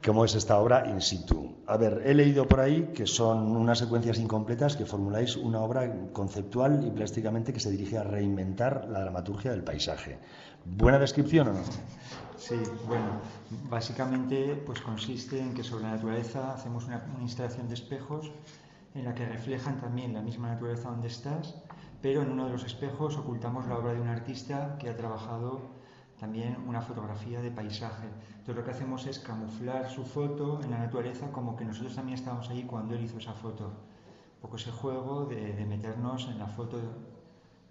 cómo 0.06 0.26
es 0.26 0.36
esta 0.36 0.60
obra 0.60 0.88
in 0.88 1.00
situ. 1.02 1.56
A 1.68 1.78
ver, 1.78 2.02
he 2.06 2.14
leído 2.14 2.48
por 2.48 2.60
ahí 2.60 2.92
que 2.94 3.06
son 3.06 3.56
unas 3.56 3.78
secuencias 3.78 4.18
incompletas 4.18 4.76
que 4.76 4.86
formuláis 4.86 5.36
una 5.38 5.62
obra 5.62 6.12
conceptual 6.12 6.86
y 6.86 6.92
plásticamente 6.92 7.54
que 7.54 7.60
se 7.60 7.70
dirige 7.70 7.98
a 7.98 8.04
reinventar 8.04 8.88
la 8.90 9.02
dramaturgia 9.02 9.52
del 9.52 9.64
paisaje. 9.64 10.18
¿Buena 10.66 10.98
descripción 10.98 11.50
o 11.50 11.54
no? 11.54 11.62
Sí, 12.38 12.56
bueno, 12.88 13.22
básicamente 13.70 14.62
pues 14.66 14.82
consiste 14.82 15.40
en 15.40 15.54
que 15.54 15.64
sobre 15.64 15.84
la 15.84 15.92
naturaleza 15.92 16.54
hacemos 16.54 16.86
una 16.86 17.02
instalación 17.22 17.68
de 17.68 17.76
espejos 17.76 18.32
en 18.96 19.06
la 19.06 19.14
que 19.14 19.26
reflejan 19.26 19.80
también 19.80 20.14
la 20.14 20.22
misma 20.22 20.50
naturaleza 20.50 20.90
donde 20.90 21.08
estás, 21.08 21.56
pero 22.02 22.24
en 22.24 22.32
uno 22.32 22.46
de 22.46 22.52
los 22.52 22.64
espejos 22.64 23.18
ocultamos 23.18 23.68
la 23.68 23.78
obra 23.78 23.94
de 23.94 24.02
un 24.02 24.08
artista 24.08 24.78
que 24.80 24.90
ha 24.90 24.98
trabajado 24.98 25.81
también 26.22 26.56
una 26.68 26.82
fotografía 26.82 27.42
de 27.42 27.50
paisaje. 27.50 28.08
Entonces 28.30 28.56
lo 28.56 28.64
que 28.64 28.70
hacemos 28.70 29.08
es 29.08 29.18
camuflar 29.18 29.90
su 29.90 30.06
foto 30.06 30.62
en 30.64 30.70
la 30.70 30.78
naturaleza 30.78 31.32
como 31.32 31.56
que 31.56 31.66
nosotros 31.66 31.96
también 31.96 32.20
estábamos 32.20 32.48
allí 32.52 32.64
cuando 32.64 32.94
él 32.94 33.04
hizo 33.04 33.18
esa 33.18 33.34
foto. 33.34 33.66
Un 33.66 34.42
poco 34.42 34.58
ese 34.58 34.72
juego 34.72 35.26
de, 35.26 35.54
de 35.54 35.66
meternos 35.66 36.28
en 36.28 36.38
la 36.38 36.46
foto 36.46 36.80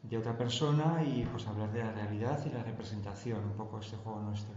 de 0.03 0.19
otra 0.19 0.37
persona 0.37 1.03
y 1.05 1.25
pues 1.31 1.47
hablar 1.47 1.73
de 1.73 1.85
la 1.85 1.93
realidad 1.93 2.41
y 2.45 2.51
la 2.51 2.65
representación, 2.65 3.39
un 3.45 3.53
poco 3.53 3.79
este 3.79 3.97
juego 3.99 4.21
nuestro. 4.21 4.53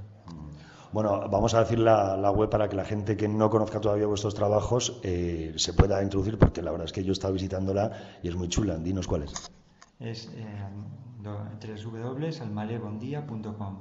Bueno, 0.91 1.27
vamos 1.29 1.53
a 1.53 1.59
decir 1.59 1.77
la, 1.77 2.17
la 2.17 2.31
web 2.31 2.49
para 2.49 2.69
que 2.69 2.75
la 2.75 2.85
gente 2.85 3.15
que 3.15 3.27
no 3.27 3.49
conozca 3.51 3.79
todavía 3.79 4.07
vuestros 4.07 4.33
trabajos 4.33 4.99
eh, 5.03 5.53
se 5.55 5.73
pueda 5.73 6.01
introducir, 6.01 6.39
porque 6.39 6.63
la 6.63 6.71
verdad 6.71 6.85
es 6.85 6.93
que 6.93 7.03
yo 7.03 7.11
he 7.11 7.13
estado 7.13 7.33
visitándola 7.33 7.91
y 8.23 8.27
es 8.27 8.35
muy 8.35 8.47
chula. 8.47 8.77
Dinos 8.77 9.07
cuál 9.07 9.23
es. 9.23 9.51
Es 9.99 10.31
eh, 10.35 10.45
www.almalebondia.com. 11.23 13.77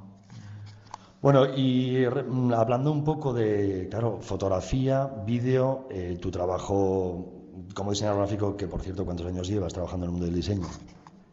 Bueno, 1.20 1.46
y 1.54 2.04
mm, 2.06 2.52
hablando 2.52 2.90
un 2.90 3.04
poco 3.04 3.32
de, 3.32 3.88
claro, 3.90 4.18
fotografía, 4.20 5.06
vídeo, 5.24 5.86
eh, 5.90 6.18
tu 6.20 6.30
trabajo 6.30 7.42
como 7.74 7.90
diseñador 7.90 8.20
gráfico, 8.20 8.56
que 8.56 8.66
por 8.66 8.80
cierto, 8.80 9.04
¿cuántos 9.04 9.26
años 9.26 9.48
llevas 9.48 9.72
trabajando 9.72 10.06
en 10.06 10.08
el 10.08 10.12
mundo 10.12 10.26
del 10.26 10.34
diseño? 10.34 10.66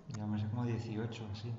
Digamos, 0.08 0.42
como 0.52 0.66
18, 0.66 1.24
así. 1.32 1.52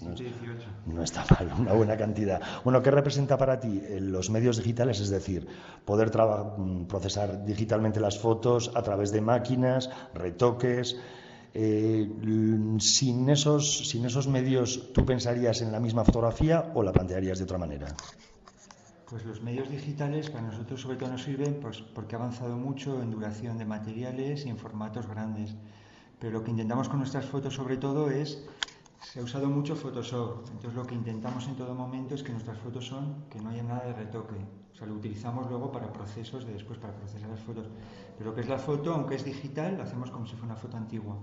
18, 0.00 0.34
18. 0.40 0.68
No 0.86 1.02
está 1.02 1.24
mal, 1.30 1.50
una 1.58 1.72
buena 1.72 1.96
cantidad. 1.96 2.40
Bueno, 2.62 2.82
¿qué 2.82 2.90
representa 2.90 3.36
para 3.36 3.58
ti 3.58 3.82
eh, 3.84 4.00
los 4.00 4.30
medios 4.30 4.58
digitales? 4.58 5.00
Es 5.00 5.10
decir, 5.10 5.48
poder 5.84 6.10
mm, 6.10 6.84
procesar 6.84 7.44
digitalmente 7.44 8.00
las 8.00 8.18
fotos 8.18 8.70
a 8.74 8.82
través 8.82 9.12
de 9.12 9.20
máquinas, 9.20 9.90
retoques. 10.14 10.96
Eh, 11.60 12.08
sin, 12.78 13.28
esos, 13.28 13.88
sin 13.88 14.04
esos 14.04 14.28
medios, 14.28 14.92
¿tú 14.92 15.04
pensarías 15.04 15.60
en 15.60 15.72
la 15.72 15.80
misma 15.80 16.04
fotografía 16.04 16.70
o 16.76 16.84
la 16.84 16.92
plantearías 16.92 17.38
de 17.38 17.44
otra 17.44 17.58
manera? 17.58 17.88
Pues 19.10 19.24
los 19.24 19.42
medios 19.42 19.68
digitales 19.68 20.30
para 20.30 20.46
nosotros 20.46 20.80
sobre 20.80 20.98
todo 20.98 21.10
nos 21.10 21.24
sirven 21.24 21.58
pues, 21.60 21.80
porque 21.80 22.14
ha 22.14 22.18
avanzado 22.20 22.56
mucho 22.56 23.02
en 23.02 23.10
duración 23.10 23.58
de 23.58 23.64
materiales 23.64 24.46
y 24.46 24.50
en 24.50 24.56
formatos 24.56 25.08
grandes. 25.08 25.56
Pero 26.20 26.38
lo 26.38 26.44
que 26.44 26.52
intentamos 26.52 26.88
con 26.88 26.98
nuestras 26.98 27.26
fotos 27.26 27.54
sobre 27.54 27.76
todo 27.76 28.08
es, 28.08 28.40
se 29.02 29.18
ha 29.18 29.24
usado 29.24 29.48
mucho 29.48 29.74
Photoshop, 29.74 30.46
entonces 30.52 30.74
lo 30.74 30.86
que 30.86 30.94
intentamos 30.94 31.48
en 31.48 31.56
todo 31.56 31.74
momento 31.74 32.14
es 32.14 32.22
que 32.22 32.30
nuestras 32.30 32.58
fotos 32.58 32.86
son, 32.86 33.24
que 33.30 33.40
no 33.40 33.50
haya 33.50 33.64
nada 33.64 33.84
de 33.84 33.94
retoque. 33.94 34.36
O 34.72 34.76
sea, 34.76 34.86
lo 34.86 34.94
utilizamos 34.94 35.48
luego 35.48 35.72
para 35.72 35.92
procesos 35.92 36.46
de 36.46 36.52
después, 36.52 36.78
para 36.78 36.94
procesar 36.94 37.28
las 37.30 37.40
fotos. 37.40 37.66
Pero 38.16 38.30
lo 38.30 38.36
que 38.36 38.42
es 38.42 38.48
la 38.48 38.58
foto, 38.58 38.94
aunque 38.94 39.16
es 39.16 39.24
digital, 39.24 39.76
la 39.76 39.82
hacemos 39.82 40.12
como 40.12 40.24
si 40.24 40.36
fuera 40.36 40.52
una 40.52 40.56
foto 40.56 40.76
antigua. 40.76 41.18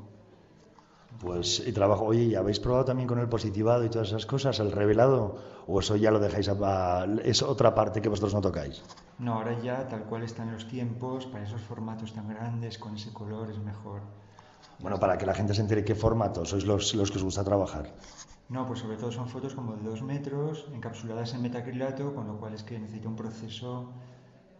Pues 1.19 1.63
y 1.65 1.71
trabajo, 1.71 2.05
oye, 2.05 2.23
¿y 2.23 2.35
habéis 2.35 2.59
probado 2.59 2.85
también 2.85 3.07
con 3.07 3.19
el 3.19 3.29
positivado 3.29 3.83
y 3.85 3.89
todas 3.89 4.09
esas 4.09 4.25
cosas, 4.25 4.59
el 4.59 4.71
revelado? 4.71 5.37
¿O 5.67 5.79
eso 5.79 5.95
ya 5.95 6.11
lo 6.11 6.19
dejáis 6.19 6.49
a, 6.49 7.01
a- 7.01 7.05
es 7.23 7.41
otra 7.41 7.73
parte 7.73 8.01
que 8.01 8.09
vosotros 8.09 8.33
no 8.33 8.41
tocáis? 8.41 8.83
No, 9.17 9.35
ahora 9.35 9.57
ya 9.61 9.87
tal 9.87 10.03
cual 10.03 10.23
están 10.23 10.51
los 10.51 10.67
tiempos, 10.67 11.25
para 11.25 11.43
esos 11.45 11.61
formatos 11.61 12.13
tan 12.13 12.27
grandes, 12.27 12.77
con 12.77 12.95
ese 12.95 13.13
color 13.13 13.49
es 13.49 13.59
mejor. 13.59 14.01
Bueno, 14.79 14.99
para 14.99 15.17
que 15.17 15.25
la 15.25 15.33
gente 15.33 15.53
se 15.53 15.61
entere 15.61 15.85
qué 15.85 15.95
formato 15.95 16.43
sois 16.45 16.65
los, 16.65 16.93
los 16.93 17.09
que 17.09 17.17
os 17.17 17.23
gusta 17.23 17.43
trabajar. 17.43 17.93
No, 18.49 18.67
pues 18.67 18.79
sobre 18.79 18.97
todo 18.97 19.11
son 19.11 19.27
fotos 19.27 19.55
como 19.55 19.75
de 19.75 19.83
dos 19.83 20.03
metros, 20.03 20.67
encapsuladas 20.73 21.33
en 21.33 21.41
metacrilato, 21.41 22.13
con 22.13 22.27
lo 22.27 22.37
cual 22.37 22.53
es 22.53 22.63
que 22.63 22.77
necesita 22.77 23.07
un 23.07 23.15
proceso, 23.15 23.93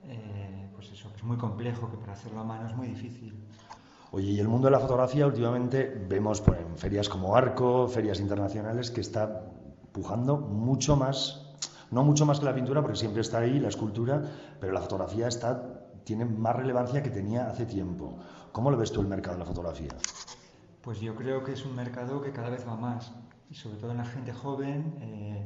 eh, 0.03 0.69
pues 0.73 0.91
eso, 0.91 1.09
que 1.11 1.17
es 1.17 1.23
muy 1.23 1.37
complejo, 1.37 1.91
que 1.91 1.97
para 1.97 2.13
hacerlo 2.13 2.39
a 2.39 2.43
mano 2.43 2.67
es 2.67 2.75
muy 2.75 2.87
difícil. 2.87 3.45
Oye, 4.15 4.31
y 4.31 4.39
el 4.39 4.47
mundo 4.47 4.67
de 4.67 4.71
la 4.71 4.79
fotografía 4.79 5.27
últimamente 5.27 5.93
vemos 6.07 6.39
pues, 6.39 6.57
en 6.61 6.77
ferias 6.77 7.09
como 7.09 7.35
Arco, 7.35 7.89
ferias 7.89 8.21
internacionales, 8.21 8.89
que 8.89 9.01
está 9.01 9.51
pujando 9.91 10.37
mucho 10.37 10.95
más, 10.95 11.53
no 11.91 12.01
mucho 12.01 12.25
más 12.25 12.39
que 12.39 12.45
la 12.45 12.55
pintura, 12.55 12.81
porque 12.81 12.95
siempre 12.95 13.19
está 13.19 13.39
ahí 13.39 13.59
la 13.59 13.67
escultura, 13.67 14.21
pero 14.61 14.71
la 14.71 14.79
fotografía 14.79 15.27
está, 15.27 15.81
tiene 16.05 16.23
más 16.23 16.55
relevancia 16.55 17.03
que 17.03 17.09
tenía 17.09 17.49
hace 17.49 17.65
tiempo. 17.65 18.17
¿Cómo 18.53 18.71
lo 18.71 18.77
ves 18.77 18.89
tú 18.93 19.01
el 19.01 19.07
mercado 19.07 19.35
de 19.35 19.39
la 19.39 19.47
fotografía? 19.47 19.91
Pues 20.81 21.01
yo 21.01 21.13
creo 21.13 21.43
que 21.43 21.51
es 21.51 21.65
un 21.65 21.75
mercado 21.75 22.21
que 22.21 22.31
cada 22.31 22.49
vez 22.49 22.65
va 22.65 22.77
más, 22.77 23.11
y 23.49 23.55
sobre 23.55 23.75
todo 23.79 23.91
en 23.91 23.97
la 23.97 24.05
gente 24.05 24.31
joven. 24.31 24.95
eh, 25.01 25.45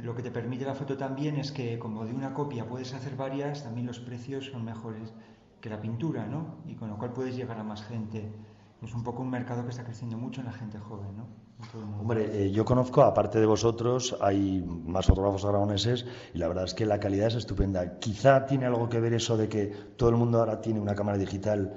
lo 0.00 0.14
que 0.14 0.22
te 0.22 0.30
permite 0.30 0.64
la 0.64 0.74
foto 0.74 0.96
también 0.96 1.36
es 1.36 1.52
que 1.52 1.78
como 1.78 2.06
de 2.06 2.14
una 2.14 2.32
copia 2.32 2.66
puedes 2.66 2.94
hacer 2.94 3.14
varias, 3.14 3.64
también 3.64 3.86
los 3.86 3.98
precios 3.98 4.46
son 4.46 4.64
mejores 4.64 5.12
que 5.60 5.70
la 5.70 5.80
pintura, 5.80 6.26
¿no? 6.26 6.56
Y 6.66 6.74
con 6.74 6.88
lo 6.88 6.98
cual 6.98 7.12
puedes 7.12 7.36
llegar 7.36 7.58
a 7.58 7.64
más 7.64 7.82
gente. 7.82 8.32
Es 8.82 8.94
un 8.94 9.02
poco 9.02 9.22
un 9.22 9.30
mercado 9.30 9.64
que 9.64 9.70
está 9.70 9.84
creciendo 9.84 10.16
mucho 10.16 10.40
en 10.40 10.46
la 10.46 10.52
gente 10.52 10.78
joven, 10.78 11.16
¿no? 11.16 11.26
Hombre, 11.98 12.44
eh, 12.46 12.50
yo 12.52 12.66
conozco, 12.66 13.02
aparte 13.02 13.40
de 13.40 13.46
vosotros, 13.46 14.14
hay 14.20 14.62
más 14.62 15.06
fotógrafos 15.06 15.44
aragoneses 15.46 16.04
y 16.34 16.38
la 16.38 16.48
verdad 16.48 16.64
es 16.64 16.74
que 16.74 16.84
la 16.84 17.00
calidad 17.00 17.28
es 17.28 17.36
estupenda. 17.36 17.98
Quizá 17.98 18.44
tiene 18.44 18.66
algo 18.66 18.90
que 18.90 19.00
ver 19.00 19.14
eso 19.14 19.38
de 19.38 19.48
que 19.48 19.66
todo 19.96 20.10
el 20.10 20.16
mundo 20.16 20.38
ahora 20.38 20.60
tiene 20.60 20.80
una 20.80 20.94
cámara 20.94 21.16
digital. 21.16 21.74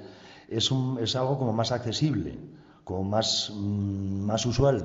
Es, 0.48 0.70
un, 0.70 0.98
es 1.00 1.16
algo 1.16 1.38
como 1.38 1.54
más 1.54 1.72
accesible, 1.72 2.38
como 2.84 3.04
más, 3.04 3.52
mm, 3.56 4.20
más 4.20 4.44
usual. 4.44 4.84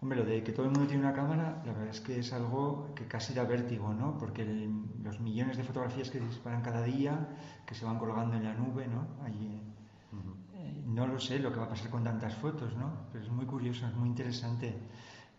Hombre, 0.00 0.18
lo 0.20 0.24
de 0.24 0.44
que 0.44 0.52
todo 0.52 0.66
el 0.66 0.70
mundo 0.72 0.86
tiene 0.86 1.02
una 1.04 1.12
cámara, 1.12 1.60
la 1.66 1.72
verdad 1.72 1.88
es 1.90 2.00
que 2.00 2.20
es 2.20 2.32
algo 2.32 2.92
que 2.94 3.06
casi 3.06 3.34
da 3.34 3.42
vértigo, 3.44 3.92
¿no? 3.92 4.16
Porque 4.16 4.42
el- 4.42 4.70
los 5.02 5.18
millones 5.20 5.56
de 5.56 5.64
fotografías 5.64 6.08
que 6.10 6.18
se 6.20 6.24
disparan 6.26 6.62
cada 6.62 6.82
día, 6.84 7.28
que 7.66 7.74
se 7.74 7.84
van 7.84 7.98
colgando 7.98 8.36
en 8.36 8.44
la 8.44 8.54
nube, 8.54 8.86
¿no? 8.86 9.06
Allí, 9.24 9.60
eh, 10.54 10.82
no 10.86 11.06
lo 11.08 11.18
sé 11.18 11.40
lo 11.40 11.52
que 11.52 11.58
va 11.58 11.64
a 11.66 11.68
pasar 11.68 11.90
con 11.90 12.04
tantas 12.04 12.34
fotos, 12.34 12.76
¿no? 12.76 12.92
Pero 13.12 13.24
es 13.24 13.30
muy 13.30 13.44
curioso, 13.46 13.86
es 13.88 13.94
muy 13.94 14.08
interesante. 14.08 14.74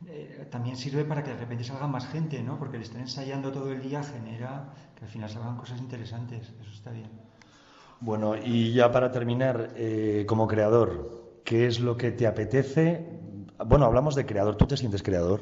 Eh, 0.07 0.47
también 0.51 0.75
sirve 0.77 1.03
para 1.05 1.23
que 1.23 1.31
de 1.31 1.37
repente 1.37 1.63
salga 1.63 1.87
más 1.87 2.07
gente, 2.07 2.41
¿no? 2.43 2.57
Porque 2.59 2.77
el 2.77 2.83
estar 2.83 2.99
ensayando 3.01 3.51
todo 3.51 3.71
el 3.71 3.81
día 3.81 4.03
genera 4.03 4.73
que 4.95 5.05
al 5.05 5.11
final 5.11 5.29
salgan 5.29 5.57
cosas 5.57 5.79
interesantes. 5.79 6.51
Eso 6.61 6.71
está 6.71 6.91
bien. 6.91 7.09
Bueno, 8.01 8.35
y 8.37 8.73
ya 8.73 8.91
para 8.91 9.11
terminar, 9.11 9.73
eh, 9.75 10.25
como 10.27 10.47
creador, 10.47 11.41
¿qué 11.43 11.67
es 11.67 11.79
lo 11.81 11.97
que 11.97 12.11
te 12.11 12.27
apetece? 12.27 13.08
Bueno, 13.65 13.85
hablamos 13.85 14.15
de 14.15 14.25
creador. 14.25 14.55
¿Tú 14.55 14.65
te 14.65 14.77
sientes 14.77 15.03
creador? 15.03 15.41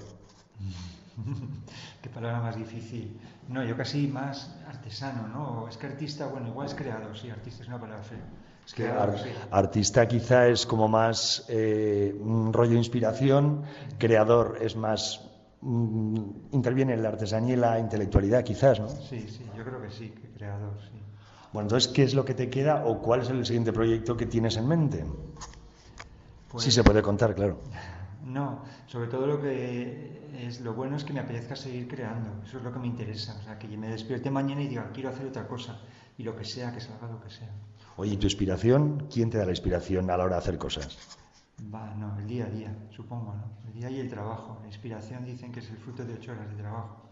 Qué 2.02 2.10
palabra 2.10 2.42
más 2.42 2.56
difícil. 2.56 3.20
No, 3.50 3.64
yo 3.64 3.76
casi 3.78 4.08
más 4.08 4.56
artesano, 4.68 5.28
¿no? 5.28 5.68
Es 5.68 5.78
que 5.78 5.88
artista, 5.88 6.28
bueno, 6.28 6.48
igual 6.48 6.68
es 6.68 6.76
creador, 6.76 7.18
sí, 7.18 7.30
artista 7.30 7.64
es 7.64 7.68
una 7.70 7.80
palabra 7.80 8.04
fea. 8.04 8.20
Es 8.66 8.74
Que 8.74 8.84
creador, 8.84 9.10
ar- 9.12 9.20
sí. 9.20 9.30
artista 9.52 10.08
quizá 10.08 10.48
es 10.48 10.66
como 10.66 10.88
más 10.88 11.46
eh, 11.48 12.16
un 12.20 12.52
rollo 12.52 12.76
inspiración, 12.76 13.64
creador 13.98 14.58
es 14.62 14.76
más 14.76 15.22
mm, 15.62 16.18
interviene 16.52 16.94
en 16.94 17.04
la 17.04 17.10
artesanía 17.10 17.54
y 17.54 17.58
la 17.58 17.80
intelectualidad 17.80 18.44
quizás, 18.44 18.80
¿no? 18.80 18.90
Sí, 18.90 19.28
sí, 19.30 19.46
yo 19.56 19.64
creo 19.64 19.82
que 19.82 19.90
sí, 19.92 20.10
que 20.10 20.28
creador, 20.38 20.74
sí. 20.92 21.00
Bueno, 21.54 21.68
entonces, 21.68 21.92
¿qué 21.92 22.04
es 22.04 22.14
lo 22.14 22.26
que 22.26 22.34
te 22.34 22.50
queda 22.50 22.84
o 22.86 23.02
cuál 23.02 23.22
es 23.22 23.30
el 23.30 23.46
siguiente 23.46 23.72
proyecto 23.72 24.18
que 24.18 24.26
tienes 24.26 24.58
en 24.58 24.68
mente? 24.68 25.06
Pues- 26.52 26.66
Sí 26.66 26.72
se 26.72 26.84
puede 26.84 27.02
contar, 27.02 27.34
claro. 27.34 27.60
No, 28.38 28.62
sobre 28.86 29.08
todo 29.08 29.26
lo 29.26 29.42
que 29.42 30.30
es 30.38 30.62
lo 30.62 30.76
bueno 30.76 30.96
es 30.96 31.04
que 31.04 31.12
me 31.12 31.20
apetezca 31.20 31.56
seguir 31.56 31.88
creando, 31.88 32.44
eso 32.46 32.60
es 32.60 32.64
lo 32.64 32.72
que 32.72 32.78
me 32.78 32.86
interesa, 32.86 33.36
o 33.36 33.42
sea, 33.42 33.58
que 33.58 33.68
me 33.76 33.88
despierte 33.88 34.30
mañana 34.30 34.62
y 34.62 34.68
diga, 34.68 34.92
quiero 34.94 35.10
hacer 35.10 35.26
otra 35.26 35.48
cosa, 35.48 35.80
y 36.20 36.24
lo 36.24 36.36
que 36.36 36.46
sea, 36.46 36.72
que 36.72 36.80
salga 36.80 37.08
lo 37.08 37.20
que 37.20 37.32
sea. 37.32 37.50
Oye, 37.96 38.14
¿y 38.14 38.18
tu 38.18 38.28
inspiración? 38.28 39.08
¿Quién 39.12 39.32
te 39.32 39.40
da 39.40 39.46
la 39.46 39.54
inspiración 39.54 40.12
a 40.12 40.18
la 40.18 40.26
hora 40.26 40.36
de 40.36 40.42
hacer 40.42 40.60
cosas? 40.60 41.00
Va, 41.74 41.96
no, 41.96 42.16
el 42.20 42.28
día 42.28 42.46
a 42.46 42.50
día, 42.50 42.76
supongo, 42.96 43.34
¿no? 43.34 43.44
El 43.66 43.74
día 43.74 43.90
y 43.90 44.00
el 44.02 44.08
trabajo. 44.08 44.60
La 44.62 44.68
inspiración 44.68 45.26
dicen 45.26 45.52
que 45.52 45.62
es 45.62 45.70
el 45.72 45.78
fruto 45.78 46.06
de 46.06 46.14
ocho 46.14 46.34
horas 46.34 46.48
de 46.48 46.58
trabajo. 46.58 47.10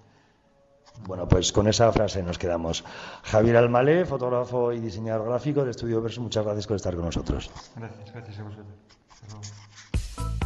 Bueno, 1.08 1.28
pues 1.28 1.52
con 1.52 1.68
esa 1.68 1.92
frase 1.92 2.22
nos 2.22 2.38
quedamos. 2.38 2.84
Javier 3.24 3.58
Almalé, 3.58 4.06
fotógrafo 4.06 4.72
y 4.74 4.80
diseñador 4.80 5.28
gráfico 5.28 5.66
de 5.66 5.72
Estudio 5.72 6.04
Verso, 6.04 6.22
muchas 6.22 6.46
gracias 6.46 6.68
por 6.68 6.76
estar 6.76 6.94
con 6.94 7.06
nosotros. 7.06 7.50
Gracias, 7.76 8.14
gracias 8.14 8.38
a 8.38 8.44
vosotros. 8.44 8.76
Hasta 9.10 9.28
luego. 9.28 9.65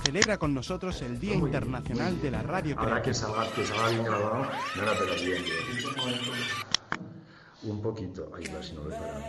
Celebra 0.03 0.37
con 0.37 0.53
nosotros 0.53 1.01
el 1.01 1.19
Día 1.19 1.35
Internacional 1.35 2.21
de 2.21 2.31
la 2.31 2.41
Radio 2.41 2.75
Ahora 2.79 3.01
que 3.01 3.13
salga, 3.13 3.51
que 3.51 3.65
salga 3.65 3.89
bien 3.89 4.03
grabado, 4.03 4.41
nada, 4.77 4.95
pero 4.99 5.15
bien, 5.15 5.43
bien. 5.43 5.57
Un 7.63 7.81
poquito. 7.81 8.31
Ahí 8.35 8.45
va, 8.53 8.63
si 8.63 8.73
no 8.73 8.83
lo 8.83 8.91
he 8.91 8.97
parado. 8.97 9.23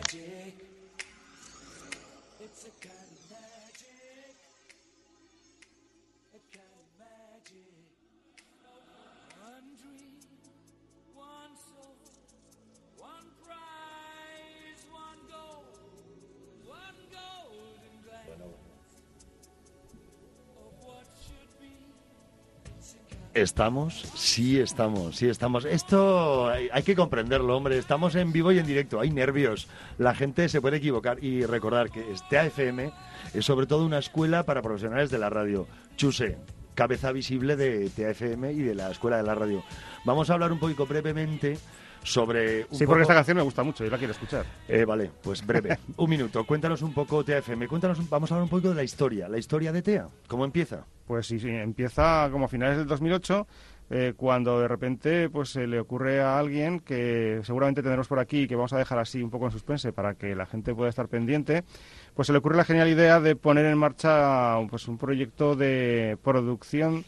¿Estamos? 23.40 24.02
Sí, 24.14 24.60
estamos, 24.60 25.16
sí, 25.16 25.26
estamos. 25.26 25.64
Esto 25.64 26.50
hay, 26.50 26.68
hay 26.72 26.82
que 26.82 26.94
comprenderlo, 26.94 27.56
hombre. 27.56 27.78
Estamos 27.78 28.14
en 28.14 28.32
vivo 28.32 28.52
y 28.52 28.58
en 28.58 28.66
directo. 28.66 29.00
Hay 29.00 29.10
nervios. 29.10 29.66
La 29.96 30.14
gente 30.14 30.50
se 30.50 30.60
puede 30.60 30.76
equivocar. 30.76 31.24
Y 31.24 31.46
recordar 31.46 31.90
que 31.90 32.12
este 32.12 32.38
AFM 32.38 32.92
es 33.32 33.46
sobre 33.46 33.66
todo 33.66 33.86
una 33.86 33.98
escuela 33.98 34.44
para 34.44 34.60
profesionales 34.60 35.10
de 35.10 35.18
la 35.18 35.30
radio. 35.30 35.66
Chuse, 35.96 36.36
cabeza 36.74 37.12
visible 37.12 37.56
de 37.56 37.88
TAFM 37.88 38.52
y 38.52 38.60
de 38.60 38.74
la 38.74 38.90
escuela 38.90 39.16
de 39.16 39.22
la 39.22 39.34
radio. 39.34 39.62
Vamos 40.04 40.28
a 40.28 40.34
hablar 40.34 40.52
un 40.52 40.58
poquito 40.58 40.86
brevemente 40.86 41.58
sobre... 42.02 42.66
Un 42.70 42.78
Sí, 42.78 42.86
porque 42.86 43.02
esta 43.02 43.14
canción 43.14 43.36
me 43.36 43.42
gusta 43.42 43.62
mucho 43.62 43.84
y 43.84 43.90
la 43.90 43.98
quiero 43.98 44.12
escuchar. 44.12 44.44
Eh, 44.68 44.84
vale, 44.84 45.10
pues 45.22 45.46
breve. 45.46 45.78
un 45.96 46.10
minuto. 46.10 46.44
Cuéntanos 46.44 46.82
un 46.82 46.92
poco 46.94 47.24
TAFM. 47.24 47.68
Cuéntanos, 47.68 47.98
un- 47.98 48.08
vamos 48.08 48.30
a 48.30 48.34
hablar 48.34 48.44
un 48.44 48.50
poco 48.50 48.68
de 48.70 48.74
la 48.74 48.82
historia. 48.82 49.28
La 49.28 49.38
historia 49.38 49.72
de 49.72 49.82
TEA. 49.82 50.06
¿Cómo 50.28 50.44
empieza? 50.44 50.84
Pues 51.06 51.26
sí, 51.26 51.38
sí, 51.38 51.48
empieza 51.48 52.28
como 52.30 52.44
a 52.44 52.48
finales 52.48 52.78
del 52.78 52.86
2008, 52.86 53.46
eh, 53.92 54.14
cuando 54.16 54.60
de 54.60 54.68
repente 54.68 55.28
pues 55.28 55.48
se 55.50 55.66
le 55.66 55.80
ocurre 55.80 56.20
a 56.20 56.38
alguien 56.38 56.78
que 56.78 57.40
seguramente 57.42 57.82
tendremos 57.82 58.06
por 58.06 58.20
aquí, 58.20 58.46
que 58.46 58.54
vamos 58.54 58.72
a 58.72 58.78
dejar 58.78 59.00
así 59.00 59.20
un 59.20 59.30
poco 59.30 59.46
en 59.46 59.50
suspense 59.50 59.92
para 59.92 60.14
que 60.14 60.36
la 60.36 60.46
gente 60.46 60.72
pueda 60.72 60.88
estar 60.88 61.08
pendiente, 61.08 61.64
pues 62.14 62.26
se 62.26 62.32
le 62.32 62.38
ocurre 62.38 62.56
la 62.56 62.64
genial 62.64 62.88
idea 62.88 63.18
de 63.18 63.34
poner 63.34 63.66
en 63.66 63.76
marcha 63.76 64.56
pues 64.70 64.86
un 64.86 64.96
proyecto 64.98 65.56
de 65.56 66.16
producción 66.22 67.04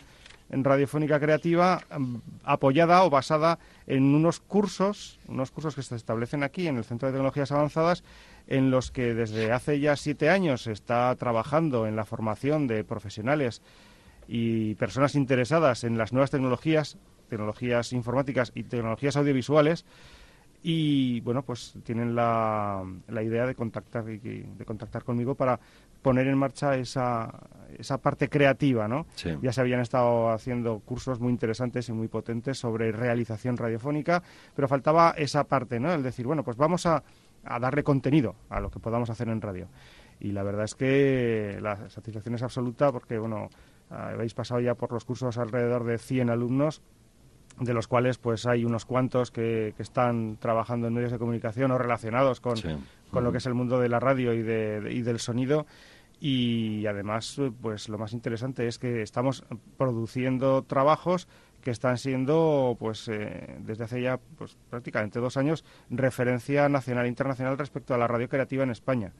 radiofónica 0.53 1.18
creativa 1.18 1.80
mm, 1.96 2.16
apoyada 2.44 3.05
o 3.05 3.11
basada 3.11 3.59
en 3.86 4.14
unos 4.14 4.40
cursos, 4.40 5.18
unos 5.28 5.50
cursos 5.50 5.74
que 5.74 5.82
se 5.82 5.96
establecen 5.96 6.42
aquí 6.42 6.68
en 6.68 6.76
el 6.76 6.84
Centro 6.84 7.09
de 7.09 7.12
Tecnologías 7.12 7.53
Avanzadas, 7.53 8.05
en 8.46 8.70
los 8.70 8.90
que 8.90 9.14
desde 9.14 9.53
hace 9.53 9.80
ya 9.80 9.96
siete 9.96 10.28
años 10.28 10.62
se 10.62 10.72
está 10.72 11.14
trabajando 11.16 11.86
en 11.86 11.96
la 11.96 12.05
formación 12.05 12.66
de 12.66 12.84
profesionales 12.84 13.62
y 14.28 14.74
personas 14.74 15.14
interesadas 15.14 15.84
en 15.84 15.96
las 15.96 16.12
nuevas 16.12 16.30
tecnologías, 16.30 16.98
tecnologías 17.28 17.92
informáticas 17.92 18.53
y 18.55 18.64
tecnologías 18.64 19.16
audiovisuales, 19.16 19.86
y 20.62 21.20
bueno, 21.22 21.42
pues 21.42 21.74
tienen 21.82 22.14
la, 22.14 22.84
la 23.09 23.22
idea 23.22 23.46
de 23.46 23.55
contactar 23.57 24.05
de 24.05 24.64
contactar 24.64 25.03
conmigo 25.03 25.34
para 25.34 25.59
poner 26.03 26.26
en 26.26 26.36
marcha 26.36 26.76
esa, 26.76 27.32
esa 27.78 27.98
parte 27.98 28.28
creativa, 28.28 28.88
¿no? 28.88 29.07
Sí. 29.14 29.30
Ya 29.40 29.53
se 29.53 29.61
habían 29.61 29.80
estado 29.80 30.30
haciendo 30.30 30.80
cursos 30.80 31.20
muy 31.20 31.30
interesantes 31.30 31.88
y 31.88 31.92
muy 31.92 32.09
potentes 32.09 32.59
sobre 32.59 32.92
realización 32.92 33.57
radiofónica, 33.57 34.22
pero 34.55 34.68
faltaba 34.68 35.14
esa 35.16 35.44
parte, 35.44 35.80
¿no? 35.80 35.92
El 35.92 36.03
decir, 36.03 36.26
bueno, 36.26 36.44
pues 36.44 36.57
vamos 36.57 36.86
a, 36.86 37.03
a 37.44 37.59
darle 37.59 37.82
contenido 37.82 38.34
a 38.50 38.61
lo 38.61 38.70
que 38.70 38.80
podamos 38.80 39.11
hacer 39.11 39.28
en 39.28 39.40
radio. 39.40 39.68
Y 40.20 40.32
la 40.32 40.42
verdad 40.42 40.64
es 40.64 40.74
que 40.74 41.59
la 41.61 41.88
satisfacción 41.88 42.34
es 42.34 42.42
absoluta 42.42 42.92
porque, 42.92 43.18
bueno, 43.18 43.48
habéis 43.90 44.34
pasado 44.34 44.61
ya 44.61 44.74
por 44.74 44.92
los 44.92 45.05
cursos 45.05 45.36
alrededor 45.38 45.84
de 45.84 45.98
100 45.98 46.30
alumnos 46.30 46.82
de 47.64 47.74
los 47.74 47.88
cuales 47.88 48.18
pues 48.18 48.46
hay 48.46 48.64
unos 48.64 48.84
cuantos 48.84 49.30
que, 49.30 49.74
que 49.76 49.82
están 49.82 50.36
trabajando 50.38 50.86
en 50.88 50.94
medios 50.94 51.12
de 51.12 51.18
comunicación 51.18 51.70
o 51.70 51.78
relacionados 51.78 52.40
con, 52.40 52.56
Sí. 52.56 52.68
con 53.10 53.24
lo 53.24 53.32
que 53.32 53.38
es 53.38 53.46
el 53.46 53.54
mundo 53.54 53.78
de 53.80 53.88
la 53.88 54.00
radio 54.00 54.32
y, 54.34 54.42
de, 54.42 54.80
de- 54.80 54.92
y 54.92 55.02
del 55.02 55.18
sonido 55.18 55.66
y 56.20 56.86
además 56.86 57.40
pues 57.60 57.88
lo 57.88 57.98
más 57.98 58.12
interesante 58.12 58.66
es 58.68 58.78
que 58.78 59.02
estamos 59.02 59.44
produciendo 59.76 60.62
trabajos 60.62 61.26
que 61.62 61.70
están 61.70 61.98
siendo 61.98 62.76
pues 62.78 63.06
eh, 63.08 63.56
desde 63.60 63.84
hace 63.84 64.02
ya 64.02 64.18
pues 64.38 64.56
prácticamente 64.70 65.20
dos 65.20 65.36
años 65.36 65.64
referencia 65.90 66.68
nacional 66.68 67.06
e 67.06 67.08
internacional 67.08 67.58
respecto 67.58 67.94
a 67.94 67.98
la 67.98 68.06
radio 68.08 68.28
creativa 68.28 68.64
en 68.64 68.70
España. 68.70 69.12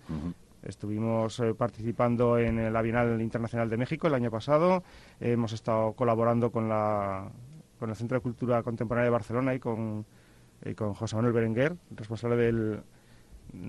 Estuvimos 0.63 1.41
eh, 1.41 1.55
participando 1.55 2.39
en 2.39 2.73
la 2.73 2.83
Bienal 2.83 3.21
Internacional 3.21 3.69
de 3.69 3.77
México 3.77 4.07
el 4.07 4.15
año 4.15 4.31
pasado. 4.31 4.85
Eh, 5.21 5.33
hemos 5.33 5.53
estado 5.53 5.93
colaborando 5.95 6.53
con, 6.53 6.69
la, 6.69 7.29
con 7.83 7.91
el 7.91 7.97
Centro 7.97 8.17
de 8.17 8.23
Cultura 8.23 8.63
Contemporánea 8.63 9.07
de 9.07 9.11
Barcelona 9.11 9.55
y 9.57 9.59
con, 9.59 10.07
con 10.77 10.95
José 10.95 11.17
Manuel 11.17 11.33
Berenguer, 11.33 11.75
responsable 11.91 12.37
del 12.37 12.81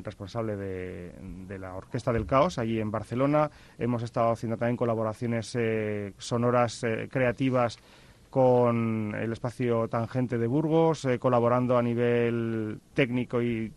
responsable 0.04 0.56
de, 0.56 1.14
de 1.48 1.58
la 1.58 1.74
Orquesta 1.74 2.14
del 2.14 2.28
Caos 2.28 2.60
allí 2.60 2.80
en 2.80 2.92
Barcelona. 2.92 3.50
Hemos 3.80 4.04
estado 4.04 4.30
haciendo 4.30 4.56
también 4.56 4.78
colaboraciones 4.78 5.56
eh, 5.56 6.14
sonoras 6.20 6.84
eh, 6.84 7.10
creativas 7.12 7.80
con 8.30 9.16
el 9.16 9.32
espacio 9.32 9.88
Tangente 9.88 10.38
de 10.38 10.46
Burgos, 10.46 11.06
eh, 11.06 11.18
colaborando 11.18 11.76
a 11.76 11.82
nivel 11.82 12.82
técnico 12.94 13.42
y 13.42 13.74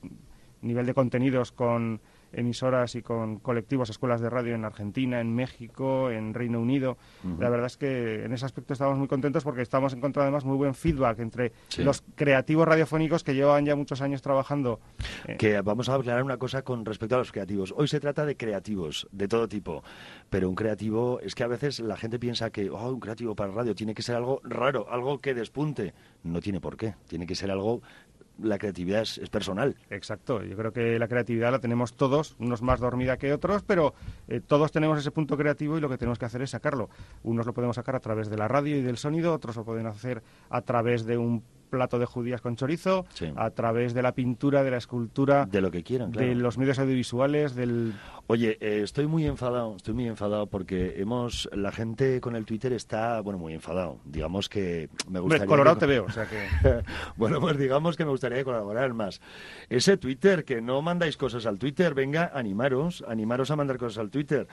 nivel 0.61 0.84
de 0.84 0.93
contenidos 0.93 1.51
con 1.51 1.99
emisoras 2.33 2.95
y 2.95 3.03
con 3.03 3.39
colectivos, 3.39 3.91
escuelas 3.91 4.20
de 4.20 4.29
radio 4.31 4.55
en 4.55 4.64
Argentina, 4.64 5.20
en 5.20 5.35
México, 5.35 6.11
en 6.11 6.35
Reino 6.35 6.61
Unido. 6.61 6.97
La 7.39 7.49
verdad 7.49 7.66
es 7.66 7.77
que 7.77 8.24
en 8.24 8.33
ese 8.33 8.45
aspecto 8.45 8.72
estamos 8.72 8.99
muy 8.99 9.09
contentos 9.09 9.45
porque 9.45 9.62
estamos 9.62 9.93
encontrando 9.93 10.22
además 10.29 10.45
muy 10.45 10.57
buen 10.57 10.74
feedback 10.74 11.18
entre 11.20 11.53
Sí. 11.68 11.83
los 11.83 12.03
creativos 12.14 12.66
radiofónicos 12.66 13.24
que 13.24 13.35
llevan 13.35 13.64
ya 13.64 13.77
muchos 13.77 14.01
años 14.03 14.22
trabajando. 14.22 14.81
eh, 15.27 15.37
Que 15.37 15.61
vamos 15.61 15.89
a 15.89 15.95
aclarar 15.95 16.22
una 16.22 16.37
cosa 16.37 16.62
con 16.62 16.85
respecto 16.85 17.14
a 17.14 17.18
los 17.18 17.33
creativos. 17.33 17.72
Hoy 17.77 17.89
se 17.89 18.01
trata 18.01 18.24
de 18.27 18.37
creativos, 18.37 19.09
de 19.12 19.29
todo 19.29 19.49
tipo. 19.49 19.83
Pero 20.31 20.49
un 20.49 20.55
creativo, 20.55 21.20
es 21.20 21.35
que 21.35 21.45
a 21.45 21.47
veces 21.49 21.81
la 21.81 21.97
gente 21.97 22.18
piensa 22.18 22.51
que 22.51 22.70
oh, 22.70 22.91
un 22.91 23.01
creativo 23.01 23.35
para 23.35 23.53
radio 23.53 23.74
tiene 23.74 23.95
que 23.95 24.03
ser 24.03 24.16
algo 24.16 24.41
raro, 24.45 24.87
algo 24.91 25.18
que 25.20 25.35
despunte. 25.35 25.95
No 26.22 26.41
tiene 26.41 26.61
por 26.61 26.77
qué. 26.77 26.95
Tiene 27.09 27.27
que 27.27 27.35
ser 27.35 27.51
algo. 27.51 27.83
La 28.43 28.59
creatividad 28.59 29.03
es, 29.03 29.18
personal. 29.30 29.76
Exacto, 29.89 30.43
yo 30.43 30.57
creo 30.57 30.72
que 30.72 30.99
la 30.99 31.09
creatividad 31.09 31.51
la 31.51 31.59
tenemos 31.59 31.95
todos, 31.95 32.37
unos 32.39 32.62
más 32.62 32.80
dormida 32.80 33.16
que 33.16 33.32
otros, 33.32 33.62
pero 33.62 33.95
eh, 34.28 34.41
todos 34.41 34.72
tenemos 34.72 34.99
ese 34.99 35.11
punto 35.11 35.37
creativo 35.37 35.78
y 35.78 35.80
lo 35.80 35.89
que 35.89 35.97
tenemos 35.97 36.18
que 36.18 36.26
hacer 36.26 36.43
es 36.43 36.51
sacarlo. 36.51 36.91
Unos 37.22 37.47
lo 37.47 37.55
podemos 37.55 37.76
sacar 37.76 37.97
a 37.97 38.01
través 38.01 38.28
de 38.28 38.37
la 38.37 38.49
radio 38.49 38.76
y 38.76 38.82
del 38.82 38.99
sonido, 38.99 39.32
otros 39.32 39.57
lo 39.57 39.64
pueden 39.64 39.87
hacer 39.87 40.22
a 40.51 40.61
través 40.61 41.07
de 41.07 41.16
un 41.16 41.43
plato 41.67 41.99
de 41.99 42.07
judías 42.07 42.41
con 42.41 42.57
chorizo, 42.57 43.05
Sí. 43.14 43.33
a 43.37 43.51
través 43.51 43.95
de 43.95 44.03
la 44.03 44.12
pintura, 44.12 44.62
de 44.62 44.71
la 44.71 44.77
escultura, 44.79 45.47
De 45.47 45.61
lo 45.61 45.71
que 45.71 45.83
quieran, 45.83 46.11
claro. 46.12 46.27
de 46.29 46.35
los 46.35 46.59
medios 46.59 46.79
audiovisuales, 46.79 47.55
del... 47.55 47.93
Oye, 48.29 48.59
eh, 48.61 48.81
estoy 48.83 49.07
muy 49.07 49.25
enfadado, 49.27 49.77
estoy 49.77 49.95
muy 49.95 50.09
enfadado 50.09 50.49
porque 50.49 50.95
hemos, 51.01 51.49
la 51.53 51.71
gente 51.71 52.21
con 52.21 52.35
el 52.35 52.45
Twitter 52.45 52.73
está, 52.73 53.21
bueno, 53.21 53.39
muy 53.39 53.55
enfadado. 53.55 53.99
Digamos 54.05 54.49
que 54.49 54.89
me 55.09 55.21
Hombre, 55.21 55.39
gustaría... 55.39 55.47
colorado 55.47 55.77
que- 55.77 55.81
te 55.81 55.87
veo, 55.87 56.05
o 56.07 56.11
sea 56.11 56.27
que... 56.27 56.83
bueno, 57.17 57.41
pues 57.41 57.57
digamos 57.57 57.97
que 57.97 58.05
me 58.05 58.11
gustaría 58.11 58.43
colaborar 58.43 58.93
más. 58.95 59.21
Ese 59.69 59.97
Twitter, 59.97 60.45
que 60.45 60.61
no 60.61 60.83
mandáis 60.83 61.17
cosas 61.17 61.47
al 61.47 61.59
Twitter, 61.59 61.95
venga, 61.95 62.33
animaros, 62.35 63.05
animaros 63.07 63.51
a 63.53 63.57
mandar 63.57 63.77
cosas 63.79 63.99
al 63.99 64.11
Twitter. 64.11 64.49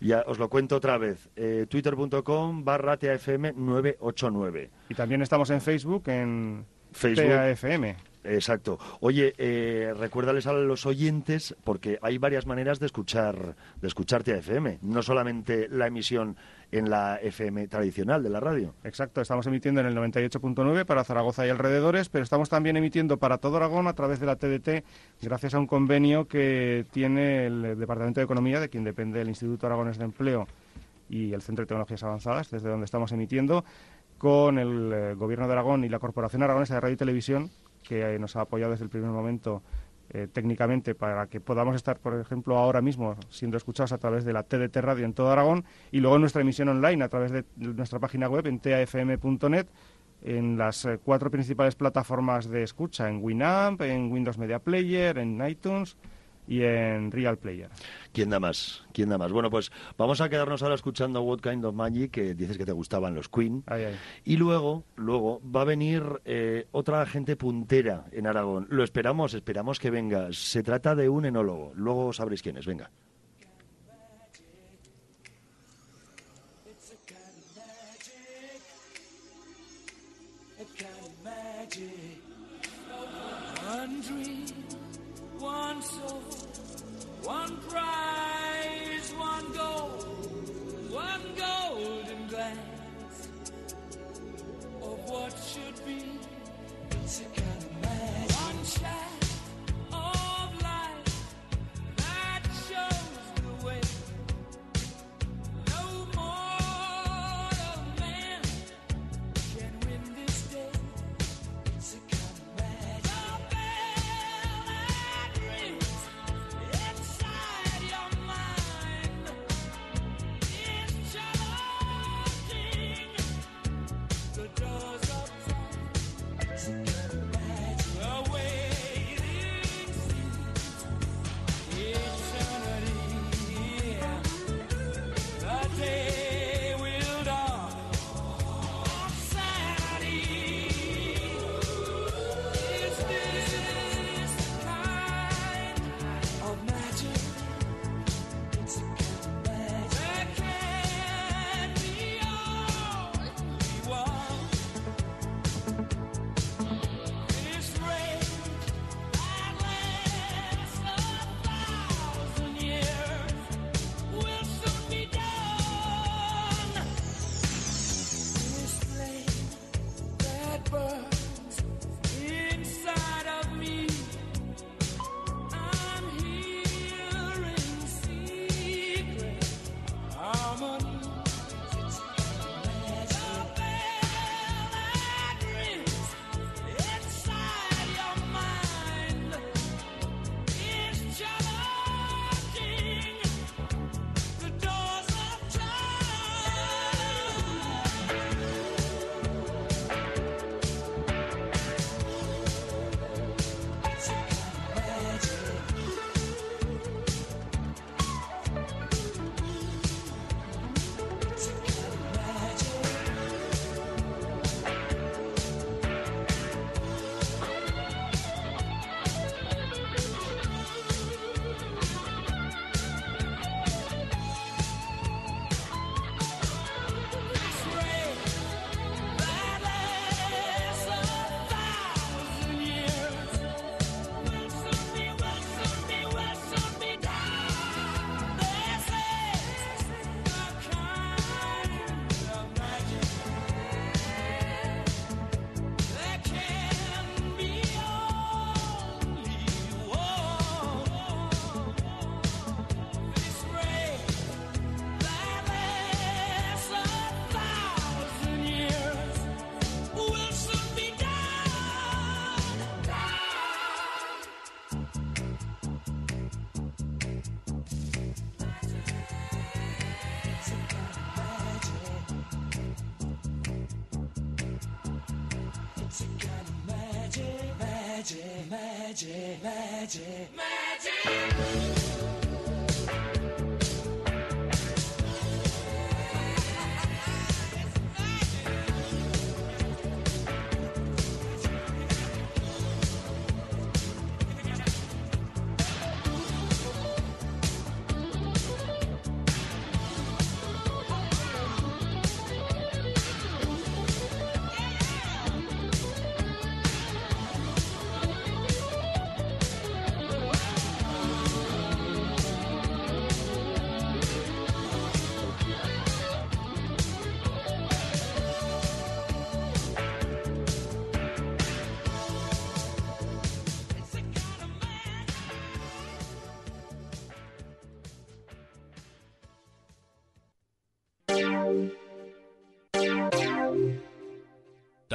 Ya 0.00 0.24
os 0.26 0.38
lo 0.38 0.48
cuento 0.48 0.76
otra 0.76 0.98
vez, 0.98 1.28
eh, 1.36 1.66
twitter.com 1.68 2.64
barra 2.64 2.98
TAFM989. 2.98 4.70
Y 4.88 4.94
también 4.94 5.22
estamos 5.22 5.50
en 5.50 5.60
Facebook, 5.60 6.08
en 6.08 6.64
Facebook. 6.92 7.28
TAFM. 7.28 7.96
Exacto. 8.28 8.78
Oye, 9.00 9.34
eh, 9.38 9.94
recuérdales 9.96 10.46
a 10.46 10.52
los 10.52 10.86
oyentes, 10.86 11.56
porque 11.64 11.98
hay 12.02 12.18
varias 12.18 12.46
maneras 12.46 12.78
de 12.78 12.86
escuchar, 12.86 13.56
de 13.80 13.88
escucharte 13.88 14.34
a 14.34 14.38
FM, 14.38 14.78
no 14.82 15.02
solamente 15.02 15.68
la 15.68 15.86
emisión 15.86 16.36
en 16.70 16.90
la 16.90 17.16
FM 17.16 17.66
tradicional 17.68 18.22
de 18.22 18.28
la 18.28 18.40
radio. 18.40 18.74
Exacto, 18.84 19.22
estamos 19.22 19.46
emitiendo 19.46 19.80
en 19.80 19.86
el 19.86 19.96
98.9 19.96 20.84
para 20.84 21.04
Zaragoza 21.04 21.46
y 21.46 21.50
alrededores, 21.50 22.10
pero 22.10 22.22
estamos 22.22 22.50
también 22.50 22.76
emitiendo 22.76 23.16
para 23.16 23.38
todo 23.38 23.56
Aragón 23.56 23.86
a 23.86 23.94
través 23.94 24.20
de 24.20 24.26
la 24.26 24.36
TDT, 24.36 24.84
gracias 25.22 25.54
a 25.54 25.58
un 25.58 25.66
convenio 25.66 26.28
que 26.28 26.84
tiene 26.90 27.46
el 27.46 27.78
Departamento 27.78 28.20
de 28.20 28.24
Economía, 28.24 28.60
de 28.60 28.68
quien 28.68 28.84
depende 28.84 29.22
el 29.22 29.28
Instituto 29.28 29.66
Aragones 29.66 29.96
de 29.96 30.04
Empleo 30.04 30.46
y 31.08 31.32
el 31.32 31.40
Centro 31.40 31.62
de 31.62 31.68
Tecnologías 31.68 32.02
Avanzadas, 32.02 32.50
desde 32.50 32.68
donde 32.68 32.84
estamos 32.84 33.12
emitiendo, 33.12 33.64
con 34.18 34.58
el 34.58 34.92
eh, 34.92 35.14
Gobierno 35.14 35.46
de 35.46 35.52
Aragón 35.54 35.84
y 35.84 35.88
la 35.88 36.00
Corporación 36.00 36.42
Aragonesa 36.42 36.74
de 36.74 36.80
Radio 36.80 36.94
y 36.94 36.98
Televisión, 36.98 37.50
que 37.88 38.18
nos 38.18 38.36
ha 38.36 38.42
apoyado 38.42 38.72
desde 38.72 38.84
el 38.84 38.90
primer 38.90 39.10
momento 39.10 39.62
eh, 40.10 40.28
técnicamente 40.30 40.94
para 40.94 41.26
que 41.26 41.40
podamos 41.40 41.74
estar, 41.74 41.98
por 41.98 42.14
ejemplo, 42.20 42.58
ahora 42.58 42.82
mismo 42.82 43.16
siendo 43.30 43.56
escuchados 43.56 43.92
a 43.92 43.98
través 43.98 44.24
de 44.24 44.34
la 44.34 44.42
TDT 44.42 44.76
Radio 44.76 45.06
en 45.06 45.14
todo 45.14 45.30
Aragón 45.30 45.64
y 45.90 46.00
luego 46.00 46.18
nuestra 46.18 46.42
emisión 46.42 46.68
online 46.68 47.02
a 47.02 47.08
través 47.08 47.32
de 47.32 47.44
nuestra 47.56 47.98
página 47.98 48.28
web 48.28 48.46
en 48.46 48.58
tafm.net 48.60 49.66
en 50.22 50.58
las 50.58 50.84
eh, 50.84 50.98
cuatro 51.02 51.30
principales 51.30 51.76
plataformas 51.76 52.48
de 52.48 52.62
escucha, 52.62 53.08
en 53.08 53.22
Winamp, 53.22 53.80
en 53.82 54.12
Windows 54.12 54.36
Media 54.36 54.58
Player, 54.58 55.16
en 55.16 55.46
iTunes, 55.46 55.96
y 56.48 56.62
en 56.62 57.12
Real 57.12 57.38
Player. 57.38 57.68
¿Quién 58.12 58.30
da 58.30 58.40
más? 58.40 58.84
¿Quién 58.92 59.10
da 59.10 59.18
más? 59.18 59.30
Bueno, 59.32 59.50
pues 59.50 59.70
vamos 59.96 60.20
a 60.20 60.28
quedarnos 60.28 60.62
ahora 60.62 60.74
escuchando 60.74 61.22
What 61.22 61.40
Kind 61.40 61.64
of 61.64 61.74
Magic, 61.74 62.10
que 62.10 62.34
dices 62.34 62.56
que 62.56 62.64
te 62.64 62.72
gustaban 62.72 63.14
los 63.14 63.28
Queen. 63.28 63.62
Ay, 63.66 63.84
ay. 63.84 63.96
Y 64.24 64.36
luego, 64.36 64.84
luego 64.96 65.40
va 65.44 65.60
a 65.60 65.64
venir 65.64 66.02
eh, 66.24 66.66
otra 66.72 67.04
gente 67.06 67.36
puntera 67.36 68.06
en 68.12 68.26
Aragón. 68.26 68.66
Lo 68.70 68.82
esperamos, 68.82 69.34
esperamos 69.34 69.78
que 69.78 69.90
venga. 69.90 70.28
Se 70.32 70.62
trata 70.62 70.94
de 70.94 71.08
un 71.08 71.26
enólogo. 71.26 71.72
Luego 71.74 72.12
sabréis 72.12 72.42
quién 72.42 72.56
es. 72.56 72.66
Venga. 72.66 72.90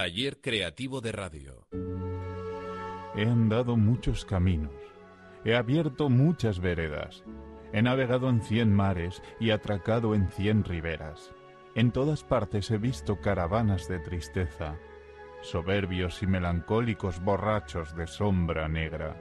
Taller 0.04 0.42
Creativo 0.42 1.00
de 1.00 1.14
Radio. 1.14 1.66
He 3.16 3.26
andado 3.26 3.78
muchos 3.78 4.26
caminos, 4.26 4.74
he 5.46 5.56
abierto 5.56 6.10
muchas 6.10 6.60
veredas, 6.60 7.24
he 7.72 7.82
navegado 7.82 8.28
en 8.28 8.42
cien 8.42 8.76
mares 8.76 9.24
y 9.40 9.52
atracado 9.52 10.14
en 10.14 10.28
cien 10.28 10.66
riberas. 10.66 11.32
En 11.74 11.94
todas 11.94 12.26
partes 12.26 12.70
he 12.70 12.78
visto 12.78 13.22
caravanas 13.22 13.88
de 13.88 14.00
tristeza, 14.00 14.76
soberbios 15.42 16.22
y 16.22 16.28
melancólicos 16.28 17.24
borrachos 17.24 17.96
de 17.96 18.06
sombra 18.06 18.68
negra, 18.68 19.16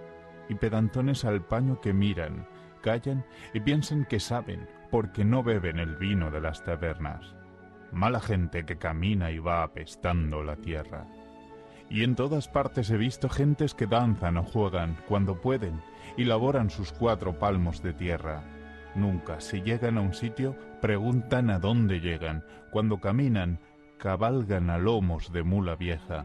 y 0.49 0.57
pedantones 0.57 1.25
al 1.25 1.47
paño 1.47 1.81
que 1.81 1.93
miran, 1.93 2.49
callan 2.83 3.25
y 3.55 3.61
piensan 3.61 4.05
que 4.05 4.19
saben, 4.19 4.69
porque 4.91 5.25
no 5.25 5.45
beben 5.45 5.79
el 5.79 5.95
vino 5.95 6.33
de 6.33 6.41
las 6.41 6.65
tabernas. 6.65 7.37
Mala 7.93 8.21
gente 8.21 8.65
que 8.65 8.79
camina 8.79 9.31
y 9.31 9.39
va 9.39 9.63
apestando 9.63 10.43
la 10.43 10.57
tierra. 10.57 11.07
Y 11.91 12.05
en 12.05 12.15
todas 12.15 12.49
partes 12.49 12.91
he 12.91 12.97
visto 12.97 13.29
gentes 13.29 13.75
que 13.75 13.87
danzan 13.87 14.39
o 14.39 14.45
juegan 14.45 14.97
cuando 15.07 15.41
pueden 15.41 15.83
y 16.17 16.25
laboran 16.25 16.71
sus 16.71 16.91
cuatro 16.91 17.39
palmos 17.39 17.83
de 17.83 17.93
tierra. 17.93 18.43
Nunca, 18.95 19.41
si 19.41 19.61
llegan 19.61 19.99
a 19.99 20.01
un 20.01 20.15
sitio, 20.15 20.57
preguntan 20.81 21.51
a 21.51 21.59
dónde 21.59 22.01
llegan. 22.01 22.45
Cuando 22.71 22.99
caminan, 22.99 23.59
cabalgan 23.99 24.71
a 24.71 24.79
lomos 24.79 25.33
de 25.33 25.43
mula 25.43 25.77
vieja. 25.77 26.25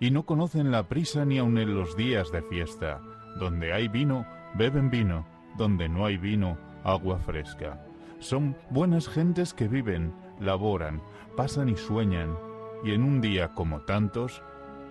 Y 0.00 0.12
no 0.12 0.24
conocen 0.24 0.70
la 0.70 0.88
prisa 0.88 1.24
ni 1.24 1.38
aun 1.38 1.58
en 1.58 1.74
los 1.74 1.96
días 1.96 2.30
de 2.30 2.42
fiesta. 2.42 3.00
Donde 3.40 3.72
hay 3.72 3.88
vino, 3.88 4.24
beben 4.54 4.88
vino. 4.88 5.26
Donde 5.56 5.88
no 5.88 6.06
hay 6.06 6.16
vino, 6.16 6.56
agua 6.84 7.18
fresca. 7.18 7.84
Son 8.20 8.56
buenas 8.70 9.08
gentes 9.08 9.54
que 9.54 9.68
viven, 9.68 10.12
laboran, 10.40 11.02
pasan 11.36 11.68
y 11.68 11.76
sueñan. 11.76 12.36
Y 12.84 12.92
en 12.92 13.02
un 13.02 13.20
día 13.20 13.48
como 13.54 13.80
tantos, 13.80 14.42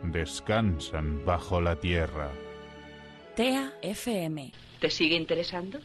descansan 0.04 1.26
bajo 1.26 1.62
la 1.62 1.76
tierra. 1.78 2.30
TEA 3.36 3.74
FM. 3.82 4.52
¿Te 4.80 4.90
sigue 4.90 5.16
interesando? 5.16 5.80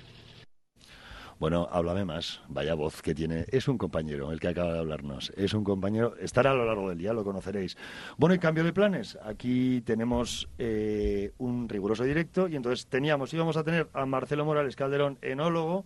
Bueno, 1.43 1.69
háblame 1.73 2.05
más. 2.05 2.41
Vaya 2.47 2.75
voz 2.75 3.03
que 3.03 3.17
tiene. 3.17 3.47
Es 3.49 3.67
un 3.67 3.77
compañero 3.77 4.31
el 4.31 4.39
que 4.39 4.47
acaba 4.47 4.75
de 4.75 4.79
hablarnos. 4.79 5.33
Es 5.37 5.55
un 5.55 5.65
compañero. 5.65 6.15
Estará 6.19 6.53
a 6.53 6.55
lo 6.55 6.65
largo 6.65 6.89
del 6.89 6.99
día, 6.99 7.13
lo 7.13 7.25
conoceréis. 7.25 7.77
Bueno, 8.17 8.35
y 8.37 8.39
cambio 8.39 8.63
de 8.63 8.73
planes. 8.73 9.19
Aquí 9.25 9.81
tenemos 9.81 10.49
eh, 10.59 11.33
un 11.39 11.69
riguroso 11.69 12.05
directo 12.05 12.47
y 12.47 12.55
entonces 12.55 12.87
teníamos, 12.87 13.35
íbamos 13.35 13.57
a 13.57 13.65
tener 13.65 13.89
a 13.93 14.07
Marcelo 14.07 14.45
Morales 14.45 14.77
Calderón, 14.77 15.19
enólogo, 15.21 15.85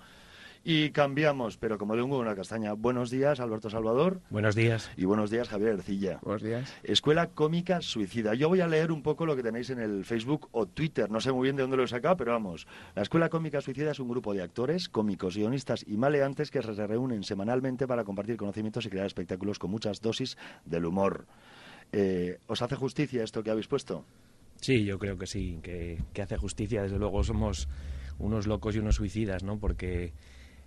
y 0.69 0.91
cambiamos, 0.91 1.57
pero 1.59 1.79
como 1.79 1.95
de 1.95 2.03
un 2.03 2.11
huevo 2.11 2.23
una 2.23 2.35
castaña. 2.35 2.73
Buenos 2.73 3.09
días, 3.09 3.39
Alberto 3.39 3.71
Salvador. 3.71 4.21
Buenos 4.31 4.57
días. 4.57 4.91
Y 4.97 5.05
buenos 5.05 5.31
días, 5.31 5.49
Javier 5.49 5.75
Ercilla. 5.75 6.19
Buenos 6.23 6.43
días. 6.43 6.75
Escuela 6.83 7.29
Cómica 7.29 7.81
Suicida. 7.81 8.35
Yo 8.35 8.49
voy 8.49 8.61
a 8.61 8.67
leer 8.67 8.91
un 8.91 9.05
poco 9.05 9.27
lo 9.27 9.37
que 9.37 9.45
tenéis 9.45 9.71
en 9.71 9.79
el 9.79 10.05
Facebook 10.05 10.49
o 10.51 10.67
Twitter. 10.67 11.09
No 11.09 11.21
sé 11.21 11.31
muy 11.31 11.45
bien 11.45 11.55
de 11.55 11.62
dónde 11.62 11.77
lo 11.77 11.85
he 11.85 11.87
sacado, 11.87 12.17
pero 12.17 12.33
vamos. 12.33 12.67
La 12.97 13.03
Escuela 13.03 13.29
Cómica 13.29 13.61
Suicida 13.61 13.93
es 13.93 14.01
un 14.01 14.09
grupo 14.09 14.35
de 14.35 14.43
actores, 14.43 14.89
cómicos, 14.89 15.37
guionistas 15.37 15.85
y 15.87 15.97
maleantes 15.97 16.51
que 16.51 16.61
se 16.61 16.87
reúnen 16.89 17.23
semanalmente 17.23 17.87
para 17.87 18.03
compartir 18.03 18.37
conocimientos 18.37 18.85
y 18.87 18.91
crear 18.91 19.07
espectáculos 19.07 19.61
con 19.61 19.71
muchas 19.71 20.01
dosis 20.01 20.37
del 20.64 20.87
humor. 20.87 21.27
Eh, 21.93 22.41
¿Os 22.49 22.61
hace 22.61 22.75
justicia 22.75 23.23
esto 23.23 23.45
que 23.45 23.53
habéis 23.53 23.69
puesto? 23.69 24.05
Sí, 24.61 24.85
yo 24.85 24.99
creo 24.99 25.17
que 25.17 25.29
sí, 25.29 25.61
que, 25.62 26.03
que 26.12 26.23
hace 26.23 26.37
justicia. 26.37 26.83
Desde 26.83 26.99
luego 26.99 27.23
somos 27.23 27.69
unos 28.19 28.49
locos 28.49 28.75
y 28.75 28.81
unos 28.81 28.97
suicidas, 28.97 29.45
¿no? 29.45 29.61
Porque 29.61 30.12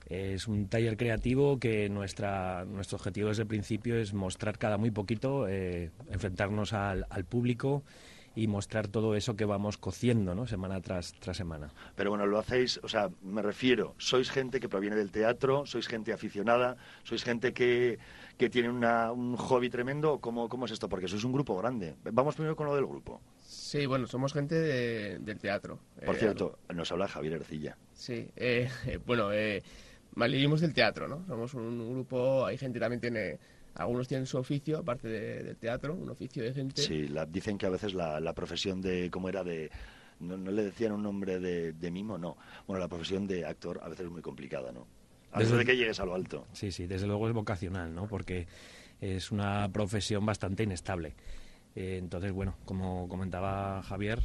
es 0.09 0.47
un 0.47 0.67
taller 0.67 0.97
creativo 0.97 1.59
que 1.59 1.87
nuestra, 1.87 2.65
nuestro 2.65 2.97
objetivo 2.97 3.29
desde 3.29 3.43
el 3.43 3.47
principio 3.47 3.95
es 3.95 4.13
mostrar 4.13 4.57
cada 4.57 4.77
muy 4.77 4.89
poquito, 4.89 5.47
eh, 5.47 5.91
enfrentarnos 6.09 6.73
al, 6.73 7.05
al, 7.09 7.25
público 7.25 7.83
y 8.35 8.47
mostrar 8.47 8.87
todo 8.87 9.15
eso 9.15 9.35
que 9.35 9.45
vamos 9.45 9.77
cociendo, 9.77 10.33
¿no? 10.33 10.47
Semana 10.47 10.81
tras, 10.81 11.13
tras 11.19 11.37
semana. 11.37 11.69
Pero 11.95 12.09
bueno, 12.09 12.25
lo 12.25 12.39
hacéis, 12.39 12.79
o 12.83 12.87
sea, 12.87 13.09
me 13.21 13.41
refiero, 13.41 13.95
sois 13.97 14.31
gente 14.31 14.59
que 14.59 14.69
proviene 14.69 14.95
del 14.95 15.11
teatro, 15.11 15.65
sois 15.65 15.87
gente 15.87 16.11
aficionada, 16.11 16.77
sois 17.03 17.23
gente 17.23 17.53
que, 17.53 17.99
que 18.37 18.49
tiene 18.49 18.69
una, 18.69 19.11
un 19.11 19.35
hobby 19.35 19.69
tremendo, 19.69 20.19
¿Cómo, 20.19 20.49
¿cómo 20.49 20.65
es 20.65 20.71
esto? 20.71 20.89
Porque 20.89 21.07
sois 21.07 21.23
un 21.23 21.33
grupo 21.33 21.55
grande. 21.57 21.95
Vamos 22.11 22.35
primero 22.35 22.55
con 22.55 22.65
lo 22.65 22.75
del 22.75 22.85
grupo. 22.85 23.21
Sí, 23.43 23.85
bueno, 23.85 24.07
somos 24.07 24.33
gente 24.33 24.55
de, 24.55 25.19
del 25.19 25.37
teatro. 25.37 25.79
Por 26.05 26.15
eh, 26.15 26.19
cierto, 26.19 26.59
nos 26.73 26.91
habla 26.91 27.07
Javier 27.07 27.33
Ercilla. 27.33 27.77
Sí, 27.93 28.29
eh, 28.35 28.69
bueno, 29.05 29.31
eh, 29.31 29.61
vivimos 30.15 30.61
del 30.61 30.73
teatro, 30.73 31.07
¿no? 31.07 31.25
Somos 31.27 31.53
un 31.53 31.93
grupo, 31.93 32.45
hay 32.45 32.57
gente 32.57 32.77
que 32.77 32.81
también 32.81 33.01
tiene, 33.01 33.39
algunos 33.75 34.07
tienen 34.07 34.25
su 34.25 34.37
oficio, 34.37 34.79
aparte 34.79 35.07
de, 35.07 35.43
del 35.43 35.57
teatro, 35.57 35.93
un 35.93 36.09
oficio 36.09 36.43
de 36.43 36.53
gente. 36.53 36.81
Sí, 36.81 37.07
la, 37.07 37.25
dicen 37.25 37.57
que 37.57 37.65
a 37.65 37.69
veces 37.69 37.93
la, 37.93 38.19
la, 38.19 38.33
profesión 38.33 38.81
de, 38.81 39.09
¿cómo 39.09 39.29
era? 39.29 39.43
de 39.43 39.71
no, 40.19 40.37
no 40.37 40.51
le 40.51 40.63
decían 40.63 40.91
un 40.91 41.03
nombre 41.03 41.39
de, 41.39 41.73
de, 41.73 41.91
mimo, 41.91 42.17
no. 42.17 42.37
Bueno, 42.67 42.79
la 42.79 42.87
profesión 42.87 43.25
de 43.27 43.45
actor 43.45 43.79
a 43.81 43.89
veces 43.89 44.05
es 44.05 44.11
muy 44.11 44.21
complicada, 44.21 44.71
¿no? 44.71 44.87
A 45.31 45.39
desde 45.39 45.57
de 45.57 45.65
que 45.65 45.77
llegues 45.77 45.99
a 45.99 46.05
lo 46.05 46.15
alto. 46.15 46.47
Sí, 46.53 46.71
sí, 46.71 46.87
desde 46.87 47.07
luego 47.07 47.27
es 47.27 47.33
vocacional, 47.33 47.93
¿no? 47.93 48.07
Porque 48.07 48.47
es 48.99 49.31
una 49.31 49.69
profesión 49.71 50.25
bastante 50.25 50.63
inestable. 50.63 51.15
Eh, 51.75 51.97
entonces, 51.97 52.31
bueno, 52.31 52.55
como 52.65 53.07
comentaba 53.07 53.81
Javier, 53.83 54.19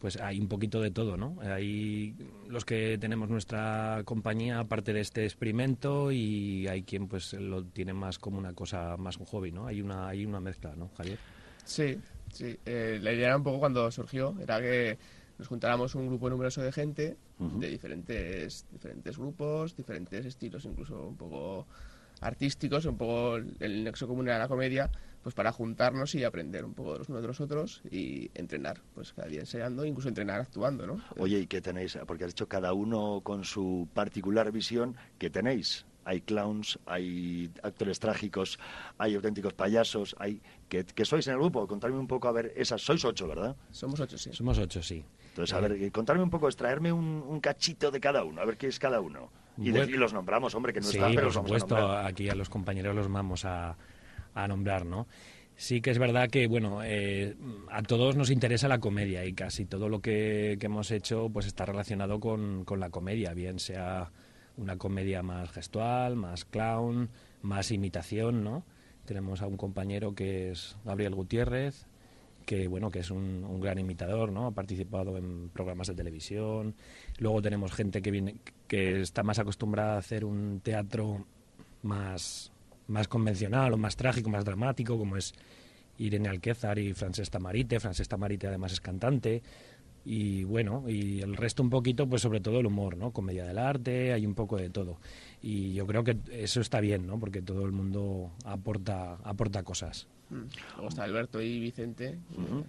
pues 0.00 0.16
hay 0.16 0.40
un 0.40 0.48
poquito 0.48 0.80
de 0.80 0.90
todo, 0.90 1.16
¿no? 1.16 1.36
Hay 1.42 2.16
los 2.48 2.64
que 2.64 2.96
tenemos 2.98 3.28
nuestra 3.28 4.00
compañía 4.06 4.58
aparte 4.58 4.94
de 4.94 5.00
este 5.00 5.24
experimento 5.24 6.10
y 6.10 6.66
hay 6.68 6.82
quien 6.82 7.06
pues 7.06 7.34
lo 7.34 7.64
tiene 7.64 7.92
más 7.92 8.18
como 8.18 8.38
una 8.38 8.54
cosa, 8.54 8.96
más 8.96 9.18
un 9.18 9.26
hobby, 9.26 9.52
¿no? 9.52 9.66
Hay 9.66 9.82
una, 9.82 10.08
hay 10.08 10.24
una 10.24 10.40
mezcla, 10.40 10.74
¿no, 10.74 10.90
Javier? 10.96 11.18
Sí, 11.64 11.98
sí. 12.32 12.58
Eh, 12.64 12.98
la 13.02 13.12
idea 13.12 13.26
era 13.28 13.36
un 13.36 13.42
poco 13.42 13.60
cuando 13.60 13.90
surgió, 13.90 14.34
era 14.40 14.58
que 14.60 14.98
nos 15.38 15.48
juntáramos 15.48 15.94
un 15.94 16.06
grupo 16.06 16.30
numeroso 16.30 16.62
de 16.62 16.72
gente 16.72 17.16
uh 17.38 17.44
-huh. 17.44 17.58
de 17.58 17.68
diferentes, 17.68 18.66
diferentes 18.72 19.18
grupos, 19.18 19.76
diferentes 19.76 20.24
estilos, 20.24 20.64
incluso 20.64 21.08
un 21.08 21.16
poco 21.16 21.66
artísticos, 22.22 22.86
un 22.86 22.96
poco 22.96 23.36
el 23.36 23.84
nexo 23.84 24.08
común 24.08 24.28
era 24.28 24.38
la 24.38 24.48
comedia, 24.48 24.90
pues 25.22 25.34
para 25.34 25.52
juntarnos 25.52 26.14
y 26.14 26.24
aprender 26.24 26.64
un 26.64 26.74
poco 26.74 26.94
de 26.94 26.98
los 27.00 27.08
unos 27.08 27.22
de 27.22 27.28
los 27.28 27.40
otros 27.40 27.82
y 27.90 28.30
entrenar, 28.34 28.80
pues 28.94 29.12
cada 29.12 29.28
día 29.28 29.40
ensayando, 29.40 29.84
incluso 29.84 30.08
entrenar 30.08 30.40
actuando, 30.40 30.86
¿no? 30.86 31.02
Oye, 31.18 31.38
¿y 31.40 31.46
qué 31.46 31.60
tenéis? 31.60 31.98
Porque 32.06 32.24
has 32.24 32.30
dicho 32.30 32.48
cada 32.48 32.72
uno 32.72 33.20
con 33.22 33.44
su 33.44 33.88
particular 33.92 34.50
visión, 34.52 34.96
¿qué 35.18 35.30
tenéis? 35.30 35.84
Hay 36.04 36.22
clowns, 36.22 36.78
hay 36.86 37.50
actores 37.62 38.00
trágicos, 38.00 38.58
hay 38.96 39.14
auténticos 39.14 39.52
payasos, 39.52 40.16
hay... 40.18 40.40
¿Qué, 40.68 40.84
qué 40.84 41.04
sois 41.04 41.26
en 41.26 41.34
el 41.34 41.40
grupo? 41.40 41.66
Contadme 41.66 41.98
un 41.98 42.06
poco, 42.06 42.26
a 42.28 42.32
ver, 42.32 42.52
esas, 42.56 42.80
sois 42.80 43.04
ocho, 43.04 43.28
¿verdad? 43.28 43.54
Somos 43.70 44.00
ocho, 44.00 44.16
sí. 44.16 44.32
Somos 44.32 44.58
ocho, 44.58 44.82
sí. 44.82 45.04
Entonces, 45.28 45.54
a 45.54 45.60
ver, 45.60 45.92
contarme 45.92 46.22
un 46.22 46.30
poco, 46.30 46.48
extraerme 46.48 46.90
un, 46.90 47.22
un 47.26 47.40
cachito 47.40 47.90
de 47.90 48.00
cada 48.00 48.24
uno, 48.24 48.40
a 48.40 48.44
ver 48.46 48.56
qué 48.56 48.68
es 48.68 48.78
cada 48.78 49.00
uno. 49.00 49.30
Y, 49.58 49.70
bueno, 49.70 49.86
de, 49.86 49.92
y 49.92 49.96
los 49.96 50.12
nombramos, 50.14 50.54
hombre, 50.54 50.72
que 50.72 50.80
no 50.80 50.86
sí, 50.86 50.96
están, 50.96 51.10
pero 51.14 51.28
por 51.28 51.34
los 51.34 51.44
supuesto, 51.44 51.74
vamos 51.74 51.90
a 51.90 51.92
nombrar. 51.92 52.12
aquí 52.12 52.28
a 52.30 52.34
los 52.34 52.48
compañeros 52.48 52.96
los 52.96 53.12
vamos 53.12 53.44
a, 53.44 53.76
a 54.34 54.48
nombrar, 54.48 54.86
¿no? 54.86 55.06
Sí 55.56 55.82
que 55.82 55.90
es 55.90 55.98
verdad 55.98 56.30
que, 56.30 56.46
bueno, 56.46 56.82
eh, 56.82 57.36
a 57.70 57.82
todos 57.82 58.16
nos 58.16 58.30
interesa 58.30 58.66
la 58.66 58.78
comedia 58.78 59.26
y 59.26 59.34
casi 59.34 59.66
todo 59.66 59.90
lo 59.90 60.00
que, 60.00 60.56
hemos 60.58 60.90
hecho 60.90 61.28
pues 61.30 61.46
está 61.46 61.66
relacionado 61.66 62.18
con, 62.18 62.64
con, 62.64 62.80
la 62.80 62.88
comedia, 62.88 63.34
bien 63.34 63.58
sea 63.58 64.10
una 64.56 64.78
comedia 64.78 65.22
más 65.22 65.50
gestual, 65.50 66.16
más 66.16 66.46
clown, 66.46 67.10
más 67.42 67.72
imitación, 67.72 68.42
¿no? 68.42 68.64
Tenemos 69.04 69.42
a 69.42 69.46
un 69.46 69.58
compañero 69.58 70.14
que 70.14 70.50
es 70.50 70.76
Gabriel 70.84 71.14
Gutiérrez, 71.14 71.86
que 72.46 72.66
bueno 72.66 72.90
que 72.90 73.00
es 73.00 73.10
un, 73.10 73.44
un, 73.44 73.60
gran 73.60 73.78
imitador 73.78 74.32
no 74.32 74.46
ha 74.46 74.50
participado 74.52 75.18
en 75.18 75.50
programas 75.50 75.88
de 75.88 75.94
televisión 75.94 76.74
luego 77.18 77.42
tenemos 77.42 77.70
gente 77.70 78.00
que 78.00 78.10
viene 78.10 78.36
que 78.66 79.02
está 79.02 79.22
más 79.22 79.38
acostumbrada 79.38 79.96
a 79.96 79.98
hacer 79.98 80.24
un 80.24 80.60
teatro 80.60 81.26
más 81.82 82.50
más 82.90 83.08
convencional 83.08 83.72
o 83.72 83.76
más 83.76 83.96
trágico 83.96 84.28
más 84.30 84.44
dramático 84.44 84.98
como 84.98 85.16
es 85.16 85.34
Irene 85.98 86.28
Alquézar 86.28 86.78
y 86.78 86.92
Francesc 86.94 87.32
Tamarite 87.32 87.80
Francesc 87.80 88.10
Tamarite 88.10 88.46
además 88.48 88.72
es 88.72 88.80
cantante 88.80 89.42
y 90.04 90.44
bueno 90.44 90.84
y 90.88 91.20
el 91.20 91.36
resto 91.36 91.62
un 91.62 91.70
poquito 91.70 92.08
pues 92.08 92.22
sobre 92.22 92.40
todo 92.40 92.60
el 92.60 92.66
humor 92.66 92.96
no 92.96 93.12
comedia 93.12 93.44
del 93.44 93.58
arte 93.58 94.12
hay 94.12 94.24
un 94.26 94.34
poco 94.34 94.56
de 94.56 94.70
todo 94.70 94.98
y 95.42 95.74
yo 95.74 95.86
creo 95.86 96.04
que 96.04 96.16
eso 96.32 96.60
está 96.60 96.80
bien 96.80 97.06
no 97.06 97.18
porque 97.18 97.42
todo 97.42 97.64
el 97.66 97.72
mundo 97.72 98.32
aporta 98.44 99.14
aporta 99.24 99.62
cosas 99.62 100.06
Luego 100.30 100.88
está 100.88 101.04
Alberto 101.04 101.40
y 101.42 101.58
Vicente, 101.58 102.18
uh 102.36 102.40
-huh. 102.40 102.64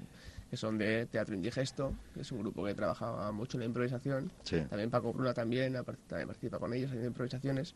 que 0.49 0.57
son 0.57 0.77
de 0.77 1.05
Teatro 1.05 1.35
Indigesto, 1.35 1.93
que 2.13 2.21
es 2.21 2.31
un 2.31 2.39
grupo 2.39 2.65
que 2.65 2.73
trabajaba 2.73 3.31
mucho 3.31 3.57
en 3.57 3.61
la 3.61 3.65
improvisación. 3.67 4.31
Sí. 4.43 4.61
También 4.69 4.89
Paco 4.89 5.13
Bruna 5.13 5.33
también, 5.33 5.73
también 5.73 6.27
participa 6.27 6.59
con 6.59 6.73
ellos 6.73 6.91
en 6.91 7.05
improvisaciones. 7.05 7.75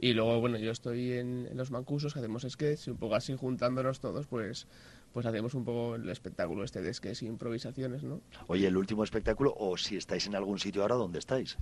Y 0.00 0.12
luego, 0.12 0.40
bueno, 0.40 0.58
yo 0.58 0.70
estoy 0.70 1.12
en, 1.12 1.46
en 1.50 1.56
los 1.56 1.70
mancusos, 1.70 2.16
hacemos 2.16 2.46
sketch, 2.48 2.88
y 2.88 2.90
un 2.90 2.96
poco 2.96 3.14
así 3.14 3.34
juntándonos 3.36 4.00
todos, 4.00 4.26
pues 4.26 4.66
pues 5.14 5.26
hacemos 5.26 5.54
un 5.54 5.64
poco 5.64 5.94
el 5.94 6.08
espectáculo 6.08 6.64
este 6.64 6.82
de 6.82 6.92
sketch 6.92 7.22
y 7.22 7.26
improvisaciones, 7.26 8.02
¿no? 8.02 8.20
Oye, 8.48 8.66
el 8.66 8.76
último 8.76 9.04
espectáculo, 9.04 9.54
o 9.56 9.76
si 9.76 9.96
estáis 9.96 10.26
en 10.26 10.34
algún 10.34 10.58
sitio 10.58 10.82
ahora, 10.82 10.96
¿dónde 10.96 11.20
estáis? 11.20 11.56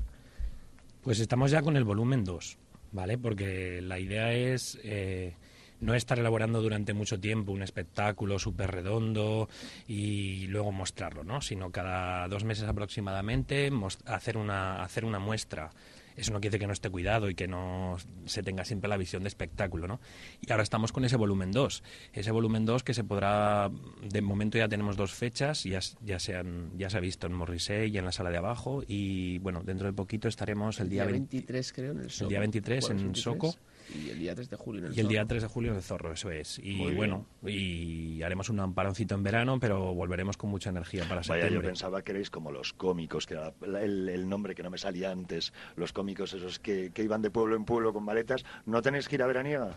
Pues 1.02 1.20
estamos 1.20 1.50
ya 1.50 1.60
con 1.60 1.76
el 1.76 1.84
volumen 1.84 2.24
2, 2.24 2.56
¿vale? 2.92 3.18
Porque 3.18 3.82
la 3.82 4.00
idea 4.00 4.32
es... 4.32 4.80
Eh, 4.82 5.36
no 5.80 5.94
estar 5.94 6.18
elaborando 6.18 6.62
durante 6.62 6.94
mucho 6.94 7.18
tiempo 7.18 7.50
un 7.50 7.62
espectáculo 7.62 8.38
súper 8.38 8.70
redondo 8.70 9.48
y 9.88 10.46
luego 10.46 10.70
mostrarlo, 10.70 11.24
¿no? 11.24 11.40
sino 11.40 11.72
cada 11.72 12.28
dos 12.28 12.44
meses 12.44 12.68
aproximadamente 12.68 13.68
hacer 14.06 14.36
una, 14.36 14.84
hacer 14.84 15.04
una 15.04 15.18
muestra 15.18 15.70
eso 16.16 16.32
no 16.32 16.40
quiere 16.40 16.50
decir 16.50 16.60
que 16.60 16.66
no 16.66 16.72
esté 16.72 16.90
cuidado 16.90 17.30
y 17.30 17.34
que 17.34 17.48
no 17.48 17.96
se 18.26 18.42
tenga 18.42 18.64
siempre 18.64 18.88
la 18.88 18.96
visión 18.96 19.22
de 19.22 19.28
espectáculo, 19.28 19.86
¿no? 19.86 20.00
Y 20.40 20.50
ahora 20.50 20.62
estamos 20.62 20.92
con 20.92 21.04
ese 21.04 21.16
volumen 21.16 21.52
2. 21.52 21.82
Ese 22.12 22.30
volumen 22.30 22.64
2 22.64 22.82
que 22.82 22.94
se 22.94 23.04
podrá, 23.04 23.70
de 24.02 24.22
momento 24.22 24.58
ya 24.58 24.68
tenemos 24.68 24.96
dos 24.96 25.12
fechas, 25.12 25.64
ya, 25.64 25.80
ya, 26.02 26.18
se, 26.18 26.36
han, 26.36 26.70
ya 26.76 26.90
se 26.90 26.96
ha 26.96 27.00
visto 27.00 27.26
en 27.26 27.32
Morrissey 27.32 27.90
y 27.90 27.98
en 27.98 28.04
la 28.04 28.12
sala 28.12 28.30
de 28.30 28.38
abajo 28.38 28.82
y 28.86 29.38
bueno, 29.38 29.62
dentro 29.64 29.86
de 29.86 29.92
poquito 29.92 30.28
estaremos 30.28 30.80
el 30.80 30.88
día, 30.88 31.04
23, 31.04 31.72
creo, 31.72 31.92
en 31.92 32.00
el 32.00 32.10
El 32.20 32.28
día 32.28 32.40
23 32.40 32.90
en 32.90 32.96
23, 32.96 33.22
Soco. 33.22 33.54
Y 33.94 34.10
el 34.10 34.18
día 34.18 34.34
3 34.34 34.48
de 34.50 34.56
julio 34.56 34.80
en 34.80 34.86
el 34.92 34.96
Y 34.96 35.00
el 35.00 35.08
día 35.08 35.20
Zorro. 35.20 35.28
3 35.28 35.42
de 35.42 35.48
julio 35.48 35.70
en 35.70 35.76
el 35.76 35.82
Zorro, 35.82 36.12
eso 36.12 36.30
es. 36.30 36.58
Y 36.58 36.74
Muy 36.76 36.86
bien. 36.86 36.96
bueno, 36.96 37.26
y 37.46 38.22
haremos 38.22 38.48
un 38.48 38.60
amparoncito 38.60 39.14
en 39.14 39.22
verano, 39.22 39.58
pero 39.60 39.94
volveremos 39.94 40.36
con 40.36 40.50
mucha 40.50 40.70
energía 40.70 41.02
para 41.04 41.16
Vaya, 41.22 41.34
yo 41.36 41.40
septiembre. 41.42 41.68
pensaba 41.68 42.02
que 42.02 42.12
erais 42.12 42.30
como 42.30 42.50
los 42.52 42.72
cómicos, 42.72 43.26
que 43.26 43.34
era 43.34 43.52
el, 43.80 44.08
el 44.08 44.28
nombre 44.28 44.54
que 44.54 44.62
no 44.62 44.70
me 44.70 44.78
salía 44.78 45.10
antes, 45.10 45.52
los 45.76 45.92
cómicos 45.92 46.32
esos 46.32 46.58
que, 46.58 46.90
que 46.92 47.02
iban 47.02 47.22
de 47.22 47.30
pueblo 47.30 47.56
en 47.56 47.64
pueblo 47.64 47.92
con 47.92 48.04
maletas. 48.04 48.44
¿No 48.66 48.80
tenéis 48.82 49.08
gira 49.08 49.26
veraniega? 49.26 49.76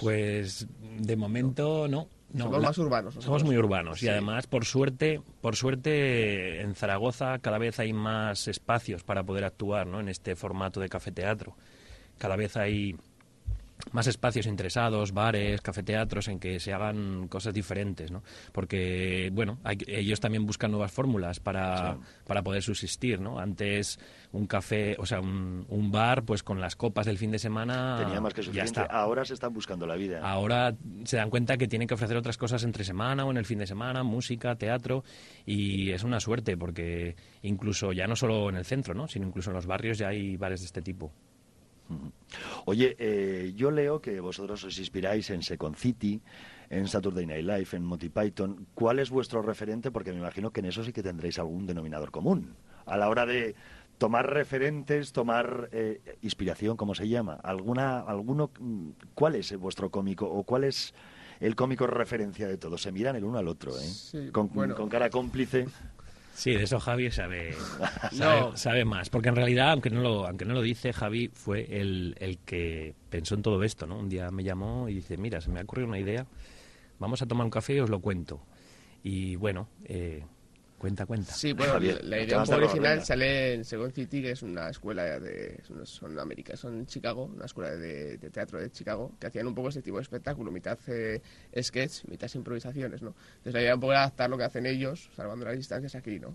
Pues 0.00 0.66
de 0.98 1.16
momento 1.16 1.86
no. 1.88 2.08
no. 2.32 2.44
Somos 2.44 2.62
más 2.62 2.78
urbanos, 2.78 3.14
Somos 3.20 3.44
muy 3.44 3.56
urbanos 3.56 4.00
Sí. 4.00 4.06
y 4.06 4.08
además, 4.08 4.46
por 4.46 4.64
suerte, 4.64 5.20
por 5.40 5.54
suerte 5.56 6.60
en 6.60 6.74
Zaragoza 6.74 7.38
cada 7.38 7.58
vez 7.58 7.78
hay 7.78 7.92
más 7.92 8.48
espacios 8.48 9.04
para 9.04 9.22
poder 9.22 9.44
actuar, 9.44 9.86
¿no? 9.86 10.00
En 10.00 10.08
este 10.08 10.34
formato 10.34 10.80
de 10.80 10.88
cafeteatro. 10.88 11.56
Cada 12.18 12.36
vez 12.36 12.56
hay 12.56 12.96
más 13.92 14.06
espacios 14.06 14.46
interesados, 14.46 15.12
bares, 15.12 15.60
cafeteatros, 15.60 16.28
en 16.28 16.38
que 16.38 16.60
se 16.60 16.72
hagan 16.72 17.28
cosas 17.28 17.52
diferentes, 17.52 18.10
¿no? 18.10 18.22
Porque, 18.52 19.30
bueno, 19.32 19.58
hay- 19.64 19.78
ellos 19.86 20.20
también 20.20 20.46
buscan 20.46 20.70
nuevas 20.70 20.92
fórmulas 20.92 21.40
para, 21.40 21.98
para 22.26 22.42
poder 22.42 22.62
subsistir, 22.62 23.20
¿no? 23.20 23.38
Antes 23.38 23.98
un 24.32 24.46
café, 24.46 24.96
o 24.98 25.06
sea, 25.06 25.20
un, 25.20 25.66
un 25.68 25.90
bar, 25.90 26.24
pues 26.24 26.42
con 26.42 26.60
las 26.60 26.76
copas 26.76 27.06
del 27.06 27.18
fin 27.18 27.30
de 27.30 27.38
semana 27.38 27.96
Tenía 27.98 28.20
más 28.20 28.32
que 28.32 28.42
ya 28.42 28.46
suficiente. 28.46 28.80
está. 28.82 28.84
Ahora 28.96 29.24
se 29.24 29.34
están 29.34 29.52
buscando 29.52 29.86
la 29.86 29.96
vida. 29.96 30.20
Ahora 30.22 30.74
se 31.04 31.16
dan 31.16 31.30
cuenta 31.30 31.56
que 31.56 31.68
tienen 31.68 31.86
que 31.88 31.94
ofrecer 31.94 32.16
otras 32.16 32.38
cosas 32.38 32.62
entre 32.64 32.84
semana 32.84 33.24
o 33.24 33.30
en 33.30 33.36
el 33.36 33.44
fin 33.44 33.58
de 33.58 33.66
semana, 33.66 34.02
música, 34.02 34.54
teatro, 34.56 35.04
y 35.44 35.90
es 35.90 36.04
una 36.04 36.20
suerte 36.20 36.56
porque 36.56 37.16
incluso 37.42 37.92
ya 37.92 38.06
no 38.06 38.16
solo 38.16 38.48
en 38.48 38.56
el 38.56 38.64
centro, 38.64 38.94
¿no? 38.94 39.08
sino 39.08 39.26
incluso 39.26 39.50
en 39.50 39.56
los 39.56 39.66
barrios 39.66 39.98
ya 39.98 40.08
hay 40.08 40.36
bares 40.36 40.60
de 40.60 40.66
este 40.66 40.80
tipo. 40.82 41.12
Oye, 42.64 42.96
eh, 42.98 43.52
yo 43.54 43.70
leo 43.70 44.00
que 44.00 44.20
vosotros 44.20 44.64
os 44.64 44.78
inspiráis 44.78 45.30
en 45.30 45.42
Second 45.42 45.76
City, 45.76 46.20
en 46.70 46.88
Saturday 46.88 47.26
Night 47.26 47.44
Live, 47.44 47.68
en 47.72 47.84
Monty 47.84 48.08
Python. 48.08 48.66
¿Cuál 48.74 48.98
es 48.98 49.10
vuestro 49.10 49.42
referente? 49.42 49.90
Porque 49.90 50.12
me 50.12 50.18
imagino 50.18 50.50
que 50.50 50.60
en 50.60 50.66
eso 50.66 50.82
sí 50.82 50.92
que 50.92 51.02
tendréis 51.02 51.38
algún 51.38 51.66
denominador 51.66 52.10
común. 52.10 52.56
A 52.86 52.96
la 52.96 53.08
hora 53.08 53.26
de 53.26 53.54
tomar 53.98 54.32
referentes, 54.32 55.12
tomar 55.12 55.68
eh, 55.72 56.00
inspiración, 56.22 56.76
¿cómo 56.76 56.94
se 56.94 57.08
llama? 57.08 57.34
¿Alguna, 57.42 58.00
alguno, 58.00 58.50
mm, 58.58 58.90
¿Cuál 59.14 59.36
es 59.36 59.56
vuestro 59.56 59.90
cómico 59.90 60.26
o 60.26 60.42
cuál 60.42 60.64
es 60.64 60.94
el 61.40 61.54
cómico 61.54 61.86
referencia 61.86 62.48
de 62.48 62.56
todos? 62.56 62.82
Se 62.82 62.92
miran 62.92 63.16
el 63.16 63.24
uno 63.24 63.38
al 63.38 63.48
otro, 63.48 63.76
¿eh? 63.78 63.82
Sí, 63.84 64.30
con, 64.32 64.50
bueno. 64.52 64.74
con 64.74 64.88
cara 64.88 65.10
cómplice. 65.10 65.66
Sí, 66.34 66.52
de 66.52 66.64
eso 66.64 66.80
Javi 66.80 67.10
sabe, 67.12 67.54
No. 68.18 68.56
sabe 68.56 68.84
más. 68.84 69.08
Porque 69.08 69.28
en 69.28 69.36
realidad, 69.36 69.70
aunque 69.70 69.88
no 69.90 70.00
lo, 70.00 70.26
aunque 70.26 70.44
no 70.44 70.54
lo 70.54 70.62
dice, 70.62 70.92
Javi 70.92 71.28
fue 71.28 71.66
el, 71.80 72.16
el 72.18 72.38
que 72.38 72.94
pensó 73.08 73.34
en 73.36 73.42
todo 73.42 73.62
esto. 73.62 73.86
¿no? 73.86 73.98
Un 73.98 74.08
día 74.08 74.30
me 74.30 74.42
llamó 74.44 74.88
y 74.88 74.94
dice, 74.94 75.16
mira, 75.16 75.40
se 75.40 75.50
me 75.50 75.60
ha 75.60 75.62
ocurrido 75.62 75.88
una 75.88 75.98
idea, 75.98 76.26
vamos 76.98 77.22
a 77.22 77.26
tomar 77.26 77.44
un 77.44 77.50
café 77.50 77.74
y 77.74 77.80
os 77.80 77.88
lo 77.90 78.00
cuento. 78.00 78.40
Y 79.02 79.36
bueno, 79.36 79.68
eh, 79.84 80.24
cuenta, 80.78 81.06
cuenta. 81.06 81.32
Sí, 81.32 81.52
bueno, 81.52 81.74
Javier, 81.74 82.04
la 82.04 82.20
idea 82.20 82.38
un 82.38 82.44
poco 82.44 82.56
original 82.56 82.92
venga. 82.94 83.04
sale 83.04 83.54
en 83.54 83.64
Second 83.64 83.92
City, 83.92 84.22
que 84.22 84.30
es 84.32 84.42
una 84.42 84.68
escuela 84.68 85.18
de... 85.18 85.60
Son, 85.66 85.86
son 85.86 86.18
América, 86.18 86.56
son 86.56 86.78
en 86.78 86.86
Chicago, 86.86 87.24
una 87.34 87.46
escuela 87.46 87.70
de, 87.74 88.18
de 88.18 88.30
teatro 88.30 88.60
de 88.60 88.70
Chicago, 88.70 89.12
que 89.18 89.26
hacían 89.26 89.46
un 89.46 89.54
poco 89.54 89.68
este 89.68 89.82
tipo 89.82 89.96
de 89.96 90.02
espectáculo, 90.02 90.50
mitad 90.50 90.78
eh, 90.88 91.20
sketch, 91.62 92.04
mitad 92.06 92.28
improvisaciones, 92.34 93.02
¿no? 93.02 93.14
Entonces 93.36 93.54
la 93.54 93.62
idea 93.62 93.74
un 93.74 93.80
poco 93.80 93.92
era 93.92 94.02
adaptar 94.02 94.28
lo 94.30 94.36
que 94.36 94.44
hacen 94.44 94.66
ellos, 94.66 95.10
salvando 95.16 95.44
las 95.46 95.56
distancias 95.56 95.94
aquí, 95.94 96.18
¿no? 96.20 96.34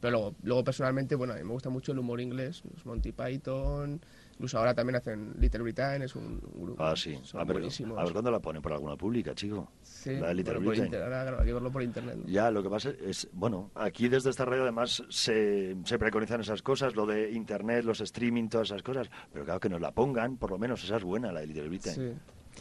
Pero 0.00 0.10
luego, 0.10 0.34
luego 0.42 0.64
personalmente, 0.64 1.14
bueno, 1.14 1.32
a 1.32 1.36
mí 1.36 1.42
me 1.42 1.52
gusta 1.52 1.70
mucho 1.70 1.92
el 1.92 1.98
humor 1.98 2.20
inglés, 2.20 2.62
los 2.72 2.84
Monty 2.84 3.12
Python, 3.12 4.00
incluso 4.36 4.58
ahora 4.58 4.74
también 4.74 4.96
hacen 4.96 5.34
Little 5.38 5.62
Britain, 5.62 6.02
es 6.02 6.14
un, 6.14 6.38
grupo. 6.54 6.82
Ah, 6.82 6.94
sí. 6.94 7.18
Son 7.22 7.40
A 7.40 7.44
ver, 7.44 7.54
buenísimos. 7.54 7.98
a 7.98 8.04
ver 8.04 8.12
cuándo 8.12 8.30
la 8.30 8.38
ponen 8.40 8.60
por 8.62 8.72
alguna 8.72 8.96
pública, 8.96 9.34
chico. 9.34 9.70
Sí, 9.82 10.14
La 10.16 10.28
de 10.28 10.34
Little 10.34 10.54
bueno, 10.54 10.64
por 10.64 10.70
Britain. 10.70 10.86
inter- 10.86 11.02
ahora 11.02 11.22
claro, 11.22 11.40
hay 11.40 11.46
que 11.46 11.52
verlo 11.54 11.72
por 11.72 11.82
internet, 11.82 12.16
¿no? 12.16 12.28
Ya, 12.28 12.50
lo 12.50 12.62
que 12.62 12.68
pasa 12.70 12.90
es, 13.04 13.28
bueno, 13.32 13.70
aquí 13.74 14.08
desde 14.08 14.30
esta 14.30 14.44
radio 14.44 14.62
además 14.62 15.02
se, 15.08 15.76
se 15.84 15.98
preconizan 15.98 16.40
esas 16.40 16.62
cosas, 16.62 16.94
lo 16.94 17.06
de 17.06 17.32
internet, 17.32 17.84
los 17.84 18.00
streaming, 18.00 18.48
todas 18.48 18.68
esas 18.70 18.82
cosas, 18.82 19.10
pero 19.32 19.44
claro 19.44 19.58
que 19.60 19.68
nos 19.68 19.80
la 19.80 19.90
pongan, 19.92 20.36
por 20.36 20.50
lo 20.50 20.58
menos 20.58 20.84
esa 20.84 20.96
es 20.96 21.02
buena, 21.04 21.32
la 21.32 21.40
de 21.40 21.46
Little 21.48 21.68
Britain. 21.68 21.94
Sí. 21.94 22.12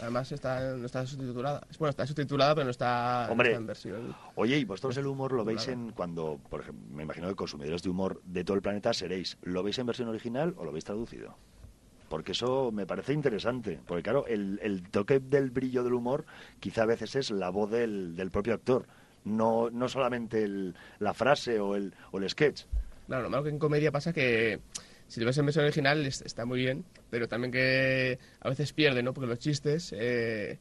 Además 0.01 0.29
está, 0.33 0.75
no 0.75 0.85
está 0.85 1.05
subtitulada. 1.05 1.65
Bueno, 1.79 1.91
está 1.91 2.05
subtitulada, 2.05 2.53
pero 2.53 2.65
no 2.65 2.71
está, 2.71 3.23
no 3.27 3.31
Hombre, 3.31 3.49
está 3.51 3.59
en 3.61 3.67
versión. 3.67 4.15
Oye, 4.35 4.57
¿y 4.57 4.65
vosotros 4.65 4.97
el 4.97 5.07
humor 5.07 5.31
lo 5.31 5.45
veis 5.45 5.69
en 5.69 5.91
cuando, 5.91 6.37
por 6.49 6.59
ejemplo, 6.59 6.85
me 6.93 7.03
imagino 7.03 7.29
que 7.29 7.35
consumidores 7.35 7.81
de 7.81 7.89
humor 7.89 8.21
de 8.25 8.43
todo 8.43 8.55
el 8.57 8.61
planeta 8.61 8.93
seréis, 8.93 9.37
¿lo 9.43 9.63
veis 9.63 9.79
en 9.79 9.85
versión 9.85 10.09
original 10.09 10.53
o 10.57 10.65
lo 10.65 10.73
veis 10.73 10.83
traducido? 10.83 11.37
Porque 12.09 12.33
eso 12.33 12.71
me 12.71 12.85
parece 12.85 13.13
interesante, 13.13 13.79
porque 13.85 14.03
claro, 14.03 14.27
el, 14.27 14.59
el 14.61 14.83
toque 14.89 15.19
del 15.19 15.49
brillo 15.49 15.83
del 15.83 15.93
humor 15.93 16.25
quizá 16.59 16.83
a 16.83 16.85
veces 16.85 17.15
es 17.15 17.31
la 17.31 17.49
voz 17.49 17.71
del, 17.71 18.15
del 18.15 18.29
propio 18.29 18.53
actor, 18.53 18.85
no, 19.23 19.69
no 19.71 19.89
solamente 19.89 20.43
el- 20.43 20.75
la 20.99 21.13
frase 21.13 21.59
o 21.59 21.75
el, 21.75 21.93
o 22.11 22.19
el 22.19 22.29
sketch. 22.29 22.63
Claro, 23.07 23.23
lo 23.23 23.29
malo 23.29 23.43
que 23.43 23.49
en 23.49 23.59
comedia 23.59 23.91
pasa 23.91 24.13
que 24.13 24.59
si 25.07 25.19
lo 25.19 25.25
ves 25.25 25.37
en 25.39 25.47
original 25.47 26.05
es- 26.05 26.21
está 26.21 26.45
muy 26.45 26.59
bien, 26.59 26.85
pero 27.09 27.27
también 27.27 27.51
que 27.51 28.19
a 28.39 28.49
veces 28.49 28.71
pierde, 28.71 29.01
¿no? 29.01 29.13
Porque 29.13 29.27
los 29.27 29.39
chistes, 29.39 29.93
eh, 29.97 30.59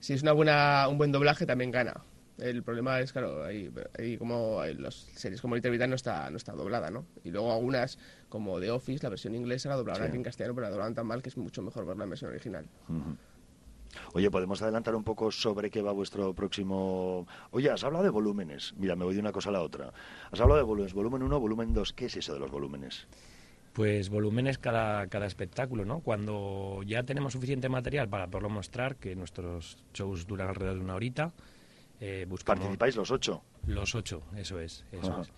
si 0.00 0.14
es 0.14 0.22
una 0.22 0.32
buena, 0.32 0.88
un 0.88 0.96
buen 0.98 1.12
doblaje, 1.12 1.44
también 1.46 1.70
gana. 1.70 2.02
El 2.38 2.62
problema 2.62 3.00
es, 3.00 3.12
claro, 3.12 3.44
hay, 3.44 3.72
hay 3.98 4.18
como 4.18 4.60
hay 4.60 4.74
las 4.74 4.94
series 5.14 5.40
como 5.40 5.54
Little 5.54 5.70
Britain 5.70 5.88
no 5.88 5.96
está, 5.96 6.28
no 6.30 6.36
está 6.36 6.52
doblada, 6.52 6.90
¿no? 6.90 7.06
Y 7.24 7.30
luego 7.30 7.52
algunas, 7.52 7.98
como 8.28 8.60
The 8.60 8.70
Office, 8.70 9.02
la 9.02 9.08
versión 9.08 9.34
inglesa 9.34 9.70
la 9.70 9.76
doblaban 9.76 10.02
Sí. 10.02 10.08
aquí 10.08 10.16
en 10.18 10.22
castellano, 10.22 10.54
pero 10.54 10.66
la 10.66 10.70
doblaban 10.70 10.94
tan 10.94 11.06
mal 11.06 11.22
que 11.22 11.30
es 11.30 11.36
mucho 11.38 11.62
mejor 11.62 11.86
verla 11.86 12.04
en 12.04 12.10
versión 12.10 12.30
original. 12.30 12.66
Oye, 14.12 14.30
¿podemos 14.30 14.60
adelantar 14.60 14.94
un 14.94 15.04
poco 15.04 15.30
sobre 15.30 15.70
qué 15.70 15.80
va 15.80 15.92
vuestro 15.92 16.34
próximo...? 16.34 17.26
Oye, 17.52 17.70
has 17.70 17.82
hablado 17.84 18.04
de 18.04 18.10
volúmenes. 18.10 18.74
Mira, 18.76 18.94
me 18.96 19.04
voy 19.04 19.14
de 19.14 19.20
una 19.20 19.32
cosa 19.32 19.48
a 19.48 19.52
la 19.52 19.62
otra. 19.62 19.92
Has 20.30 20.40
hablado 20.40 20.58
de 20.58 20.64
volúmenes. 20.64 20.92
Volumen 20.92 21.22
1, 21.22 21.40
volumen 21.40 21.72
2. 21.72 21.92
¿Qué 21.94 22.06
es 22.06 22.16
eso 22.16 22.34
de 22.34 22.40
los 22.40 22.50
volúmenes? 22.50 23.06
Pues 23.72 24.10
volúmenes 24.10 24.58
cada, 24.58 25.06
cada 25.06 25.26
espectáculo, 25.26 25.86
¿no? 25.86 26.00
Cuando 26.00 26.80
ya 26.84 27.04
tenemos 27.04 27.32
suficiente 27.32 27.68
material 27.70 28.08
para 28.08 28.26
poderlo 28.26 28.50
mostrar, 28.50 28.96
que 28.96 29.14
nuestros 29.16 29.78
shows 29.94 30.26
duran 30.26 30.48
alrededor 30.48 30.76
de 30.78 30.84
una 30.84 30.94
horita, 30.94 31.32
eh. 32.00 32.26
¿Participáis 32.44 32.96
los 32.96 33.10
ocho? 33.10 33.42
Los 33.66 33.94
ocho, 33.94 34.22
eso 34.36 34.60
es, 34.60 34.84
eso 34.92 35.20
es. 35.20 35.30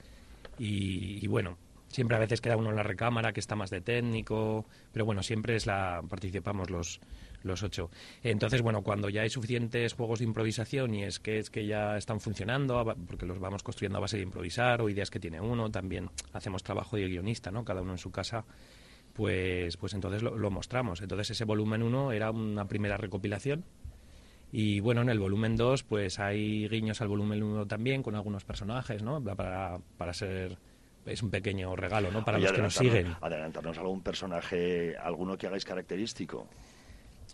Y, 0.59 1.25
y 1.25 1.27
bueno, 1.29 1.57
siempre 1.89 2.17
a 2.17 2.21
veces 2.21 2.41
queda 2.41 2.57
uno 2.57 2.71
en 2.71 2.77
la 2.77 2.83
recámara 2.83 3.33
que 3.33 3.41
está 3.41 3.57
más 3.57 3.71
de 3.71 3.81
técnico, 3.81 4.67
pero 4.93 5.05
bueno, 5.05 5.23
siempre 5.23 5.57
es 5.57 5.67
la 5.67 6.03
participamos 6.09 6.71
los, 6.71 7.01
los 7.43 7.63
ocho. 7.63 7.91
Entonces, 8.23 8.63
bueno, 8.63 8.83
cuando 8.83 9.09
ya 9.09 9.23
hay 9.23 9.31
suficientes 9.31 9.95
juegos 9.95 10.21
de 10.21 10.27
improvisación 10.27 10.95
y 10.95 11.05
es 11.05 11.19
que 11.19 11.39
es 11.39 11.51
que 11.51 11.67
ya 11.67 11.97
están 11.97 12.21
funcionando, 12.21 12.95
porque 13.07 13.27
los 13.27 13.39
vamos 13.39 13.63
construyendo 13.63 13.99
a 13.99 14.03
base 14.03 14.17
de 14.17 14.23
improvisar 14.25 14.81
o 14.83 14.89
ideas 14.89 15.11
que 15.11 15.21
tiene 15.21 15.41
uno, 15.41 15.71
también 15.71 16.11
hacemos 16.33 16.63
trabajo 16.63 16.97
de 16.97 17.09
guionista, 17.09 17.51
¿no? 17.51 17.65
Cada 17.65 17.83
uno 17.83 17.93
en 17.93 17.99
su 17.99 18.11
casa. 18.11 18.45
Pues, 19.15 19.77
pues 19.77 19.95
entonces 19.95 20.23
lo, 20.23 20.37
lo 20.37 20.51
mostramos. 20.51 21.01
Entonces 21.01 21.31
ese 21.31 21.45
volumen 21.45 21.83
1 21.83 22.13
era 22.13 22.31
una 22.31 22.69
primera 22.69 22.97
recopilación 22.97 23.65
y 24.53 24.81
bueno, 24.81 25.03
en 25.03 25.09
el 25.11 25.19
volumen 25.19 25.57
2 25.57 25.83
pues 25.85 26.19
hay 26.19 26.69
guiños 26.69 27.01
al 27.01 27.09
volumen 27.09 27.43
1 27.43 27.67
también 27.67 28.03
con 28.03 28.15
algunos 28.15 28.45
personajes, 28.45 29.03
¿no? 29.03 29.23
Para, 29.23 29.79
para 29.97 30.13
ser... 30.13 30.59
Es 31.07 31.23
un 31.23 31.31
pequeño 31.31 31.75
regalo, 31.75 32.11
¿no? 32.11 32.23
Para 32.25 32.37
Oye, 32.37 32.47
los 32.49 32.53
que 32.55 32.63
nos 32.63 32.75
siguen. 32.75 33.15
Adelantarnos 33.23 33.79
algún 33.79 34.03
personaje, 34.03 34.95
alguno 34.99 35.39
que 35.39 35.47
hagáis 35.47 35.65
característico. 35.65 36.47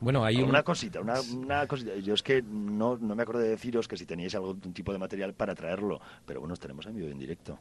Bueno, 0.00 0.24
hay 0.24 0.36
un... 0.36 0.48
Una 0.50 0.62
cosita, 0.62 1.00
una, 1.00 1.20
una 1.20 1.66
cosita. 1.66 1.96
Yo 1.96 2.14
es 2.14 2.22
que 2.22 2.40
no, 2.42 2.96
no 2.98 3.14
me 3.16 3.22
acuerdo 3.22 3.40
de 3.42 3.48
deciros 3.48 3.88
que 3.88 3.96
si 3.96 4.06
teníais 4.06 4.34
algún 4.36 4.60
tipo 4.72 4.92
de 4.92 4.98
material 4.98 5.34
para 5.34 5.54
traerlo, 5.56 6.00
pero 6.24 6.38
bueno, 6.40 6.52
os 6.52 6.60
tenemos 6.60 6.86
en 6.86 6.94
vivo 6.96 7.08
en 7.08 7.18
directo. 7.18 7.58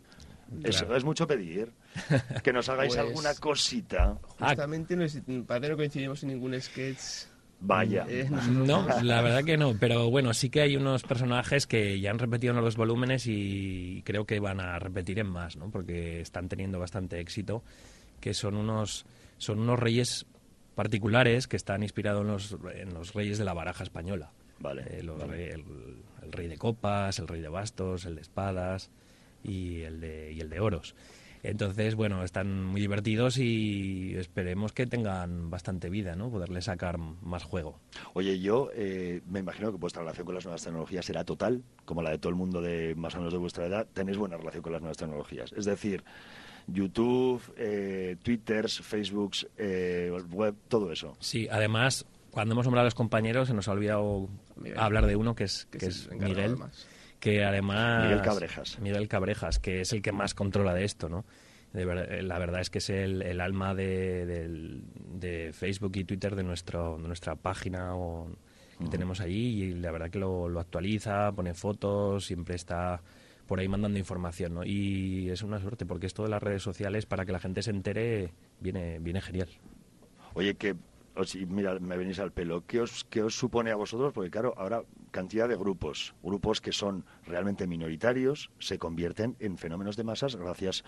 Eso 0.64 0.96
es 0.96 1.04
mucho 1.04 1.26
pedir. 1.26 1.72
Que 2.44 2.54
nos 2.54 2.70
hagáis 2.70 2.94
Pues- 2.96 3.08
alguna 3.08 3.34
cosita. 3.36 4.18
Justamente 4.40 4.96
no, 4.96 5.04
es- 5.06 5.22
parece 5.48 5.66
que 5.68 5.72
no 5.72 5.78
coincidimos 5.78 6.22
en 6.24 6.30
ningún 6.30 6.60
sketch. 6.62 7.00
Vaya. 7.66 8.06
Eh, 8.10 8.30
No, 8.52 8.86
la 9.02 9.22
verdad 9.22 9.44
que 9.44 9.58
no, 9.58 9.74
pero 9.80 10.10
bueno, 10.10 10.34
sí 10.34 10.50
que 10.50 10.62
hay 10.62 10.76
unos 10.76 11.04
personajes 11.04 11.66
que 11.66 12.00
ya 12.00 12.12
han 12.12 12.20
repetido 12.20 12.54
en 12.54 12.62
los 12.64 12.76
volúmenes 12.76 13.26
y 13.28 14.02
creo 14.06 14.26
que 14.26 14.40
van 14.40 14.60
a 14.60 14.78
repetir 14.80 15.20
en 15.20 15.28
más, 15.28 15.56
¿no? 15.56 15.70
Porque 15.72 16.20
están 16.22 16.50
teniendo 16.50 16.78
bastante 16.80 17.20
éxito, 17.20 17.64
que 18.20 18.34
son 18.34 18.56
unos 18.56 19.06
son 19.38 19.60
unos 19.60 19.80
reyes 19.80 20.26
particulares 20.76 21.48
que 21.48 21.56
están 21.56 21.84
inspirados 21.84 22.22
en 22.22 22.28
los, 22.28 22.58
en 22.76 22.94
los 22.94 23.14
reyes 23.14 23.38
de 23.38 23.46
la 23.46 23.54
baraja 23.54 23.84
española. 23.84 24.32
Vale. 24.60 24.84
Eh, 24.90 25.04
los 25.04 25.22
rey- 25.28 25.50
el, 25.52 25.64
el 26.24 26.32
rey 26.32 26.48
de 26.48 26.58
copas, 26.58 27.20
el 27.20 27.28
rey 27.28 27.42
de 27.42 27.50
bastos, 27.50 28.06
el 28.06 28.16
de 28.16 28.22
espadas 28.22 28.90
y 29.44 29.82
el 29.82 30.00
de, 30.00 30.32
y 30.34 30.40
el 30.42 30.50
de 30.50 30.60
oros. 30.60 30.96
Entonces, 31.44 31.96
bueno, 31.96 32.24
están 32.24 32.64
muy 32.64 32.80
divertidos 32.80 33.38
y 33.38 34.16
esperemos 34.16 34.72
que 34.72 34.88
tengan 34.88 35.50
bastante 35.50 35.90
vida, 35.90 36.16
¿no? 36.16 36.30
Poderle 36.32 36.62
sacar 36.62 36.98
más 36.98 37.44
juego. 37.44 37.80
Oye, 38.14 38.40
yo 38.40 38.70
eh, 38.74 39.22
me 39.30 39.40
imagino 39.40 39.70
que 39.72 39.78
vuestra 39.78 40.02
relación 40.04 40.26
con 40.26 40.36
las 40.36 40.46
nuevas 40.46 40.64
tecnologías 40.64 41.06
será 41.06 41.26
total, 41.26 41.62
como 41.84 42.02
la 42.02 42.12
de 42.12 42.18
todo 42.18 42.30
el 42.30 42.36
mundo 42.38 42.62
de 42.62 42.96
más 42.96 43.14
o 43.16 43.18
menos 43.18 43.34
de 43.34 43.40
vuestra 43.40 43.66
edad. 43.66 43.86
Tenéis 43.94 44.18
buena 44.18 44.38
relación 44.38 44.64
con 44.64 44.72
las 44.72 44.82
nuevas 44.82 44.98
tecnologías. 44.98 45.52
Es 45.52 45.66
decir, 45.66 46.02
YouTube, 46.68 47.42
eh, 47.58 48.16
Twitters, 48.24 48.80
Facebooks, 48.80 49.46
eh, 49.58 50.12
web, 50.32 50.56
todo 50.70 50.92
eso. 50.92 51.16
Sí, 51.20 51.48
además, 51.52 52.06
cuando 52.32 52.54
hemos 52.54 52.66
nombrado 52.66 52.84
a 52.84 52.88
los 52.88 52.96
compañeros, 52.96 53.50
se 53.50 53.54
nos 53.54 53.68
ha 53.68 53.74
olvidado 53.74 54.30
Miguel. 54.56 54.80
hablar 54.80 55.06
de 55.08 55.16
uno 55.18 55.36
que 55.36 55.44
es, 55.44 55.66
Que 55.70 55.78
que 55.80 55.86
es 55.88 56.10
Miguel. 56.12 56.40
además. 56.40 56.88
Que 57.24 57.46
además. 57.46 58.04
Miguel 58.04 58.22
Cabrejas. 58.22 58.80
Miguel 58.80 59.08
Cabrejas, 59.08 59.60
que 59.60 59.80
es 59.80 59.94
el 59.94 60.02
que 60.02 60.12
más 60.12 60.34
controla 60.34 60.74
de 60.74 60.84
esto, 60.84 61.08
¿no? 61.08 61.24
De 61.72 61.86
ver- 61.86 62.12
eh, 62.12 62.22
la 62.22 62.38
verdad 62.38 62.60
es 62.60 62.70
que 62.70 62.80
es 62.80 62.90
el, 62.90 63.22
el 63.22 63.40
alma 63.40 63.74
de, 63.74 64.26
de 65.14 65.54
Facebook 65.54 65.94
y 65.96 66.04
Twitter 66.04 66.36
de, 66.36 66.44
nuestro, 66.44 66.98
de 66.98 67.08
nuestra 67.08 67.36
página 67.36 67.96
o, 67.96 68.28
que 68.78 68.90
tenemos 68.90 69.22
allí 69.22 69.64
y 69.64 69.74
la 69.76 69.92
verdad 69.92 70.10
que 70.10 70.20
lo, 70.20 70.50
lo 70.50 70.60
actualiza, 70.60 71.32
pone 71.32 71.54
fotos, 71.54 72.26
siempre 72.26 72.56
está 72.56 73.02
por 73.48 73.60
ahí 73.60 73.70
mandando 73.70 73.98
información, 73.98 74.56
¿no? 74.56 74.66
Y 74.66 75.30
es 75.30 75.42
una 75.44 75.60
suerte 75.62 75.86
porque 75.86 76.08
esto 76.08 76.24
de 76.24 76.30
las 76.30 76.44
redes 76.44 76.62
sociales 76.62 77.06
para 77.06 77.24
que 77.26 77.32
la 77.32 77.40
gente 77.40 77.62
se 77.62 77.72
entere 77.72 78.34
viene, 78.60 79.00
viene 79.00 79.22
genial. 79.22 79.48
Oye, 80.34 80.56
que 80.56 80.76
os- 81.16 81.36
mira, 81.48 81.80
me 81.80 81.96
venís 81.96 82.20
al 82.20 82.34
pelo. 82.34 82.66
¿Qué 82.68 82.82
os, 82.82 83.06
¿Qué 83.06 83.24
os 83.24 83.34
supone 83.36 83.72
a 83.72 83.76
vosotros? 83.76 84.12
Porque 84.14 84.30
claro, 84.30 84.54
ahora 84.58 84.82
cantidad 85.14 85.48
de 85.48 85.56
grupos, 85.56 86.14
grupos 86.22 86.60
que 86.60 86.74
son 86.74 87.06
realmente 87.26 87.68
minoritarios, 87.68 88.50
se 88.60 88.78
convierten 88.78 89.38
en 89.40 89.58
fenómenos 89.58 89.96
de 89.96 90.04
masas 90.04 90.36
gracias. 90.36 90.84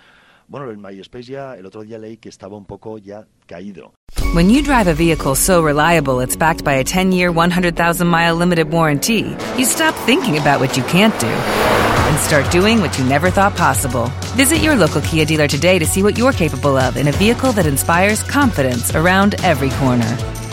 Bueno, 0.47 0.69
el 0.69 0.78
MySpace 0.78 1.32
ya, 1.32 1.55
el 1.55 1.65
otro 1.65 1.84
día 1.84 1.97
leí 1.97 2.17
que 2.17 2.28
estaba 2.28 2.57
un 2.57 2.65
poco 2.65 2.97
ya 2.97 3.26
caído. 3.47 3.93
When 4.34 4.49
you 4.49 4.61
drive 4.61 4.88
a 4.88 4.93
vehicle 4.93 5.36
so 5.36 5.63
reliable 5.63 6.19
it's 6.19 6.36
backed 6.36 6.65
by 6.65 6.73
a 6.73 6.84
10 6.84 7.13
year, 7.13 7.32
100,000 7.32 8.07
mile 8.07 8.36
limited 8.36 8.69
warranty, 8.69 9.36
you 9.57 9.63
stop 9.63 9.95
thinking 10.05 10.38
about 10.38 10.59
what 10.59 10.76
you 10.76 10.84
can't 10.84 11.17
do 11.19 11.28
and 11.28 12.19
start 12.19 12.51
doing 12.51 12.82
what 12.82 12.97
you 12.97 13.05
never 13.05 13.30
thought 13.30 13.55
possible. 13.55 14.11
Visit 14.36 14.61
your 14.61 14.76
local 14.76 15.01
Kia 15.01 15.26
dealer 15.26 15.47
today 15.47 15.80
to 15.80 15.86
see 15.86 16.03
what 16.03 16.17
you're 16.17 16.34
capable 16.34 16.78
of 16.78 16.97
in 16.97 17.07
a 17.07 17.13
vehicle 17.13 17.51
that 17.53 17.65
inspires 17.65 18.23
confidence 18.23 18.93
around 18.95 19.36
every 19.43 19.69
corner. 19.82 20.17